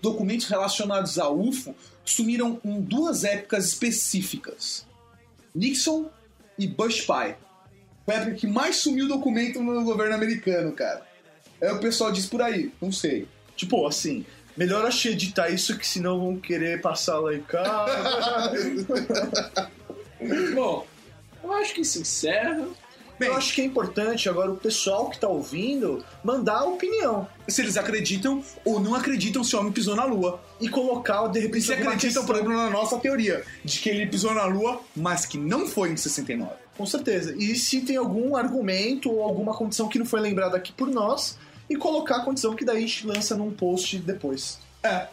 documentos 0.00 0.46
relacionados 0.46 1.18
a 1.18 1.28
UFO 1.28 1.74
sumiram 2.06 2.58
em 2.64 2.80
duas 2.80 3.22
épocas 3.22 3.66
específicas: 3.66 4.86
Nixon 5.54 6.08
e 6.58 6.66
Bush 6.66 7.02
pai. 7.02 7.36
Foi 8.04 8.14
a 8.14 8.18
época 8.18 8.34
que 8.34 8.46
mais 8.46 8.76
sumiu 8.76 9.08
documento 9.08 9.62
no 9.62 9.84
governo 9.84 10.14
americano, 10.14 10.72
cara. 10.72 11.02
É 11.60 11.72
o 11.72 11.78
pessoal 11.78 12.10
diz 12.10 12.26
por 12.26 12.42
aí, 12.42 12.72
não 12.80 12.90
sei. 12.90 13.28
Tipo, 13.54 13.86
assim, 13.86 14.26
melhor 14.56 14.84
acho 14.84 15.08
editar 15.08 15.48
isso 15.48 15.78
que 15.78 15.86
senão 15.86 16.18
vão 16.18 16.36
querer 16.38 16.80
passar 16.80 17.18
lá 17.20 17.34
em 17.34 17.42
casa. 17.42 18.52
Bom, 20.54 20.86
eu 21.42 21.52
acho 21.52 21.74
que 21.74 21.84
se 21.84 22.00
encerra. 22.00 22.66
Bem, 23.22 23.30
Eu 23.30 23.36
acho 23.36 23.54
que 23.54 23.60
é 23.60 23.64
importante 23.64 24.28
agora 24.28 24.50
o 24.50 24.56
pessoal 24.56 25.08
que 25.10 25.18
tá 25.18 25.28
ouvindo 25.28 26.04
mandar 26.24 26.58
a 26.58 26.64
opinião 26.64 27.26
se 27.48 27.60
eles 27.62 27.76
acreditam 27.76 28.42
ou 28.64 28.80
não 28.80 28.94
acreditam 28.94 29.42
se 29.44 29.54
o 29.56 29.60
homem 29.60 29.72
pisou 29.72 29.94
na 29.96 30.04
Lua. 30.04 30.40
e 30.60 30.68
colocar 30.68 31.26
de 31.28 31.38
E 31.38 31.42
repente 31.42 31.64
se 31.66 31.72
acreditam, 31.72 31.98
questão. 31.98 32.26
por 32.26 32.34
exemplo, 32.36 32.52
na 32.54 32.70
nossa 32.70 32.98
teoria, 32.98 33.44
de 33.64 33.78
que 33.80 33.88
ele 33.88 34.06
pisou 34.06 34.32
na 34.34 34.44
Lua, 34.44 34.80
mas 34.94 35.26
que 35.26 35.36
não 35.38 35.66
foi 35.66 35.90
em 35.90 35.96
69. 35.96 36.50
Com 36.76 36.86
certeza. 36.86 37.34
E 37.36 37.54
se 37.54 37.80
tem 37.82 37.96
algum 37.96 38.34
argumento 38.36 39.10
ou 39.10 39.22
alguma 39.22 39.54
condição 39.54 39.88
que 39.88 39.98
não 39.98 40.06
foi 40.06 40.20
lembrada 40.20 40.56
aqui 40.56 40.72
por 40.72 40.88
nós 40.88 41.36
e 41.68 41.76
colocar 41.76 42.16
a 42.16 42.24
condição 42.24 42.54
que 42.54 42.64
daí 42.64 42.78
a 42.78 42.80
gente 42.80 43.06
lança 43.06 43.36
num 43.36 43.50
post 43.50 43.98
depois. 43.98 44.58
É. 44.82 45.06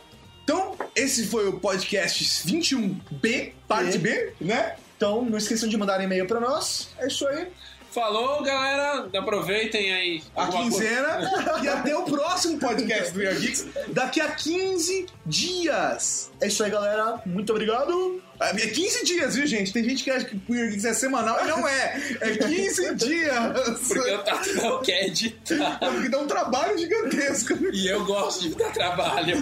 Então, 0.43 0.75
esse 0.95 1.27
foi 1.27 1.47
o 1.47 1.59
podcast 1.59 2.23
21B, 2.47 3.51
parte 3.67 3.97
B, 3.97 4.33
né? 4.41 4.75
Então, 4.97 5.23
não 5.23 5.37
esqueçam 5.37 5.69
de 5.69 5.77
mandar 5.77 6.03
e-mail 6.03 6.25
pra 6.27 6.39
nós. 6.39 6.89
É 6.97 7.07
isso 7.07 7.27
aí. 7.27 7.47
Falou, 7.91 8.43
galera. 8.43 9.10
Aproveitem 9.17 9.93
aí. 9.93 10.23
A 10.36 10.47
coisa. 10.47 10.63
quinzena. 10.63 11.32
e 11.63 11.67
até 11.67 11.95
o 11.95 12.04
próximo 12.04 12.60
podcast 12.60 13.13
do 13.13 13.21
Year 13.21 13.36
Geeks 13.39 13.67
daqui 13.89 14.21
a 14.21 14.32
15 14.32 15.08
dias. 15.25 16.32
É 16.39 16.47
isso 16.47 16.63
aí, 16.63 16.71
galera. 16.71 17.21
Muito 17.25 17.52
obrigado. 17.52 18.21
É 18.39 18.54
15 18.54 19.04
dias, 19.06 19.36
viu, 19.36 19.45
gente? 19.45 19.73
Tem 19.73 19.84
gente 19.84 20.04
que 20.04 20.12
acha 20.12 20.25
que 20.25 20.39
o 20.47 20.56
Year 20.56 20.69
Geeks 20.69 20.86
é 20.86 20.93
semanal 20.93 21.43
e 21.43 21.47
não 21.47 21.67
é. 21.67 22.02
É 22.21 22.38
15 22.38 22.95
dias. 22.95 23.80
Porque 23.88 24.12
o 24.12 24.23
Tato 24.23 24.54
não 24.56 24.82
quer 24.82 25.08
editar. 25.08 25.80
Porque 25.80 26.10
dá 26.10 26.19
um 26.19 26.28
trabalho 26.28 26.78
gigantesco. 26.78 27.58
E 27.73 27.88
eu 27.88 28.06
gosto 28.06 28.41
de 28.41 28.56
dar 28.56 28.71
trabalho. 28.71 29.36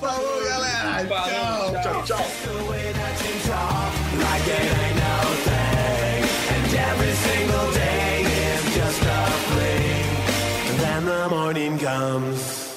Falou, 0.00 0.44
galera. 0.44 1.06
Falou, 1.06 1.82
tchau, 1.82 2.04
tchau. 2.04 2.26
Then 4.48 5.47
the 11.08 11.28
morning 11.30 11.78
comes. 11.78 12.68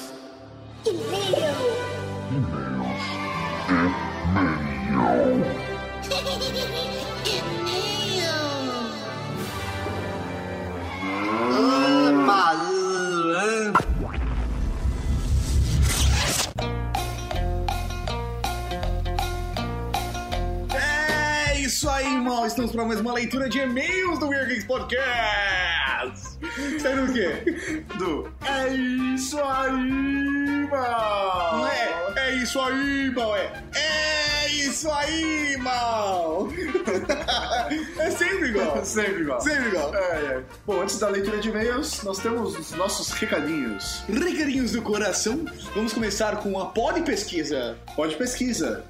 É 20.74 21.60
isso 21.60 21.90
aí, 21.90 22.06
irmão. 22.06 22.46
Estamos 22.46 22.72
para 22.72 22.84
mais 22.86 23.00
uma 23.00 23.12
leitura 23.12 23.50
de 23.50 23.58
e-mails 23.58 24.18
do 24.18 24.28
Weird 24.28 24.48
Geeks 24.48 24.64
Podcast. 24.64 25.71
Saindo 26.80 27.10
o 27.10 27.12
quê? 27.12 27.84
Do 27.98 28.32
É 28.44 28.68
isso 29.14 29.38
aí, 29.38 30.68
mano. 30.70 31.58
Não 31.58 31.68
é? 31.68 32.12
É 32.16 32.34
isso 32.34 32.60
aí, 32.60 33.06
irmão. 33.06 33.34
É, 33.34 33.52
é 33.74 34.48
isso 34.48 34.90
aí, 34.90 35.52
irmão. 35.52 36.48
é 37.98 38.10
sempre 38.10 38.48
igual. 38.48 38.84
Sempre 38.84 39.22
igual. 39.22 39.40
Sempre 39.40 39.68
igual. 39.68 39.94
É, 39.94 39.98
é. 39.98 40.42
Bom, 40.66 40.80
antes 40.82 40.98
da 40.98 41.08
leitura 41.08 41.38
de 41.38 41.48
e-mails, 41.48 42.02
nós 42.02 42.18
temos 42.18 42.58
os 42.58 42.70
nossos 42.72 43.10
recadinhos. 43.12 44.02
Recadinhos 44.08 44.72
do 44.72 44.82
coração. 44.82 45.44
Vamos 45.74 45.92
começar 45.92 46.36
com 46.36 46.58
a 46.58 46.66
pod 46.66 47.00
pesquisa. 47.02 47.76
Pode 47.94 48.16
pesquisa. 48.16 48.84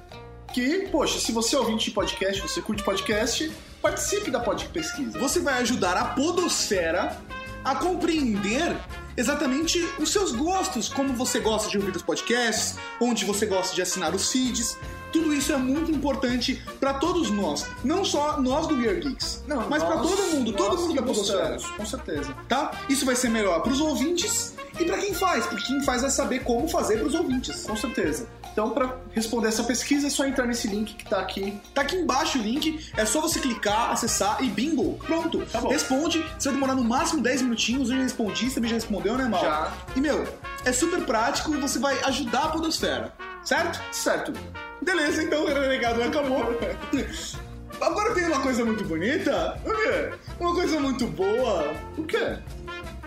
Que, 0.53 0.87
poxa, 0.89 1.19
se 1.19 1.31
você 1.31 1.55
é 1.55 1.59
ouvinte 1.59 1.85
de 1.85 1.91
podcast, 1.91 2.39
você 2.39 2.61
curte 2.61 2.83
podcast, 2.83 3.51
participe 3.81 4.29
da 4.29 4.39
Pod 4.39 4.67
Pesquisa. 4.69 5.17
Você 5.17 5.39
vai 5.39 5.55
ajudar 5.61 5.97
a 5.97 6.05
podosfera 6.05 7.17
a 7.63 7.75
compreender 7.75 8.75
exatamente 9.15 9.79
os 9.99 10.11
seus 10.11 10.31
gostos, 10.31 10.89
como 10.89 11.13
você 11.13 11.39
gosta 11.39 11.69
de 11.69 11.77
ouvir 11.77 11.95
os 11.95 12.01
podcasts, 12.01 12.77
onde 12.99 13.25
você 13.25 13.45
gosta 13.45 13.75
de 13.75 13.81
assinar 13.81 14.13
os 14.13 14.31
feeds. 14.31 14.77
Tudo 15.11 15.31
isso 15.31 15.53
é 15.53 15.57
muito 15.57 15.91
importante 15.91 16.59
para 16.79 16.95
todos 16.95 17.29
nós, 17.29 17.67
não 17.83 18.03
só 18.03 18.41
nós 18.41 18.65
do 18.65 18.81
Gear 18.81 18.95
Geeks, 18.95 19.43
Não, 19.47 19.69
mas 19.69 19.83
para 19.83 19.99
todo 19.99 20.19
mundo, 20.31 20.53
todo 20.53 20.75
mundo 20.75 20.95
da 20.95 21.03
podosfera. 21.03 21.57
Com 21.77 21.85
certeza. 21.85 22.35
tá? 22.49 22.71
Isso 22.89 23.05
vai 23.05 23.15
ser 23.15 23.29
melhor 23.29 23.61
para 23.61 23.71
os 23.71 23.79
ouvintes 23.79 24.55
e 24.79 24.85
para 24.85 24.97
quem 24.97 25.13
faz, 25.13 25.45
porque 25.45 25.67
quem 25.67 25.83
faz 25.83 26.01
vai 26.01 26.09
saber 26.09 26.39
como 26.39 26.67
fazer 26.67 26.97
para 26.97 27.07
os 27.07 27.13
ouvintes. 27.13 27.63
Com 27.63 27.77
certeza. 27.77 28.27
Então, 28.53 28.69
para 28.69 28.97
responder 29.11 29.47
essa 29.47 29.63
pesquisa, 29.63 30.05
é 30.05 30.09
só 30.11 30.25
entrar 30.25 30.45
nesse 30.45 30.67
link 30.67 30.93
que 30.93 31.09
tá 31.09 31.19
aqui. 31.19 31.59
Tá 31.73 31.81
aqui 31.81 31.95
embaixo 31.95 32.37
o 32.37 32.41
link, 32.41 32.91
é 32.95 33.03
só 33.03 33.19
você 33.19 33.39
clicar, 33.39 33.91
acessar 33.91 34.37
e 34.43 34.47
bingo, 34.47 34.99
pronto. 34.99 35.43
Tá. 35.47 35.59
Responde, 35.61 36.23
você 36.37 36.49
vai 36.49 36.53
demorar 36.53 36.75
no 36.75 36.83
máximo 36.83 37.21
10 37.21 37.41
minutinhos, 37.41 37.89
eu 37.89 37.97
já 37.97 38.03
respondi, 38.03 38.47
você 38.47 38.55
também 38.55 38.69
já 38.69 38.75
respondeu, 38.75 39.17
né, 39.17 39.27
Mal? 39.27 39.41
Já. 39.41 39.73
E, 39.95 39.99
meu, 39.99 40.23
é 40.63 40.71
super 40.71 41.03
prático 41.03 41.53
e 41.55 41.57
você 41.57 41.79
vai 41.79 41.99
ajudar 42.03 42.43
a 42.43 42.47
podosfera, 42.49 43.11
certo? 43.43 43.81
Certo. 43.91 44.31
Beleza, 44.83 45.23
então 45.23 45.45
o 45.45 45.69
recado 45.69 46.03
acabou. 46.03 46.45
Agora 47.81 48.13
tem 48.13 48.25
uma 48.27 48.39
coisa 48.39 48.63
muito 48.63 48.83
bonita. 48.85 49.59
O 49.65 49.71
quê? 49.71 50.13
Uma 50.39 50.53
coisa 50.53 50.79
muito 50.79 51.07
boa. 51.07 51.73
O 51.97 52.03
quê? 52.03 52.37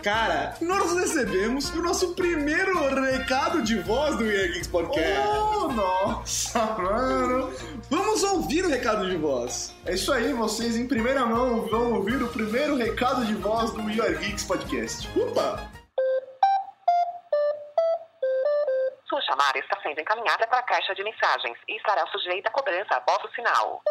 Cara, 0.07 0.55
nós 0.61 0.95
recebemos 0.95 1.69
o 1.71 1.81
nosso 1.81 2.15
primeiro 2.15 2.79
recado 2.95 3.61
de 3.61 3.77
voz 3.81 4.15
do 4.15 4.25
Year 4.25 4.53
Geeks 4.53 4.67
Podcast. 4.69 5.19
Oh, 5.19 5.67
nossa, 5.67 6.65
mano. 6.77 7.53
Vamos 7.89 8.23
ouvir 8.23 8.63
o 8.63 8.69
recado 8.69 9.09
de 9.09 9.17
voz. 9.17 9.75
É 9.85 9.95
isso 9.95 10.13
aí, 10.13 10.31
vocês 10.31 10.77
em 10.77 10.87
primeira 10.87 11.25
mão 11.25 11.67
vão 11.67 11.95
ouvir 11.95 12.23
o 12.23 12.29
primeiro 12.29 12.77
recado 12.77 13.25
de 13.25 13.35
voz 13.35 13.73
do 13.73 13.83
We 13.83 13.99
Are 13.99 14.15
Geeks 14.15 14.45
Podcast. 14.45 15.09
Opa! 15.19 15.69
Sua 19.09 19.21
chamada 19.23 19.59
está 19.59 19.77
sendo 19.81 19.99
encaminhada 19.99 20.47
para 20.47 20.59
a 20.59 20.63
caixa 20.63 20.95
de 20.95 21.03
mensagens 21.03 21.57
e 21.67 21.75
estará 21.75 22.07
sujeita 22.07 22.47
a 22.47 22.53
cobrança 22.53 22.95
após 22.95 23.21
o 23.25 23.35
sinal. 23.35 23.81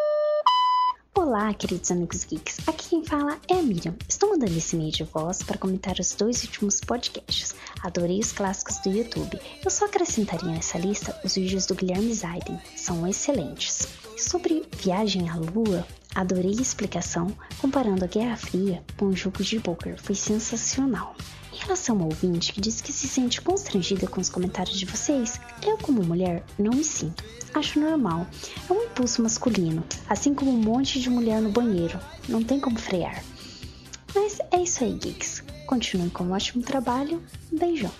Olá, 1.17 1.51
queridos 1.51 1.89
amigos 1.89 2.23
geeks. 2.25 2.59
Aqui 2.67 2.89
quem 2.89 3.03
fala 3.03 3.39
é 3.49 3.55
a 3.55 3.63
Miriam. 3.63 3.95
Estou 4.07 4.29
mandando 4.29 4.55
esse 4.55 4.75
e-mail 4.75 4.91
de 4.91 5.03
voz 5.03 5.41
para 5.41 5.57
comentar 5.57 5.95
os 5.99 6.13
dois 6.13 6.43
últimos 6.43 6.79
podcasts. 6.79 7.55
Adorei 7.81 8.19
os 8.19 8.31
clássicos 8.31 8.77
do 8.83 8.91
YouTube. 8.91 9.41
Eu 9.65 9.71
só 9.71 9.85
acrescentaria 9.85 10.51
nessa 10.51 10.77
lista 10.77 11.19
os 11.25 11.33
vídeos 11.33 11.65
do 11.65 11.73
Guilherme 11.73 12.13
Zaiden. 12.13 12.61
São 12.75 13.07
excelentes. 13.07 13.87
Sobre 14.15 14.63
viagem 14.77 15.27
à 15.27 15.35
lua, 15.37 15.87
adorei 16.13 16.55
a 16.55 16.61
explicação 16.61 17.35
comparando 17.59 18.05
a 18.05 18.07
Guerra 18.07 18.37
Fria 18.37 18.83
com 18.95 19.07
os 19.07 19.19
jogos 19.19 19.47
de 19.47 19.59
poker. 19.59 19.99
Foi 19.99 20.13
sensacional. 20.13 21.15
Em 21.67 21.69
relação 21.69 21.97
ao 21.97 22.05
ouvinte 22.05 22.53
que 22.53 22.61
diz 22.61 22.79
que 22.79 22.93
se 22.93 23.09
sente 23.09 23.41
constrangida 23.41 24.07
com 24.07 24.21
os 24.21 24.29
comentários 24.29 24.79
de 24.79 24.85
vocês, 24.85 25.37
eu, 25.61 25.77
como 25.77 26.01
mulher, 26.01 26.41
não 26.57 26.71
me 26.71 26.81
sinto. 26.81 27.21
Acho 27.53 27.77
normal. 27.77 28.25
É 28.69 28.71
um 28.71 28.83
impulso 28.83 29.21
masculino, 29.21 29.83
assim 30.07 30.33
como 30.33 30.49
um 30.49 30.57
monte 30.57 30.97
de 30.97 31.09
mulher 31.09 31.41
no 31.41 31.49
banheiro. 31.49 31.99
Não 32.29 32.41
tem 32.41 32.57
como 32.57 32.79
frear. 32.79 33.21
Mas 34.15 34.39
é 34.49 34.61
isso 34.63 34.81
aí, 34.81 34.93
geeks. 34.93 35.43
Continuem 35.65 36.07
com 36.07 36.23
um 36.23 36.31
ótimo 36.31 36.63
trabalho. 36.63 37.21
Beijão. 37.51 37.91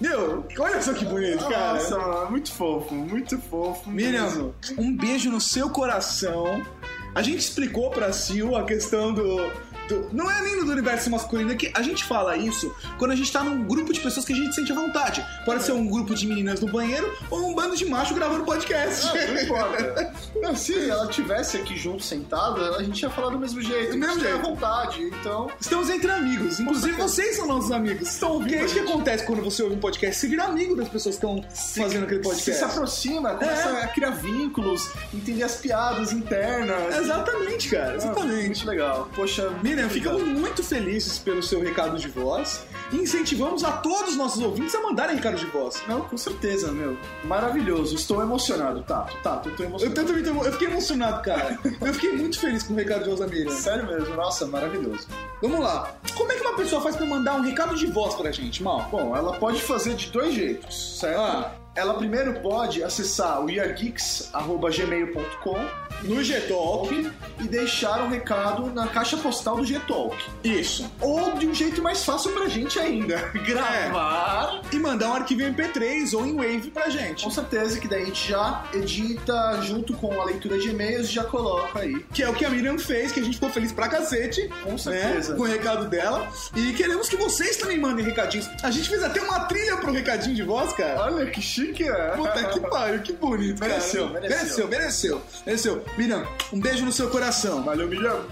Meu, 0.00 0.44
olha 0.58 0.82
só 0.82 0.94
que 0.94 1.04
bonito, 1.04 1.46
cara. 1.48 1.74
Nossa, 1.74 2.30
muito 2.30 2.50
fofo, 2.50 2.96
muito 2.96 3.38
fofo. 3.38 3.88
Miriam, 3.88 4.52
um 4.76 4.96
beijo 4.96 5.30
no 5.30 5.40
seu 5.40 5.70
coração. 5.70 6.66
A 7.14 7.22
gente 7.22 7.38
explicou 7.38 7.90
pra 7.90 8.12
Sil 8.12 8.54
a 8.56 8.64
questão 8.64 9.14
do. 9.14 9.67
Do- 9.88 10.08
não 10.12 10.30
é 10.30 10.40
nem 10.42 10.64
do 10.64 10.70
universo 10.70 11.10
masculino, 11.10 11.52
é 11.52 11.54
que 11.54 11.70
a 11.74 11.82
gente 11.82 12.04
fala 12.04 12.36
isso 12.36 12.74
quando 12.98 13.12
a 13.12 13.16
gente 13.16 13.32
tá 13.32 13.42
num 13.42 13.64
grupo 13.64 13.92
de 13.92 14.00
pessoas 14.00 14.24
que 14.26 14.32
a 14.32 14.36
gente 14.36 14.54
sente 14.54 14.70
à 14.72 14.74
vontade. 14.74 15.24
Pode 15.44 15.62
ser 15.62 15.72
um 15.72 15.86
grupo 15.88 16.14
de 16.14 16.26
meninas 16.26 16.60
no 16.60 16.70
banheiro 16.70 17.12
ou 17.30 17.50
um 17.50 17.54
bando 17.54 17.76
de 17.76 17.84
macho 17.86 18.14
gravando 18.14 18.44
podcast. 18.44 19.06
Ah, 19.08 19.26
não 19.32 19.42
importa. 19.42 20.12
Não, 20.40 20.54
se 20.54 20.88
ela 20.88 21.06
tivesse 21.08 21.56
aqui 21.56 21.76
junto, 21.76 22.02
sentada, 22.02 22.76
a 22.76 22.82
gente 22.82 23.00
ia 23.02 23.10
falar 23.10 23.30
do 23.30 23.38
mesmo 23.38 23.60
jeito. 23.60 23.92
Do 23.92 23.98
mesmo 23.98 24.12
a 24.12 24.14
gente 24.16 24.24
ia 24.24 24.30
jeito. 24.34 24.46
à 24.46 24.48
vontade, 24.50 25.02
então... 25.02 25.50
Estamos 25.60 25.90
entre 25.90 26.10
amigos. 26.10 26.60
Inclusive, 26.60 26.92
vocês 26.96 27.36
são 27.36 27.46
nossos 27.46 27.72
amigos. 27.72 28.08
Estão 28.08 28.32
ouvindo 28.32 28.48
Porque 28.50 28.56
é 28.56 28.60
a 28.62 28.64
isso 28.64 28.74
que 28.74 28.80
acontece 28.80 29.24
quando 29.24 29.42
você 29.42 29.62
ouve 29.62 29.74
um 29.74 29.80
podcast. 29.80 30.16
Você 30.20 30.28
vira 30.28 30.44
amigo 30.44 30.76
das 30.76 30.88
pessoas 30.88 31.16
que 31.16 31.26
estão 31.26 31.44
fazendo 31.82 32.04
aquele 32.04 32.22
Você 32.22 32.28
podcast. 32.28 32.58
se 32.58 32.64
aproxima, 32.64 33.34
começa 33.34 33.68
É. 33.68 33.84
a 33.84 33.88
criar 33.88 34.10
vínculos, 34.10 34.90
entender 35.12 35.42
as 35.42 35.56
piadas 35.56 36.12
internas. 36.12 36.96
Exatamente, 36.96 37.68
cara. 37.70 37.92
Ah, 37.92 37.96
Exatamente. 37.96 38.46
Muito 38.46 38.66
legal. 38.68 39.08
Poxa, 39.14 39.48
muito 39.86 39.94
ficamos 39.94 40.22
muito 40.22 40.62
felizes 40.64 41.18
pelo 41.18 41.42
seu 41.42 41.60
recado 41.60 41.98
de 41.98 42.08
voz 42.08 42.64
e 42.92 42.96
incentivamos 42.96 43.62
a 43.64 43.72
todos 43.72 44.10
os 44.10 44.16
nossos 44.16 44.42
ouvintes 44.42 44.74
a 44.74 44.80
mandarem 44.82 45.16
recado 45.16 45.36
de 45.36 45.46
voz. 45.46 45.82
Não, 45.86 46.00
com 46.02 46.16
certeza, 46.16 46.72
meu. 46.72 46.96
Maravilhoso. 47.24 47.94
Estou 47.94 48.22
emocionado, 48.22 48.82
Tato. 48.82 49.16
Tato, 49.22 49.48
eu 49.48 49.56
tô 49.56 49.62
Eu, 49.62 49.68
emocionado. 49.68 50.06
também 50.06 50.22
tô- 50.22 50.44
eu 50.44 50.52
fiquei 50.52 50.68
emocionado, 50.68 51.22
cara. 51.22 51.58
Eu 51.80 51.94
fiquei 51.94 52.12
muito 52.12 52.38
feliz 52.38 52.62
com 52.62 52.72
o 52.74 52.76
recado 52.76 53.02
de 53.02 53.08
voz 53.08 53.20
da 53.20 53.26
Miriam. 53.26 53.50
Sério 53.50 53.86
mesmo, 53.86 54.14
nossa, 54.14 54.46
maravilhoso. 54.46 55.06
Vamos 55.42 55.60
lá. 55.60 55.92
Como 56.16 56.32
é 56.32 56.34
que 56.34 56.40
uma 56.42 56.56
pessoa 56.56 56.80
faz 56.80 56.96
pra 56.96 57.06
mandar 57.06 57.34
um 57.34 57.42
recado 57.42 57.74
de 57.76 57.86
voz 57.86 58.14
pra 58.14 58.30
gente, 58.32 58.62
Mal? 58.62 58.88
Bom, 58.90 59.14
ela 59.16 59.34
pode 59.38 59.60
fazer 59.62 59.94
de 59.94 60.10
dois 60.10 60.34
jeitos, 60.34 60.98
certo? 60.98 61.20
Ah. 61.20 61.52
Ela 61.78 61.94
primeiro 61.94 62.40
pode 62.40 62.82
acessar 62.82 63.40
o 63.44 63.48
yeargeeks.gmail.com 63.48 65.58
No 66.02 66.24
G-Talk. 66.24 67.12
e 67.40 67.44
deixar 67.44 68.02
um 68.02 68.08
recado 68.08 68.66
na 68.74 68.88
caixa 68.88 69.16
postal 69.16 69.58
do 69.58 69.64
G-Talk. 69.64 70.16
Isso. 70.42 70.90
Ou 71.00 71.34
de 71.36 71.46
um 71.46 71.54
jeito 71.54 71.80
mais 71.80 72.04
fácil 72.04 72.32
pra 72.32 72.48
gente 72.48 72.80
ainda, 72.80 73.30
gravar. 73.46 74.60
E 74.72 74.76
mandar 74.76 75.10
um 75.10 75.14
arquivo 75.14 75.42
em 75.42 75.54
MP3 75.54 76.14
ou 76.14 76.26
em 76.26 76.34
Wave 76.34 76.72
pra 76.72 76.88
gente. 76.88 77.22
Com 77.22 77.30
certeza 77.30 77.78
que 77.78 77.86
daí 77.86 78.02
a 78.02 78.06
gente 78.06 78.28
já 78.28 78.64
edita 78.74 79.60
junto 79.62 79.94
com 79.94 80.20
a 80.20 80.24
leitura 80.24 80.58
de 80.58 80.70
e-mails 80.70 81.08
e 81.08 81.12
já 81.12 81.22
coloca 81.22 81.78
aí. 81.78 82.04
Que 82.12 82.24
é 82.24 82.28
o 82.28 82.34
que 82.34 82.44
a 82.44 82.50
Miriam 82.50 82.76
fez, 82.76 83.12
que 83.12 83.20
a 83.20 83.22
gente 83.22 83.34
ficou 83.34 83.50
feliz 83.50 83.70
pra 83.70 83.86
cacete. 83.88 84.50
Com 84.64 84.76
certeza. 84.76 85.30
Né, 85.32 85.36
com 85.38 85.44
o 85.44 85.46
recado 85.46 85.88
dela. 85.88 86.26
E 86.56 86.72
queremos 86.72 87.08
que 87.08 87.16
vocês 87.16 87.56
também 87.56 87.78
mandem 87.78 88.04
recadinhos. 88.04 88.50
A 88.64 88.70
gente 88.72 88.88
fez 88.88 89.04
até 89.04 89.22
uma 89.22 89.44
trilha 89.44 89.76
pro 89.76 89.92
recadinho 89.92 90.34
de 90.34 90.42
voz, 90.42 90.72
cara. 90.72 91.02
Olha 91.02 91.26
que 91.26 91.40
chique, 91.40 91.67
é. 91.88 92.16
Puta 92.16 92.44
que 92.44 92.60
pariu, 92.60 93.02
que 93.02 93.12
bonito, 93.12 93.60
cara. 93.60 93.72
Mereceu, 93.72 94.08
mereceu. 94.08 94.38
mereceu, 94.38 94.68
mereceu, 94.68 95.22
mereceu. 95.46 95.84
Miriam, 95.96 96.26
um 96.52 96.60
beijo 96.60 96.84
no 96.84 96.92
seu 96.92 97.10
coração. 97.10 97.62
Valeu, 97.62 97.88
Miriam. 97.88 98.24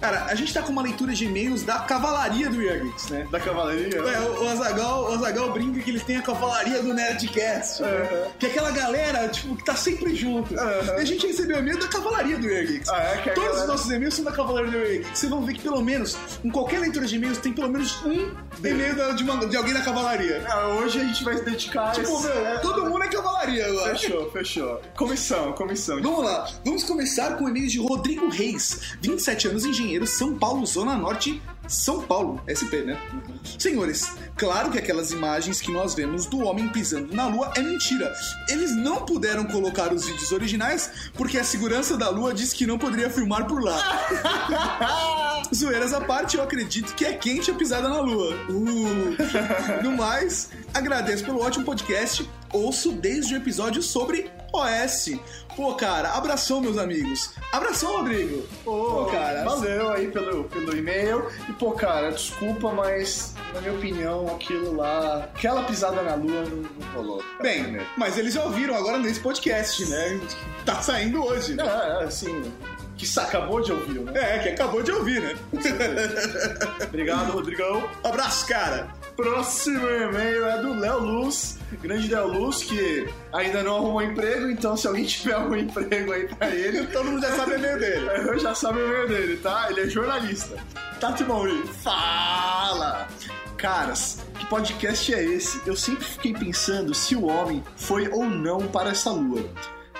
Cara, 0.00 0.24
a 0.28 0.34
gente 0.34 0.52
tá 0.54 0.62
com 0.62 0.72
uma 0.72 0.82
leitura 0.82 1.12
de 1.12 1.24
e-mails 1.26 1.62
da 1.62 1.80
cavalaria 1.80 2.48
do 2.48 2.58
Geeks, 2.58 3.08
né? 3.10 3.26
Da 3.30 3.38
cavalaria? 3.38 3.88
É, 3.98 4.20
o, 4.20 4.44
o 4.44 4.48
Azagal, 4.48 5.10
o 5.10 5.14
Azagal 5.14 5.52
brinca 5.52 5.80
que 5.80 5.90
eles 5.90 6.02
têm 6.02 6.16
a 6.16 6.22
cavalaria 6.22 6.82
do 6.82 6.94
Nerdcast. 6.94 7.82
né? 7.82 8.26
Que 8.38 8.46
é 8.46 8.48
aquela 8.50 8.70
galera, 8.70 9.28
tipo, 9.28 9.54
que 9.56 9.64
tá 9.64 9.76
sempre 9.76 10.14
junto. 10.14 10.54
Uhum. 10.54 10.60
E 10.96 11.00
a 11.00 11.04
gente 11.04 11.26
recebeu 11.26 11.58
e-mail 11.58 11.78
da 11.78 11.86
cavalaria 11.88 12.38
do 12.38 12.48
Geeks. 12.48 12.88
Ah, 12.88 13.02
é? 13.02 13.16
Que 13.22 13.30
a 13.30 13.34
Todos 13.34 13.48
galera- 13.50 13.62
os 13.62 13.68
nossos 13.68 13.90
e-mails 13.90 14.14
são 14.14 14.24
da 14.24 14.32
cavalaria 14.32 14.70
do 14.70 14.86
Geeks. 14.86 15.18
Vocês 15.18 15.30
vão 15.30 15.44
ver 15.44 15.52
que 15.54 15.60
pelo 15.62 15.82
menos, 15.82 16.16
em 16.42 16.50
qualquer 16.50 16.80
leitura 16.80 17.06
de 17.06 17.16
e-mails, 17.16 17.38
tem 17.38 17.52
pelo 17.52 17.68
menos 17.68 18.02
um 18.04 18.32
e-mail 18.64 19.14
de, 19.14 19.22
uma- 19.22 19.46
de 19.46 19.56
alguém 19.56 19.74
da 19.74 19.82
cavalaria. 19.82 20.42
Ah, 20.48 20.68
hoje 20.80 20.98
a 21.00 21.04
gente 21.04 21.22
vai 21.24 21.36
se 21.36 21.44
dedicar 21.44 21.88
a 21.88 21.90
Tipo, 21.92 22.08
esse- 22.18 22.26
meu, 22.28 22.60
todo 22.62 22.86
mundo 22.88 23.02
é 23.04 23.08
cavalaria 23.08 23.66
agora. 23.66 23.96
Fechou, 23.98 24.30
fechou. 24.30 24.80
Comissão, 24.96 25.52
comissão. 25.52 26.00
Vamos 26.00 26.24
lá, 26.24 26.48
vamos 26.64 26.84
começar 26.84 27.36
com 27.36 27.44
o 27.44 27.48
e-mail 27.48 27.68
de 27.68 27.78
Rodrigo 27.78 28.28
Reis, 28.30 28.94
27 29.02 29.48
anos, 29.48 29.64
engenheiro, 29.64 29.89
São 30.06 30.38
Paulo, 30.38 30.66
Zona 30.66 30.96
Norte, 30.96 31.40
São 31.66 32.02
Paulo, 32.02 32.40
SP, 32.46 32.82
né? 32.84 33.00
Senhores, 33.58 34.12
claro 34.36 34.70
que 34.70 34.78
aquelas 34.78 35.10
imagens 35.10 35.60
que 35.60 35.70
nós 35.70 35.94
vemos 35.94 36.26
do 36.26 36.40
homem 36.40 36.68
pisando 36.68 37.14
na 37.14 37.26
lua 37.26 37.52
é 37.56 37.62
mentira. 37.62 38.12
Eles 38.48 38.74
não 38.74 39.04
puderam 39.04 39.44
colocar 39.44 39.92
os 39.92 40.06
vídeos 40.06 40.32
originais 40.32 41.10
porque 41.14 41.38
a 41.38 41.44
segurança 41.44 41.96
da 41.96 42.08
lua 42.08 42.34
disse 42.34 42.54
que 42.54 42.66
não 42.66 42.78
poderia 42.78 43.10
filmar 43.10 43.46
por 43.46 43.62
lá. 43.62 43.78
Zoeiras 45.54 45.92
à 45.92 46.00
parte, 46.00 46.36
eu 46.36 46.42
acredito 46.42 46.94
que 46.94 47.04
é 47.04 47.12
quente 47.12 47.50
a 47.50 47.54
pisada 47.54 47.88
na 47.88 48.00
lua. 48.00 48.34
Uh. 48.48 49.82
No 49.82 49.96
mais, 49.96 50.50
agradeço 50.72 51.24
pelo 51.24 51.40
ótimo 51.40 51.64
podcast. 51.64 52.28
Ouço 52.52 52.92
desde 52.92 53.34
o 53.34 53.36
episódio 53.36 53.82
sobre 53.82 54.30
OS. 54.52 55.10
Pô, 55.56 55.74
cara, 55.74 56.10
abração, 56.14 56.60
meus 56.60 56.78
amigos. 56.78 57.32
Abração, 57.52 57.98
Rodrigo. 57.98 58.46
Pô, 58.64 59.06
cara. 59.06 59.44
Valeu 59.44 59.90
aí 59.90 60.08
pelo, 60.10 60.44
pelo 60.44 60.76
e-mail. 60.76 61.28
E, 61.48 61.52
pô, 61.52 61.72
cara, 61.72 62.10
desculpa, 62.10 62.72
mas 62.72 63.34
na 63.54 63.60
minha 63.60 63.74
opinião, 63.74 64.26
aquilo 64.34 64.76
lá. 64.76 65.28
Aquela 65.34 65.64
pisada 65.64 66.02
na 66.02 66.14
lua 66.14 66.42
não, 66.42 66.56
não 66.62 66.92
rolou. 66.94 67.22
Bem, 67.40 67.80
mas 67.96 68.16
eles 68.18 68.34
já 68.34 68.44
ouviram 68.44 68.74
agora 68.74 68.98
nesse 68.98 69.20
podcast, 69.20 69.84
né? 69.86 70.20
Tá 70.64 70.80
saindo 70.82 71.22
hoje. 71.24 71.54
né? 71.54 71.64
É, 71.64 72.04
assim. 72.04 72.52
Que 72.96 73.18
acabou 73.18 73.62
de 73.62 73.72
ouvir, 73.72 74.00
né? 74.00 74.12
É, 74.14 74.38
que 74.40 74.48
acabou 74.50 74.82
de 74.82 74.92
ouvir, 74.92 75.22
né? 75.22 75.34
Obrigado, 76.86 77.32
Rodrigão. 77.32 77.88
Abraço, 78.04 78.46
cara. 78.46 78.88
Próximo 79.20 79.86
e-mail 79.86 80.46
é 80.46 80.62
do 80.62 80.72
Léo 80.72 81.00
Luz, 81.00 81.58
grande 81.82 82.08
Léo 82.08 82.26
Luz, 82.28 82.62
que 82.62 83.06
ainda 83.34 83.62
não 83.62 83.76
arrumou 83.76 84.00
emprego, 84.00 84.48
então 84.48 84.74
se 84.78 84.86
alguém 84.86 85.04
tiver 85.04 85.34
algum 85.34 85.56
emprego 85.56 86.12
aí 86.12 86.26
pra 86.26 86.48
ele, 86.48 86.86
Todo 86.88 87.04
mundo 87.04 87.20
já 87.20 87.36
sabe 87.36 87.52
o 87.52 87.54
e-mail 87.56 87.78
dele. 87.78 88.06
eu 88.06 88.38
já 88.40 88.54
sabe 88.54 88.78
o 88.78 88.86
e-mail 88.86 89.08
dele, 89.08 89.36
tá? 89.36 89.66
Ele 89.70 89.82
é 89.82 89.88
jornalista. 89.88 90.56
Tati 90.98 91.22
Mauri, 91.24 91.62
fala! 91.82 93.08
Caras, 93.58 94.24
que 94.38 94.46
podcast 94.46 95.12
é 95.14 95.22
esse? 95.22 95.60
Eu 95.66 95.76
sempre 95.76 96.04
fiquei 96.06 96.32
pensando 96.32 96.94
se 96.94 97.14
o 97.14 97.26
homem 97.26 97.62
foi 97.76 98.08
ou 98.08 98.24
não 98.24 98.66
para 98.68 98.90
essa 98.90 99.10
lua. 99.10 99.44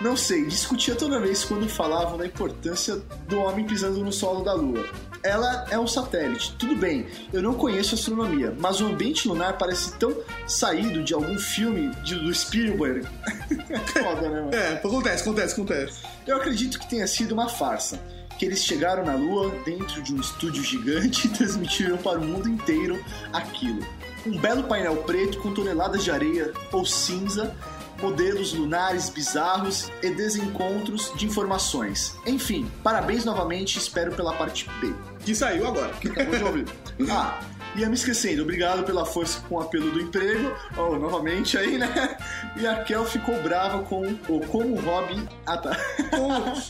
Não 0.01 0.17
sei, 0.17 0.47
discutia 0.47 0.95
toda 0.95 1.21
vez 1.21 1.45
quando 1.45 1.69
falavam 1.69 2.17
da 2.17 2.25
importância 2.25 2.97
do 3.29 3.39
homem 3.39 3.67
pisando 3.67 4.03
no 4.03 4.11
solo 4.11 4.43
da 4.43 4.55
lua. 4.55 4.83
Ela 5.23 5.67
é 5.71 5.79
um 5.79 5.87
satélite, 5.87 6.55
tudo 6.59 6.75
bem, 6.75 7.07
eu 7.33 7.43
não 7.43 7.53
conheço 7.53 7.95
astronomia, 7.95 8.55
mas 8.59 8.81
o 8.81 8.87
ambiente 8.87 9.29
lunar 9.29 9.59
parece 9.59 9.93
tão 9.99 10.17
saído 10.47 11.03
de 11.03 11.13
algum 11.13 11.39
filme 11.39 11.95
de- 12.03 12.15
do 12.15 12.35
Spielberg. 12.35 13.07
Foda, 13.93 14.29
né, 14.31 14.41
mano? 14.41 14.55
É, 14.55 14.73
acontece, 14.75 15.23
acontece, 15.23 15.53
acontece. 15.55 16.03
Eu 16.27 16.37
acredito 16.37 16.79
que 16.79 16.89
tenha 16.89 17.07
sido 17.07 17.33
uma 17.33 17.49
farsa. 17.49 18.01
Que 18.39 18.47
eles 18.47 18.65
chegaram 18.65 19.05
na 19.05 19.15
Lua 19.15 19.51
dentro 19.67 20.01
de 20.03 20.15
um 20.15 20.19
estúdio 20.21 20.63
gigante 20.65 21.27
e 21.29 21.31
transmitiram 21.31 21.99
para 21.99 22.19
o 22.19 22.25
mundo 22.25 22.49
inteiro 22.49 22.99
aquilo. 23.31 23.87
Um 24.27 24.39
belo 24.39 24.63
painel 24.65 24.97
preto 25.03 25.39
com 25.41 25.53
toneladas 25.53 26.03
de 26.03 26.11
areia 26.11 26.51
ou 26.73 26.87
cinza, 26.87 27.55
modelos 28.01 28.55
lunares 28.55 29.11
bizarros 29.11 29.91
e 30.03 30.09
desencontros 30.09 31.13
de 31.17 31.27
informações. 31.27 32.15
Enfim, 32.27 32.71
parabéns 32.83 33.27
novamente, 33.27 33.77
espero 33.77 34.13
pela 34.13 34.33
parte 34.33 34.67
B. 34.81 34.95
Que 35.25 35.35
saiu 35.35 35.67
agora. 35.67 35.93
Que 35.95 36.09
acabou 36.09 36.37
de 36.37 36.45
ouvir. 36.45 36.67
Ah, 37.11 37.41
ia 37.77 37.89
me 37.89 37.95
esquecendo, 37.95 38.43
obrigado 38.43 38.85
pela 38.85 39.05
força 39.07 39.41
com 39.49 39.57
o 39.57 39.61
apelo 39.61 39.91
do 39.91 40.01
emprego. 40.01 40.53
Oh, 40.77 40.97
novamente 40.97 41.57
aí, 41.57 41.79
né? 41.79 42.17
E 42.57 42.67
a 42.67 42.83
Kel 42.85 43.05
ficou 43.05 43.41
brava 43.43 43.83
com 43.85 44.03
o 44.29 44.41
como 44.49 44.75
o 44.77 44.81
Robin. 44.81 45.27
Ah 45.47 45.57
tá. 45.57 45.71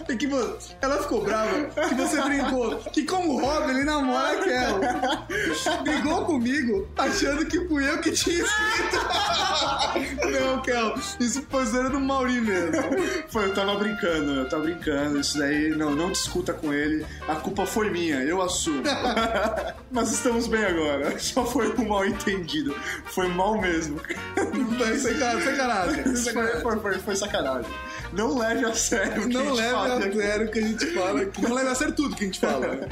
É 0.08 0.16
que 0.16 0.28
ela 0.80 1.02
ficou 1.02 1.22
brava 1.22 1.64
que 1.88 1.94
você 1.94 2.20
brincou 2.22 2.76
que 2.92 3.04
como 3.04 3.34
o 3.34 3.40
Rob 3.40 3.70
ele 3.70 3.84
namora 3.84 4.38
a 4.38 4.42
Kel. 4.42 4.80
Brigou 5.82 6.24
comigo 6.24 6.88
achando 6.96 7.44
que 7.46 7.66
fui 7.68 7.88
eu 7.88 7.98
que 8.00 8.10
tinha 8.12 8.44
escrito. 8.44 9.00
Não, 10.30 10.60
Kel, 10.62 10.94
isso 11.18 11.44
foi 11.48 11.64
zoeira 11.66 11.90
do 11.90 12.00
Mauri 12.00 12.40
mesmo. 12.40 12.82
Foi, 13.28 13.46
eu 13.46 13.54
tava 13.54 13.74
brincando, 13.76 14.32
eu 14.34 14.48
tava 14.48 14.62
brincando. 14.64 15.20
Isso 15.20 15.38
daí, 15.38 15.70
não, 15.70 15.90
não 15.90 16.10
discuta 16.12 16.52
com 16.52 16.72
ele. 16.72 17.04
A 17.28 17.36
culpa 17.36 17.66
foi 17.66 17.90
minha, 17.90 18.22
eu 18.22 18.40
assumo. 18.42 18.82
Mas 19.90 20.12
estamos 20.12 20.46
bem 20.46 20.64
agora. 20.64 21.18
Só 21.18 21.44
foi 21.44 21.72
um 21.76 21.88
mal 21.88 22.04
entendido. 22.06 22.74
Foi 23.06 23.28
mal 23.28 23.60
mesmo. 23.60 24.00
Foi 24.78 24.98
sem 24.98 25.18
cara- 25.18 25.40
sacanagem. 25.40 25.60
Isso 25.60 25.69
foi, 26.32 26.60
foi, 26.60 26.80
foi, 26.80 26.98
foi 26.98 27.16
sacanagem. 27.16 27.70
Não 28.12 28.36
leve 28.36 28.64
a 28.64 28.74
sério 28.74 29.24
o 29.24 29.28
que 29.28 29.36
a 29.36 29.40
Não 29.40 29.48
gente 29.50 29.56
leve 29.56 29.72
fala 29.72 29.96
a 29.96 30.12
sério 30.12 30.46
o 30.46 30.50
que 30.50 30.58
a 30.58 30.62
gente 30.62 30.86
fala 30.94 31.20
aqui. 31.22 31.42
Não 31.42 31.54
leve 31.54 31.68
a 31.68 31.74
sério 31.74 31.94
tudo 31.94 32.16
que 32.16 32.24
a 32.24 32.26
gente 32.26 32.40
fala. 32.40 32.88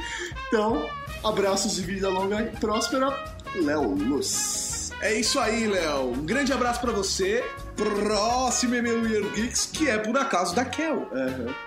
Então, 0.48 0.88
abraços 1.24 1.78
e 1.78 1.82
vida 1.82 2.08
longa 2.08 2.42
e 2.42 2.56
próspera, 2.56 3.12
Léo 3.54 3.94
Luz. 3.94 4.90
É 5.00 5.14
isso 5.14 5.38
aí, 5.38 5.66
Léo. 5.66 6.12
Um 6.12 6.24
grande 6.24 6.52
abraço 6.52 6.80
pra 6.80 6.92
você. 6.92 7.44
Próximo 7.78 8.74
Weird 8.74 9.28
Geeks, 9.36 9.66
que 9.72 9.88
é 9.88 9.98
por 9.98 10.18
acaso 10.18 10.52
da 10.52 10.64
Kel. 10.64 11.08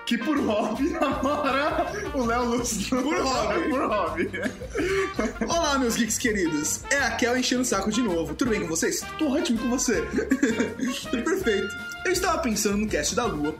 Que 0.04 0.18
por 0.18 0.38
hobby 0.38 0.90
namora 1.00 1.90
o 2.12 2.26
Léo 2.26 2.44
Luz. 2.44 2.88
Por 2.90 3.02
hobby. 3.02 3.70
por 3.70 3.80
hobby. 3.88 4.30
Olá, 5.48 5.78
meus 5.78 5.96
geeks 5.96 6.18
queridos. 6.18 6.82
É 6.90 6.98
a 6.98 7.12
Kel 7.12 7.38
enchendo 7.38 7.62
o 7.62 7.64
saco 7.64 7.90
de 7.90 8.02
novo. 8.02 8.34
Tudo 8.34 8.50
bem 8.50 8.60
com 8.60 8.68
vocês? 8.68 9.00
Tô 9.18 9.32
ótimo 9.32 9.58
com 9.58 9.70
você. 9.70 10.02
Tudo 10.02 11.22
perfeito. 11.24 11.74
Eu 12.04 12.12
estava 12.12 12.38
pensando 12.42 12.76
no 12.76 12.86
cast 12.86 13.14
da 13.14 13.24
Lua. 13.24 13.54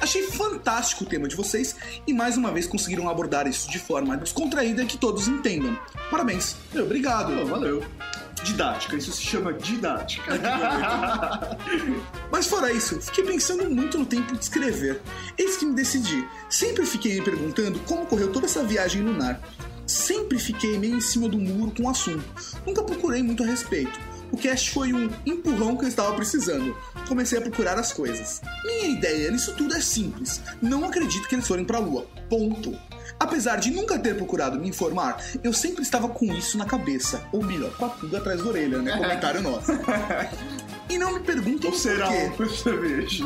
Achei 0.00 0.22
fantástico 0.22 1.04
o 1.04 1.06
tema 1.06 1.26
de 1.26 1.34
vocês 1.34 1.74
e 2.06 2.12
mais 2.12 2.36
uma 2.36 2.52
vez 2.52 2.66
conseguiram 2.66 3.08
abordar 3.08 3.46
isso 3.46 3.70
de 3.70 3.78
forma 3.78 4.16
descontraída 4.16 4.84
que 4.84 4.96
todos 4.96 5.26
entendam. 5.28 5.78
Parabéns. 6.10 6.56
Meu, 6.72 6.84
Obrigado. 6.84 7.34
Pô, 7.34 7.46
valeu. 7.46 7.84
Didática, 8.44 8.96
isso 8.96 9.12
se 9.12 9.22
chama 9.22 9.52
didática. 9.52 10.32
Mas 12.30 12.46
fora 12.46 12.72
isso, 12.72 13.00
fiquei 13.00 13.24
pensando 13.24 13.68
muito 13.68 13.98
no 13.98 14.06
tempo 14.06 14.32
de 14.32 14.42
escrever. 14.42 15.00
Eis 15.36 15.56
que 15.56 15.66
me 15.66 15.74
decidi. 15.74 16.26
Sempre 16.48 16.86
fiquei 16.86 17.16
me 17.16 17.22
perguntando 17.22 17.80
como 17.80 18.06
correu 18.06 18.32
toda 18.32 18.46
essa 18.46 18.62
viagem 18.62 19.02
lunar. 19.02 19.40
Sempre 19.86 20.38
fiquei 20.38 20.78
meio 20.78 20.96
em 20.96 21.00
cima 21.00 21.28
do 21.28 21.38
muro 21.38 21.72
com 21.76 21.84
o 21.84 21.88
assunto. 21.88 22.24
Nunca 22.64 22.82
procurei 22.82 23.22
muito 23.22 23.42
a 23.42 23.46
respeito. 23.46 23.98
O 24.30 24.36
cast 24.36 24.70
foi 24.70 24.92
um 24.92 25.08
empurrão 25.24 25.76
que 25.76 25.84
eu 25.84 25.88
estava 25.88 26.14
precisando. 26.14 26.76
Comecei 27.08 27.38
a 27.38 27.40
procurar 27.42 27.78
as 27.78 27.92
coisas. 27.92 28.40
Minha 28.64 28.88
ideia 28.88 29.30
nisso 29.30 29.54
tudo 29.54 29.74
é 29.74 29.80
simples. 29.80 30.40
Não 30.60 30.84
acredito 30.84 31.26
que 31.28 31.34
eles 31.34 31.46
forem 31.48 31.64
pra 31.64 31.78
lua. 31.78 32.06
Ponto. 32.28 32.78
Apesar 33.18 33.56
de 33.56 33.70
nunca 33.70 33.98
ter 33.98 34.14
procurado 34.16 34.60
me 34.60 34.68
informar, 34.68 35.20
eu 35.42 35.52
sempre 35.52 35.82
estava 35.82 36.08
com 36.08 36.26
isso 36.26 36.56
na 36.58 36.64
cabeça. 36.66 37.22
Ou 37.32 37.42
melhor, 37.42 37.74
com 37.76 37.86
a 37.86 37.88
pulga 37.88 38.18
atrás 38.18 38.42
da 38.42 38.48
orelha, 38.48 38.78
né? 38.82 38.96
Comentário 38.96 39.42
nosso. 39.42 39.72
E 40.88 40.96
não 40.96 41.14
me 41.14 41.20
perguntem 41.20 41.70
Ou 41.70 41.76
será 41.76 42.06
por 42.36 42.48
quê. 42.48 42.56
cerveja? 42.56 43.24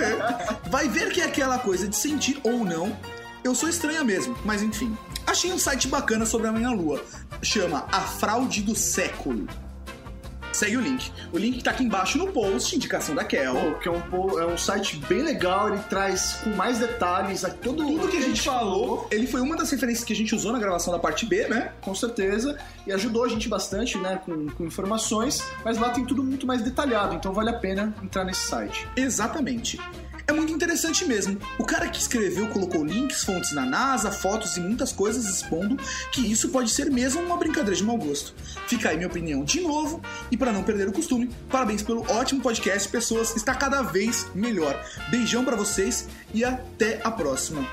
Vai 0.70 0.88
ver 0.88 1.10
que 1.12 1.20
é 1.20 1.24
aquela 1.24 1.58
coisa 1.58 1.86
de 1.88 1.96
sentir 1.96 2.38
ou 2.42 2.64
não. 2.64 2.94
Eu 3.42 3.54
sou 3.54 3.68
estranha 3.68 4.02
mesmo, 4.02 4.36
mas 4.44 4.62
enfim. 4.62 4.96
Achei 5.26 5.52
um 5.52 5.58
site 5.58 5.86
bacana 5.88 6.26
sobre 6.26 6.48
a 6.48 6.52
minha 6.52 6.70
lua. 6.70 7.02
Chama 7.42 7.86
A 7.92 8.00
Fraude 8.00 8.62
do 8.62 8.74
Século. 8.74 9.46
Segue 10.54 10.76
o 10.76 10.80
link. 10.80 11.10
O 11.32 11.38
link 11.38 11.64
tá 11.64 11.72
aqui 11.72 11.82
embaixo 11.82 12.16
no 12.16 12.28
post, 12.28 12.76
indicação 12.76 13.12
da 13.12 13.24
Kel. 13.24 13.54
Pô, 13.54 13.74
que 13.80 13.88
é 13.88 13.90
um, 13.90 14.38
é 14.38 14.46
um 14.46 14.56
site 14.56 14.96
bem 15.08 15.20
legal, 15.20 15.68
ele 15.68 15.82
traz 15.90 16.38
com 16.44 16.50
mais 16.50 16.78
detalhes 16.78 17.44
a 17.44 17.50
todo 17.50 17.84
Tudo 17.84 18.08
que 18.08 18.18
a 18.18 18.20
gente 18.20 18.40
falou, 18.40 19.08
ele 19.10 19.26
foi 19.26 19.40
uma 19.40 19.56
das 19.56 19.68
referências 19.72 20.04
que 20.04 20.12
a 20.12 20.16
gente 20.16 20.32
usou 20.32 20.52
na 20.52 20.60
gravação 20.60 20.92
da 20.92 20.98
parte 21.00 21.26
B, 21.26 21.48
né? 21.48 21.72
com 21.80 21.92
certeza, 21.92 22.56
e 22.86 22.92
ajudou 22.92 23.24
a 23.24 23.28
gente 23.28 23.48
bastante, 23.48 23.98
né, 23.98 24.20
com, 24.24 24.48
com 24.50 24.64
informações, 24.64 25.42
mas 25.64 25.76
lá 25.76 25.90
tem 25.90 26.04
tudo 26.04 26.22
muito 26.22 26.46
mais 26.46 26.62
detalhado, 26.62 27.16
então 27.16 27.32
vale 27.32 27.50
a 27.50 27.54
pena 27.54 27.92
entrar 28.00 28.24
nesse 28.24 28.46
site. 28.46 28.86
Exatamente. 28.96 29.80
É 30.26 30.32
muito 30.32 30.52
interessante 30.52 31.04
mesmo. 31.04 31.38
O 31.58 31.64
cara 31.64 31.88
que 31.88 31.98
escreveu 31.98 32.48
colocou 32.48 32.82
links, 32.84 33.24
fontes 33.24 33.52
na 33.52 33.66
NASA, 33.66 34.10
fotos 34.10 34.56
e 34.56 34.60
muitas 34.60 34.90
coisas 34.90 35.26
expondo 35.26 35.76
que 36.10 36.20
isso 36.20 36.48
pode 36.48 36.70
ser 36.70 36.90
mesmo 36.90 37.20
uma 37.20 37.36
brincadeira 37.36 37.76
de 37.76 37.84
mau 37.84 37.98
gosto. 37.98 38.34
Fica 38.66 38.88
aí 38.88 38.96
minha 38.96 39.08
opinião 39.08 39.44
de 39.44 39.60
novo 39.60 40.02
e 40.30 40.36
para 40.36 40.52
não 40.52 40.62
perder 40.62 40.88
o 40.88 40.92
costume, 40.92 41.30
parabéns 41.50 41.82
pelo 41.82 42.10
ótimo 42.10 42.40
podcast, 42.40 42.88
pessoas, 42.88 43.36
está 43.36 43.54
cada 43.54 43.82
vez 43.82 44.26
melhor. 44.34 44.82
Beijão 45.10 45.44
pra 45.44 45.56
vocês 45.56 46.08
e 46.32 46.42
até 46.42 47.00
a 47.04 47.10
próxima. 47.10 47.66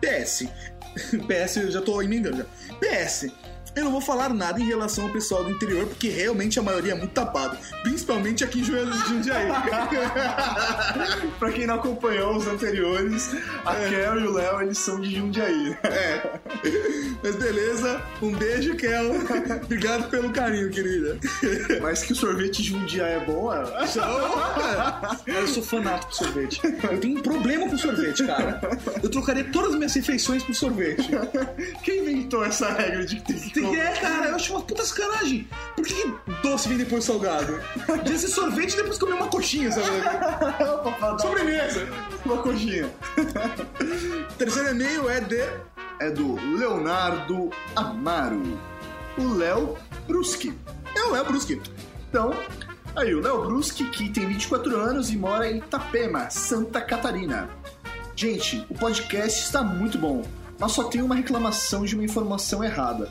PS. 0.00 0.46
PS, 1.26 1.56
eu 1.56 1.70
já 1.70 1.80
tô 1.80 2.02
emendando 2.02 2.38
já. 2.38 2.44
PS. 2.74 3.32
Eu 3.76 3.84
não 3.84 3.90
vou 3.90 4.00
falar 4.00 4.32
nada 4.32 4.60
em 4.60 4.64
relação 4.64 5.04
ao 5.06 5.10
pessoal 5.10 5.42
do 5.44 5.50
interior, 5.50 5.84
porque 5.86 6.08
realmente 6.08 6.58
a 6.60 6.62
maioria 6.62 6.92
é 6.92 6.94
muito 6.94 7.10
tapado. 7.12 7.56
Principalmente 7.82 8.44
aqui 8.44 8.60
em 8.60 8.64
Ju- 8.64 8.74
Jundiaí. 9.08 9.48
pra 11.40 11.50
quem 11.52 11.66
não 11.66 11.74
acompanhou 11.74 12.36
os 12.36 12.46
anteriores, 12.46 13.34
a 13.64 13.74
Kel 13.74 14.20
e 14.20 14.26
o 14.28 14.32
Léo, 14.32 14.60
eles 14.62 14.78
são 14.78 15.00
de 15.00 15.16
Jundiaí. 15.16 15.76
É. 15.82 16.38
Mas 17.22 17.34
beleza. 17.36 18.00
Um 18.22 18.32
beijo, 18.32 18.76
Kel. 18.76 19.10
Obrigado 19.64 20.08
pelo 20.08 20.30
carinho, 20.30 20.70
querida. 20.70 21.18
Mas 21.82 22.02
que 22.04 22.12
o 22.12 22.16
sorvete 22.16 22.62
de 22.62 22.68
Jundiaí 22.70 23.14
é 23.14 23.20
bom, 23.20 23.52
é? 23.52 23.62
Eu 25.26 25.48
sou 25.48 25.62
fanático 25.62 26.06
por 26.12 26.14
sorvete. 26.16 26.60
Eu 26.90 27.00
tenho 27.00 27.18
um 27.18 27.22
problema 27.22 27.68
com 27.68 27.76
sorvete, 27.76 28.24
cara. 28.24 28.60
Eu 29.02 29.10
trocaria 29.10 29.44
todas 29.44 29.70
as 29.70 29.76
minhas 29.76 29.94
refeições 29.94 30.42
por 30.44 30.54
sorvete. 30.54 31.08
Quem 31.82 32.00
inventou 32.02 32.44
essa 32.44 32.70
regra 32.70 33.04
de 33.04 33.16
que 33.16 33.32
tem 33.32 33.63
que 33.63 33.63
É, 33.72 33.92
cara, 33.92 34.28
eu 34.28 34.34
acho 34.34 34.52
uma 34.52 34.62
puta 34.62 34.84
sacanagem. 34.84 35.48
Por 35.76 35.84
que 35.84 35.94
que 35.94 36.14
doce 36.42 36.68
vem 36.68 36.78
depois 36.78 37.04
salgado? 37.04 37.60
Devia 38.02 38.18
ser 38.18 38.28
sorvete 38.28 38.74
e 38.74 38.76
depois 38.76 38.98
comer 38.98 39.14
uma 39.14 39.28
coxinha, 39.28 39.70
sabe? 39.70 39.86
Sobremesa. 41.20 41.88
Uma 42.24 42.38
coxinha. 42.38 42.90
Terceiro 44.38 44.70
e-mail 44.70 45.08
é 45.08 45.20
de. 45.20 45.74
É 46.00 46.10
do 46.10 46.34
Leonardo 46.56 47.50
Amaro. 47.76 48.42
O 49.16 49.34
Léo 49.34 49.76
Bruschi. 50.08 50.52
É 50.94 51.04
o 51.04 51.12
Léo 51.12 51.24
Bruschi. 51.24 51.62
Então, 52.08 52.34
aí, 52.96 53.14
o 53.14 53.20
Léo 53.20 53.44
Bruschi, 53.46 53.84
que 53.90 54.08
tem 54.10 54.26
24 54.26 54.76
anos 54.76 55.10
e 55.10 55.16
mora 55.16 55.48
em 55.48 55.58
Itapema, 55.58 56.28
Santa 56.30 56.80
Catarina. 56.80 57.48
Gente, 58.16 58.64
o 58.68 58.74
podcast 58.74 59.40
está 59.40 59.62
muito 59.62 59.98
bom, 59.98 60.22
mas 60.58 60.72
só 60.72 60.84
tem 60.84 61.02
uma 61.02 61.14
reclamação 61.14 61.84
de 61.84 61.94
uma 61.94 62.04
informação 62.04 62.62
errada. 62.62 63.10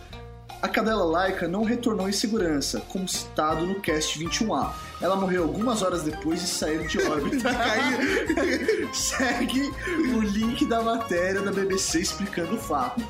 A 0.63 0.69
cadela 0.69 1.03
laica 1.03 1.45
não 1.45 1.65
retornou 1.65 2.07
em 2.07 2.13
segurança, 2.13 2.79
como 2.87 3.05
citado 3.05 3.65
no 3.67 3.81
cast 3.81 4.17
21A. 4.17 4.71
Ela 5.01 5.17
morreu 5.17 5.43
algumas 5.43 5.81
horas 5.81 6.03
depois 6.03 6.39
de 6.39 6.47
sair 6.47 6.87
de 6.87 6.99
órbita. 7.01 7.49
Segue 8.93 9.69
o 10.15 10.21
link 10.21 10.65
da 10.65 10.81
matéria 10.81 11.41
da 11.41 11.51
BBC 11.51 11.99
explicando 11.99 12.55
o 12.55 12.57
fato. 12.57 13.05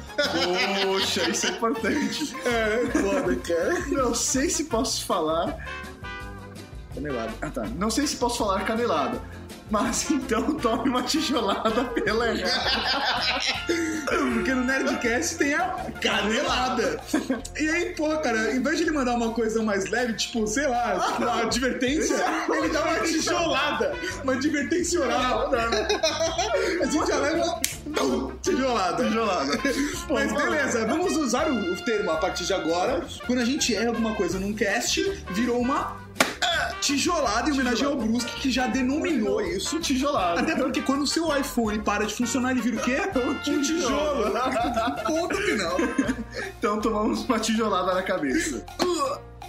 Poxa, 0.83 1.29
isso 1.29 1.45
é 1.45 1.49
importante. 1.51 2.35
É, 2.43 2.87
foda, 2.89 3.35
cara. 3.35 3.79
Não 3.87 4.15
sei 4.15 4.49
se 4.49 4.63
posso 4.63 5.05
falar 5.05 5.55
Canelado. 6.95 7.33
ah, 7.39 7.49
tá. 7.51 7.63
Não 7.77 7.91
sei 7.91 8.07
se 8.07 8.15
posso 8.15 8.39
falar 8.39 8.65
canelada. 8.65 9.21
Mas 9.73 10.11
então 10.11 10.53
tome 10.57 10.87
uma 10.87 11.01
tijolada 11.01 11.85
pela. 11.85 12.27
Porque 14.35 14.53
no 14.53 14.63
Nerdcast 14.65 15.39
tem 15.39 15.55
a 15.55 15.87
canelada. 15.99 17.01
E 17.59 17.67
aí, 17.67 17.95
pô, 17.95 18.15
cara, 18.19 18.53
em 18.53 18.61
vez 18.61 18.77
de 18.77 18.83
ele 18.83 18.91
mandar 18.91 19.15
uma 19.15 19.31
coisa 19.31 19.63
mais 19.63 19.89
leve, 19.89 20.13
tipo, 20.13 20.45
sei 20.45 20.67
lá, 20.67 20.99
tipo, 20.99 21.23
uma 21.23 21.41
advertência, 21.41 22.23
ele 22.53 22.69
dá 22.69 22.83
uma 22.83 22.99
tijolada. 22.99 23.95
Uma 24.23 24.33
advertência 24.33 25.01
oral. 25.01 25.51
A 25.51 26.85
gente 26.85 27.07
já 27.07 27.17
leva. 27.17 27.59
Tijolada. 28.43 29.05
Tijolada. 29.05 29.59
Mas 30.07 30.33
beleza, 30.33 30.85
vamos 30.85 31.17
usar 31.17 31.51
o 31.51 31.75
termo 31.77 32.11
a 32.11 32.17
partir 32.17 32.45
de 32.45 32.53
agora. 32.53 33.03
Quando 33.25 33.39
a 33.39 33.45
gente 33.45 33.73
erra 33.73 33.87
alguma 33.87 34.13
coisa 34.13 34.37
num 34.37 34.53
cast, 34.53 35.01
virou 35.31 35.59
uma 35.59 35.97
tijolada 36.83 37.49
em 37.49 37.53
homenagem 37.53 37.85
ao 37.85 37.95
Brusque, 37.95 38.41
que 38.41 38.51
já 38.51 38.67
denominou 38.67 39.41
isso. 39.41 39.79
Tijolada. 39.79 40.41
Até 40.41 40.55
porque 40.55 40.81
quando 40.81 41.03
o 41.03 41.07
seu 41.07 41.35
iPhone 41.35 41.79
para 41.79 42.05
de 42.05 42.13
funcionar, 42.13 42.51
ele 42.51 42.61
vira 42.61 42.77
o 42.77 42.81
quê? 42.81 42.97
Um 43.23 43.61
tijolo. 43.61 44.31
Ponto 45.05 45.35
final. 45.35 45.77
Então 46.57 46.81
tomamos 46.81 47.23
uma 47.23 47.39
tijolada 47.39 47.93
na 47.93 48.03
cabeça. 48.03 48.65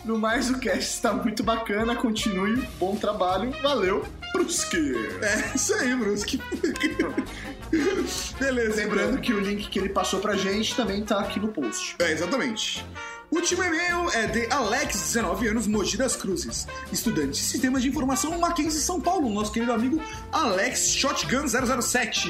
No 0.05 0.18
mais, 0.18 0.51
o 0.51 0.59
cast 0.59 0.95
está 0.95 1.12
muito 1.12 1.43
bacana. 1.43 1.97
Continue. 1.97 2.68
Bom 2.78 2.95
trabalho. 2.95 3.51
Valeu. 3.62 4.05
Brusque. 4.32 4.95
É 5.22 5.57
isso 5.57 5.74
aí, 5.74 5.95
Brusque. 5.97 6.41
Beleza, 8.39 8.76
Lembrando 8.76 9.20
que 9.20 9.32
o 9.32 9.41
link 9.41 9.68
que 9.68 9.78
ele 9.78 9.89
passou 9.89 10.20
pra 10.20 10.37
gente 10.37 10.76
também 10.76 11.03
tá 11.03 11.20
aqui 11.20 11.41
no 11.41 11.49
post. 11.49 11.97
É, 11.99 12.12
exatamente. 12.12 12.85
O 13.31 13.37
último 13.37 13.62
e-mail 13.62 14.11
é 14.11 14.27
de 14.27 14.47
Alex, 14.53 15.01
19 15.01 15.49
anos, 15.49 15.66
Mogi 15.66 15.97
das 15.97 16.14
Cruzes. 16.14 16.66
Estudante 16.93 17.33
de 17.33 17.39
Sistemas 17.39 17.83
de 17.83 17.89
Informação 17.89 18.39
Mackenzie 18.39 18.81
São 18.81 19.01
Paulo, 19.01 19.29
nosso 19.31 19.51
querido 19.51 19.72
amigo 19.72 20.01
Alex 20.31 20.89
Shotgun 20.91 21.47
007. 21.49 22.29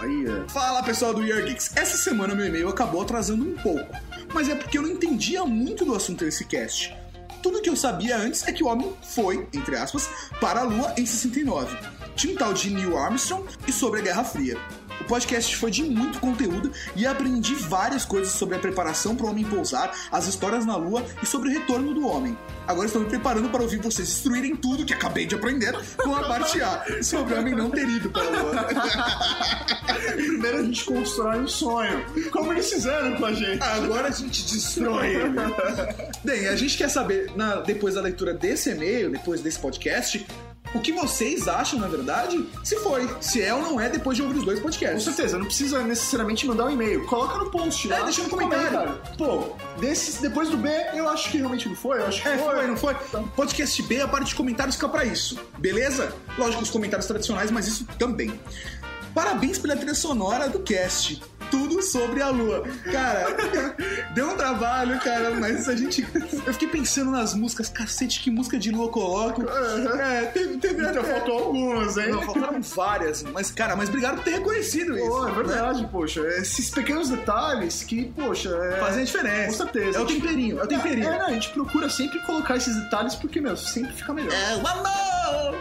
Aí, 0.00 0.26
é. 0.26 0.48
Fala 0.48 0.82
pessoal 0.82 1.14
do 1.14 1.24
Year 1.24 1.44
Geeks. 1.44 1.76
Essa 1.76 1.96
semana 1.96 2.34
meu 2.34 2.46
e-mail 2.46 2.68
acabou 2.68 3.02
atrasando 3.02 3.44
um 3.44 3.56
pouco, 3.56 3.90
mas 4.34 4.48
é 4.48 4.54
porque 4.54 4.76
eu 4.76 4.82
não 4.82 4.90
entendia 4.90 5.44
muito 5.44 5.84
do 5.84 5.94
assunto 5.94 6.24
desse 6.24 6.44
cast. 6.44 6.94
Tudo 7.42 7.60
que 7.60 7.68
eu 7.68 7.76
sabia 7.76 8.16
antes 8.16 8.46
é 8.46 8.52
que 8.52 8.62
o 8.62 8.68
homem 8.68 8.92
foi, 9.02 9.48
entre 9.52 9.76
aspas, 9.76 10.08
para 10.40 10.60
a 10.60 10.64
Lua 10.64 10.94
em 10.96 11.04
69. 11.04 11.76
Tinha 12.14 12.34
um 12.34 12.36
tal 12.36 12.52
de 12.52 12.70
Neil 12.70 12.96
Armstrong 12.96 13.44
e 13.66 13.72
sobre 13.72 14.00
a 14.00 14.02
Guerra 14.02 14.22
Fria. 14.22 14.56
O 15.02 15.04
podcast 15.04 15.56
foi 15.56 15.68
de 15.72 15.82
muito 15.82 16.20
conteúdo 16.20 16.70
e 16.94 17.04
aprendi 17.04 17.56
várias 17.56 18.04
coisas 18.04 18.32
sobre 18.34 18.54
a 18.54 18.58
preparação 18.60 19.16
para 19.16 19.26
o 19.26 19.30
homem 19.30 19.44
pousar, 19.44 19.92
as 20.12 20.28
histórias 20.28 20.64
na 20.64 20.76
Lua 20.76 21.04
e 21.20 21.26
sobre 21.26 21.48
o 21.48 21.52
retorno 21.52 21.92
do 21.92 22.06
homem. 22.06 22.38
Agora 22.68 22.86
estou 22.86 23.02
me 23.02 23.08
preparando 23.08 23.48
para 23.48 23.60
ouvir 23.62 23.78
vocês 23.78 24.06
destruírem 24.08 24.54
tudo 24.54 24.84
que 24.84 24.94
acabei 24.94 25.26
de 25.26 25.34
aprender 25.34 25.72
com 25.96 26.14
a 26.14 26.22
parte 26.28 26.62
A, 26.62 26.84
sobre 27.02 27.34
o 27.34 27.38
homem 27.40 27.52
não 27.52 27.68
ter 27.68 27.88
ido 27.88 28.10
para 28.10 28.22
a 28.22 28.30
Lua. 28.42 28.68
Primeiro 30.14 30.58
a 30.58 30.62
gente 30.62 30.84
constrói 30.84 31.40
um 31.40 31.48
sonho. 31.48 32.04
Como 32.30 32.52
eles 32.52 32.70
fizeram 32.70 33.16
com 33.16 33.26
a 33.26 33.32
gente. 33.32 33.60
Agora 33.60 34.06
a 34.06 34.10
gente 34.12 34.44
destrói 34.44 35.16
ele. 35.16 35.34
Bem, 36.22 36.46
a 36.46 36.54
gente 36.54 36.78
quer 36.78 36.88
saber, 36.88 37.32
na- 37.34 37.56
depois 37.56 37.96
da 37.96 38.00
leitura 38.00 38.32
desse 38.34 38.70
e-mail, 38.70 39.10
depois 39.10 39.40
desse 39.40 39.58
podcast, 39.58 40.24
o 40.74 40.80
que 40.80 40.92
vocês 40.92 41.46
acham, 41.48 41.78
na 41.78 41.86
verdade, 41.88 42.48
se 42.64 42.76
foi, 42.76 43.08
se 43.20 43.42
é 43.42 43.52
ou 43.54 43.60
não 43.62 43.80
é, 43.80 43.88
depois 43.88 44.16
de 44.16 44.22
ouvir 44.22 44.38
os 44.38 44.44
dois 44.44 44.58
Com 44.58 44.64
podcasts. 44.66 45.04
certeza, 45.04 45.38
não 45.38 45.46
precisa 45.46 45.82
necessariamente 45.82 46.46
mandar 46.46 46.64
um 46.66 46.70
e-mail. 46.70 47.04
Coloca 47.06 47.36
no 47.38 47.50
post 47.50 47.88
lá. 47.88 47.98
É, 47.98 48.04
deixa 48.04 48.22
no 48.22 48.28
comentário. 48.30 48.98
Pô, 49.18 49.54
desses, 49.78 50.16
depois 50.20 50.48
do 50.48 50.56
B, 50.56 50.68
eu 50.94 51.08
acho 51.08 51.30
que 51.30 51.38
realmente 51.38 51.68
não 51.68 51.76
foi. 51.76 51.98
Eu 52.00 52.06
acho 52.06 52.22
que 52.22 52.28
É, 52.28 52.38
foi. 52.38 52.54
foi, 52.54 52.66
não 52.66 52.76
foi? 52.76 52.94
Podcast 53.36 53.82
B, 53.82 54.00
a 54.00 54.08
parte 54.08 54.28
de 54.28 54.34
comentários 54.34 54.76
fica 54.76 54.88
pra 54.88 55.04
isso, 55.04 55.38
beleza? 55.58 56.12
Lógico, 56.38 56.62
os 56.62 56.70
comentários 56.70 57.06
tradicionais, 57.06 57.50
mas 57.50 57.66
isso 57.68 57.86
também. 57.98 58.38
Parabéns 59.14 59.58
pela 59.58 59.76
trilha 59.76 59.94
sonora 59.94 60.48
do 60.48 60.60
cast. 60.60 61.22
Tudo 61.52 61.82
sobre 61.82 62.22
a 62.22 62.30
lua. 62.30 62.64
Cara, 62.90 63.26
deu 64.14 64.30
um 64.30 64.36
trabalho, 64.36 64.98
cara, 65.00 65.30
mas 65.32 65.68
a 65.68 65.76
gente. 65.76 66.00
Eu 66.46 66.52
fiquei 66.54 66.66
pensando 66.68 67.10
nas 67.10 67.34
músicas, 67.34 67.68
cacete, 67.68 68.20
que 68.20 68.30
música 68.30 68.58
de 68.58 68.70
lua 68.70 68.88
coloco. 68.88 69.42
É, 70.00 70.22
teve, 70.32 70.56
teve 70.56 70.86
até- 70.86 71.02
faltou 71.02 71.38
algumas, 71.38 71.98
hein? 71.98 72.08
Não, 72.08 72.22
faltaram 72.22 72.62
várias, 72.62 73.22
mas, 73.22 73.50
cara, 73.50 73.76
mas 73.76 73.90
obrigado 73.90 74.16
por 74.16 74.24
ter 74.24 74.30
reconhecido 74.30 74.96
isso. 74.96 75.06
Pô, 75.06 75.26
é 75.26 75.30
né? 75.30 75.36
verdade, 75.36 75.88
poxa. 75.92 76.20
Esses 76.38 76.70
pequenos 76.70 77.10
detalhes 77.10 77.84
que, 77.84 78.06
poxa, 78.16 78.48
é... 78.48 78.78
Fazem 78.80 79.02
a 79.02 79.04
diferença. 79.04 79.46
Com 79.64 79.70
certeza. 79.72 79.98
É 79.98 80.00
o 80.00 80.06
temperinho, 80.06 80.58
é 80.58 80.64
o 80.64 80.66
temperinho. 80.66 81.06
É, 81.06 81.18
não, 81.18 81.26
a 81.26 81.32
gente 81.32 81.50
procura 81.50 81.90
sempre 81.90 82.18
colocar 82.20 82.56
esses 82.56 82.74
detalhes 82.76 83.14
porque, 83.14 83.42
meu, 83.42 83.58
sempre 83.58 83.92
fica 83.92 84.14
melhor. 84.14 84.32
É 84.32 84.56
o 84.56 84.66
amor! 84.66 85.58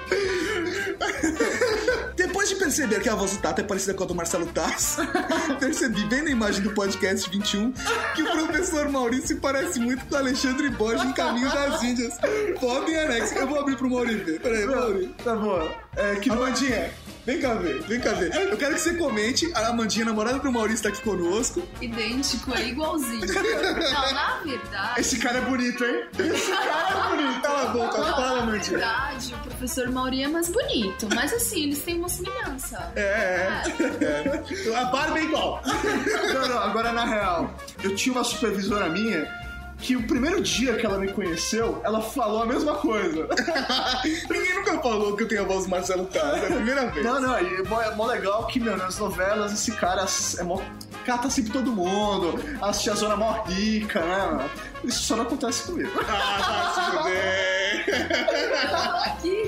Perceber 2.71 3.01
que 3.01 3.09
a 3.09 3.15
voz 3.15 3.31
do 3.31 3.37
Tato 3.39 3.59
é 3.59 3.65
parecida 3.65 3.93
com 3.93 4.05
a 4.05 4.07
do 4.07 4.15
Marcelo 4.15 4.45
Taz, 4.45 4.95
percebi 5.59 6.05
bem 6.05 6.21
na 6.21 6.29
imagem 6.29 6.61
do 6.61 6.71
podcast 6.71 7.29
21 7.29 7.73
que 8.15 8.23
o 8.23 8.31
professor 8.31 8.87
Maurício 8.87 9.37
parece 9.41 9.77
muito 9.77 10.05
com 10.05 10.15
o 10.15 10.17
Alexandre 10.17 10.69
Borges 10.69 11.03
em 11.03 11.11
Caminho 11.11 11.51
das 11.51 11.83
Índias. 11.83 12.13
Foda 12.61 12.89
em 12.89 12.95
anexo. 12.95 13.35
Eu 13.35 13.45
vou 13.45 13.59
abrir 13.59 13.75
pro 13.75 13.89
Maurício 13.89 14.23
ver. 14.23 14.39
Peraí, 14.39 14.65
Maurício. 14.65 15.13
Tá 15.21 15.35
bom. 15.35 15.69
É 15.97 16.15
que 16.15 16.29
Amandinha, 16.29 16.89
vem 17.25 17.41
cá 17.41 17.55
ver, 17.55 17.81
vem 17.81 17.99
cá 17.99 18.13
ver. 18.13 18.33
Eu 18.33 18.55
quero 18.55 18.75
que 18.75 18.79
você 18.79 18.93
comente. 18.93 19.51
A 19.53 19.67
Amandinha, 19.67 20.05
namorada 20.05 20.39
do 20.39 20.49
Maurício, 20.49 20.83
tá 20.83 20.87
aqui 20.89 21.01
conosco. 21.01 21.61
idêntico, 21.81 22.53
é 22.55 22.69
igualzinho. 22.69 23.19
Não, 23.27 24.13
na 24.13 24.39
verdade. 24.45 25.01
esse 25.01 25.17
cara 25.17 25.39
é 25.39 25.41
bonito, 25.41 25.83
hein? 25.83 26.05
Esse 26.17 26.49
cara 26.51 27.11
é 27.11 27.17
bonito. 27.17 27.41
Cala 27.41 27.63
a 27.63 27.73
boca, 27.73 27.91
fala, 27.91 28.35
na 28.37 28.43
Amandinha. 28.43 28.77
verdade, 28.77 29.33
o 29.33 29.37
professor 29.39 29.89
Mauri 29.89 30.23
é 30.23 30.27
mais 30.29 30.47
bonito. 30.47 31.09
Mas 31.13 31.33
assim, 31.33 31.63
eles 31.63 31.79
têm 31.79 31.97
uma 31.97 32.07
semelhança. 32.07 32.60
É, 32.95 33.01
é, 33.01 34.69
é. 34.69 34.75
A 34.75 34.85
barba 34.85 35.19
é 35.19 35.23
igual. 35.23 35.61
Não, 36.33 36.47
não, 36.47 36.59
agora 36.59 36.91
na 36.91 37.05
real. 37.05 37.53
Eu 37.83 37.95
tinha 37.95 38.13
uma 38.13 38.23
supervisora 38.23 38.89
minha 38.89 39.27
que 39.81 39.95
o 39.95 40.03
primeiro 40.03 40.41
dia 40.41 40.75
que 40.75 40.85
ela 40.85 40.99
me 40.99 41.11
conheceu, 41.11 41.81
ela 41.83 42.01
falou 42.01 42.43
a 42.43 42.45
mesma 42.45 42.75
coisa. 42.75 43.27
Ninguém 44.29 44.55
nunca 44.55 44.79
falou 44.79 45.17
que 45.17 45.23
eu 45.23 45.27
tenho 45.27 45.41
a 45.41 45.45
voz 45.45 45.65
do 45.65 45.71
Marcelo 45.71 46.05
Taz, 46.05 46.43
é 46.43 46.47
a 46.47 46.55
primeira 46.55 46.85
vez. 46.87 47.05
Não, 47.05 47.19
não, 47.19 47.41
e 47.41 47.55
é 47.55 47.63
mó, 47.63 47.81
é 47.81 47.95
mó 47.95 48.05
legal 48.05 48.45
que, 48.45 48.59
meu, 48.59 48.77
nas 48.77 48.99
novelas 48.99 49.51
esse 49.51 49.71
cara 49.71 50.05
é 50.37 50.43
mó. 50.43 50.61
Cata 51.03 51.31
sempre 51.31 51.51
todo 51.51 51.71
mundo, 51.71 52.39
as 52.61 52.83
tiazona 52.83 53.15
mó 53.15 53.41
rica, 53.47 54.01
né? 54.01 54.27
mano? 54.27 54.49
Isso 54.83 55.01
só 55.01 55.15
não 55.15 55.23
acontece 55.23 55.63
comigo. 55.63 55.91
Ah, 56.07 56.73
tá 56.75 56.91
se 56.91 56.97
fuder. 56.97 57.60
Aqui, 59.05 59.47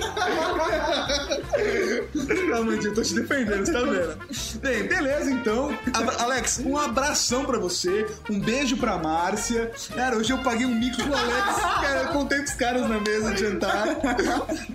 Realmente, 2.48 2.86
eu 2.88 2.94
tô 2.94 3.02
te 3.02 3.14
defendendo, 3.16 3.66
você 3.66 3.74
tá 3.74 3.80
vendo? 3.82 4.18
Bem, 4.62 4.84
beleza 4.84 5.32
então. 5.32 5.78
Abra- 5.94 6.16
Alex, 6.22 6.60
um 6.66 6.78
abração 6.78 7.46
pra 7.46 7.58
você, 7.60 8.06
um 8.30 8.40
beijo 8.40 8.78
pra 8.78 8.98
Márcia. 8.98 9.72
Cara, 9.96 10.16
hoje 10.18 10.32
eu 10.32 10.38
paguei 10.40 10.66
um 10.66 10.76
mico 10.76 10.98
pro 11.04 11.16
Alex. 11.16 11.60
Cara, 11.82 12.00
eu 12.02 12.08
contei 12.10 12.40
pros 12.40 12.54
caras 12.54 12.88
na 12.90 13.00
mesa 13.00 13.32
de 13.34 13.42
jantar. 13.42 13.88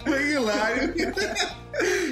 Foi 0.05 0.33
hilário. 0.33 0.95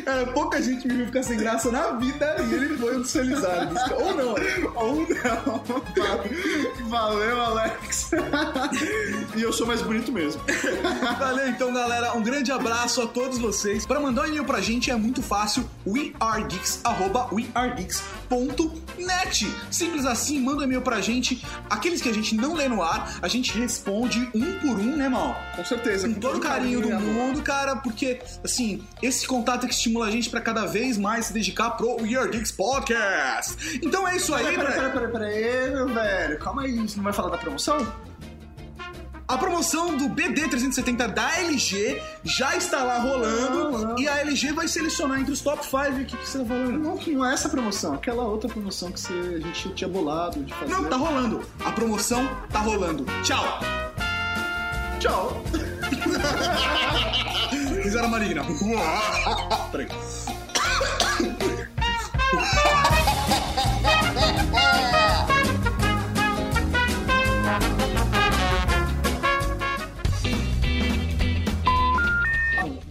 Cara, 0.05 0.27
pouca 0.27 0.63
gente 0.63 0.87
me 0.87 0.95
viu 0.95 1.07
ficar 1.07 1.23
sem 1.23 1.37
graça 1.37 1.71
na 1.71 1.93
vida 1.93 2.37
e 2.49 2.55
ele 2.55 2.77
foi 2.77 2.97
um 2.97 3.03
dos 3.03 3.13
felizardos. 3.13 3.81
Ou 3.93 4.15
não, 4.15 4.35
Ou 4.75 5.07
não. 5.09 6.89
Valeu, 6.89 7.41
Alex. 7.41 8.11
e 9.37 9.43
eu 9.43 9.53
sou 9.53 9.67
mais 9.67 9.83
bonito 9.83 10.13
mesmo. 10.13 10.41
Valeu 11.19 11.49
então, 11.49 11.73
galera. 11.73 12.17
Um 12.17 12.23
grande 12.23 12.53
abraço 12.53 13.03
a 13.03 13.07
todos 13.07 13.39
vocês. 13.39 13.87
Para 13.87 14.01
mandar 14.01 14.23
um 14.23 14.27
e-mail 14.27 14.45
pra 14.45 14.61
gente 14.61 14.91
é 14.91 14.97
muito 14.97 15.23
fácil. 15.23 15.69
wearegeeks, 15.87 16.83
wearegeeks.net. 18.31 19.47
Simples 19.71 20.07
assim, 20.07 20.41
manda 20.41 20.61
um 20.61 20.65
e-mail 20.65 20.83
pra 20.83 21.01
gente. 21.01 21.45
Aqueles 21.69 22.03
que 22.03 22.09
a 22.09 22.15
gente 22.15 22.35
não 22.35 22.55
lê 22.55 22.69
no 22.69 22.83
ar, 22.83 23.19
a 23.23 23.29
gente 23.29 23.57
responde 23.57 24.29
um 24.35 24.59
por 24.61 24.79
um, 24.79 24.97
né, 24.97 25.09
mal? 25.09 25.37
Com 25.55 25.65
certeza. 25.65 26.09
Com 26.09 26.15
todo 26.15 26.39
o 26.39 26.41
carinho 26.41 26.81
do 26.81 26.91
e 26.91 26.95
mundo, 26.95 27.43
cara, 27.43 27.77
porque, 27.77 28.21
assim, 28.45 28.83
esse 29.03 29.27
contato 29.27 29.65
é 29.65 29.69
que 29.69 29.75
estimula 29.75 30.07
a 30.07 30.11
gente 30.11 30.31
pra 30.31 30.41
cada 30.41 30.67
vez 30.67 30.99
mais 30.99 31.27
se 31.27 31.33
dedicar 31.33 31.71
pro 31.71 31.97
We 32.03 32.17
Are 32.17 32.31
Geeks 32.31 32.53
Podcast. 32.53 33.81
Então 33.83 34.07
é 34.07 34.17
isso 34.17 34.35
aí, 34.35 34.57
Peraí, 34.57 34.75
peraí, 34.75 34.93
peraí, 34.93 35.13
peraí, 35.13 35.71
meu 35.71 35.89
velho. 35.89 36.39
Calma 36.39 36.63
aí, 36.63 36.77
você 36.77 36.97
não 36.97 37.05
vai 37.05 37.13
falar 37.13 37.31
da 37.31 37.39
promoção? 37.39 37.79
A 39.29 39.37
promoção 39.37 39.97
do 39.97 40.09
BD370 40.09 41.09
da 41.09 41.37
LG 41.41 42.01
já 42.23 42.55
está 42.57 42.85
lá 42.85 43.01
rolando 43.01 43.73
Não, 43.73 43.79
não. 43.89 43.99
e 43.99 44.07
a 44.07 44.21
LG 44.21 44.53
vai 44.53 44.69
selecionar 44.69 45.19
entre 45.21 45.33
os 45.33 45.41
top 45.41 45.65
5. 45.65 45.77
O 45.77 46.05
que, 46.05 46.17
que 46.17 46.29
você 46.29 46.39
tá 46.39 46.45
falando? 46.45 46.79
Não, 46.79 46.95
não 46.95 47.27
é 47.27 47.35
essa 47.35 47.49
promoção, 47.49 47.95
aquela 47.95 48.23
outra 48.23 48.49
promoção 48.49 48.93
que 48.93 49.01
você, 49.01 49.13
a 49.13 49.41
gente 49.41 49.71
tinha 49.71 49.89
bolado 49.89 50.45
de 50.45 50.55
fazer. 50.55 50.73
Não, 50.73 50.85
tá 50.85 50.95
rolando. 50.97 51.43
A 51.65 51.73
promoção 51.73 52.25
tá 52.51 52.61
rolando. 52.61 53.05
Tchau. 53.25 53.59
Tchau. 55.01 55.43
Risada 57.83 58.07
maligna. 58.07 58.45
Peraí. 59.73 59.89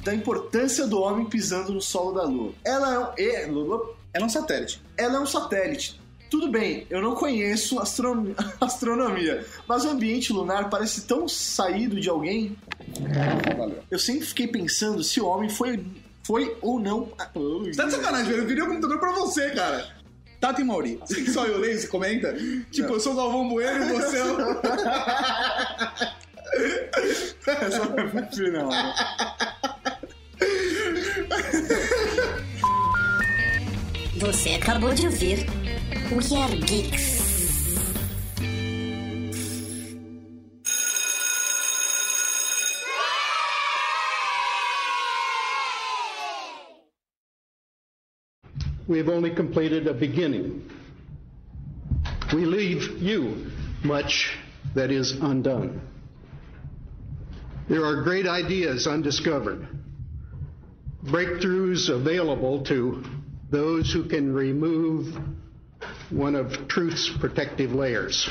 Da 0.06 0.14
importância 0.14 0.86
do 0.86 1.02
homem 1.02 1.26
pisando 1.26 1.74
no 1.74 1.82
solo 1.82 2.12
da 2.12 2.22
Lua. 2.22 2.54
Ela 2.64 2.94
é 3.18 3.48
um. 3.48 3.74
Ela 4.14 4.24
é 4.24 4.24
um 4.24 4.30
satélite. 4.30 4.80
Ela 4.96 5.16
é 5.16 5.20
um 5.20 5.26
satélite. 5.26 6.00
Tudo 6.30 6.48
bem, 6.48 6.86
eu 6.92 7.02
não 7.02 7.16
conheço 7.16 7.80
astronomia, 7.80 8.36
astronomia, 8.62 9.46
mas 9.68 9.84
o 9.84 9.90
ambiente 9.90 10.32
lunar 10.32 10.70
parece 10.70 11.08
tão 11.08 11.28
saído 11.28 12.00
de 12.00 12.08
alguém. 12.08 12.56
Eu 13.90 13.98
sempre 13.98 14.28
fiquei 14.28 14.48
pensando 14.48 15.04
se 15.04 15.20
o 15.20 15.26
homem 15.26 15.50
foi, 15.50 15.84
foi 16.24 16.56
ou 16.62 16.80
não. 16.80 17.10
Você 17.34 17.72
tá 17.72 17.86
de 17.86 17.94
sacanagem, 17.94 18.28
velho. 18.28 18.44
Eu 18.44 18.48
queria 18.48 18.64
o 18.64 18.68
computador 18.68 19.00
pra 19.00 19.12
você, 19.14 19.50
cara. 19.52 19.88
Tata 20.40 20.62
e 20.62 20.64
Mauri. 20.64 21.00
Assim 21.02 21.24
que 21.24 21.32
só 21.32 21.46
eu 21.48 21.58
leio, 21.58 21.80
você 21.80 21.88
comenta? 21.88 22.32
Tipo, 22.70 22.94
eu 22.94 23.00
sou 23.00 23.14
o 23.14 23.16
Galvão 23.16 23.50
Bueno 23.50 23.86
e 23.86 23.94
você 23.94 24.18
é. 24.18 24.22
Essa 27.48 27.86
não 27.86 28.00
é 28.00 28.32
final. 28.32 28.70
Você 34.26 34.56
acabou 34.56 34.92
de 34.92 35.06
ouvir 35.06 35.46
We 36.12 36.36
Are 36.42 36.56
Geeks. 36.56 37.22
We've 48.88 49.08
only 49.10 49.30
completed 49.30 49.86
a 49.86 49.94
beginning. 49.94 50.72
We 52.34 52.46
leave 52.46 52.98
you 53.00 53.46
much 53.84 54.36
that 54.74 54.90
is 54.90 55.12
undone. 55.22 55.80
There 57.70 57.86
are 57.86 58.02
great 58.02 58.26
ideas 58.26 58.88
undiscovered, 58.88 59.68
breakthroughs 61.04 61.90
available 61.90 62.64
to 62.64 63.04
those 63.50 63.92
who 63.92 64.06
can 64.06 64.34
remove 64.34 65.16
one 66.10 66.36
of 66.36 66.68
truth's 66.68 67.10
protective 67.20 67.72
layers. 67.72 68.30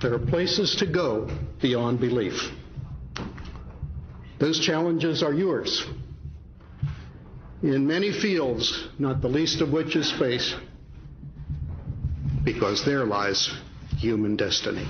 There 0.00 0.14
are 0.14 0.18
places 0.18 0.76
to 0.76 0.86
go 0.86 1.28
beyond 1.60 2.00
belief. 2.00 2.50
Those 4.38 4.58
challenges 4.58 5.22
are 5.22 5.34
yours. 5.34 5.86
In 7.62 7.86
many 7.86 8.10
fields, 8.10 8.88
not 8.98 9.20
the 9.20 9.28
least 9.28 9.60
of 9.60 9.70
which 9.70 9.94
is 9.94 10.08
space, 10.08 10.54
because 12.42 12.84
there 12.86 13.04
lies 13.04 13.52
human 13.98 14.36
destiny. 14.36 14.86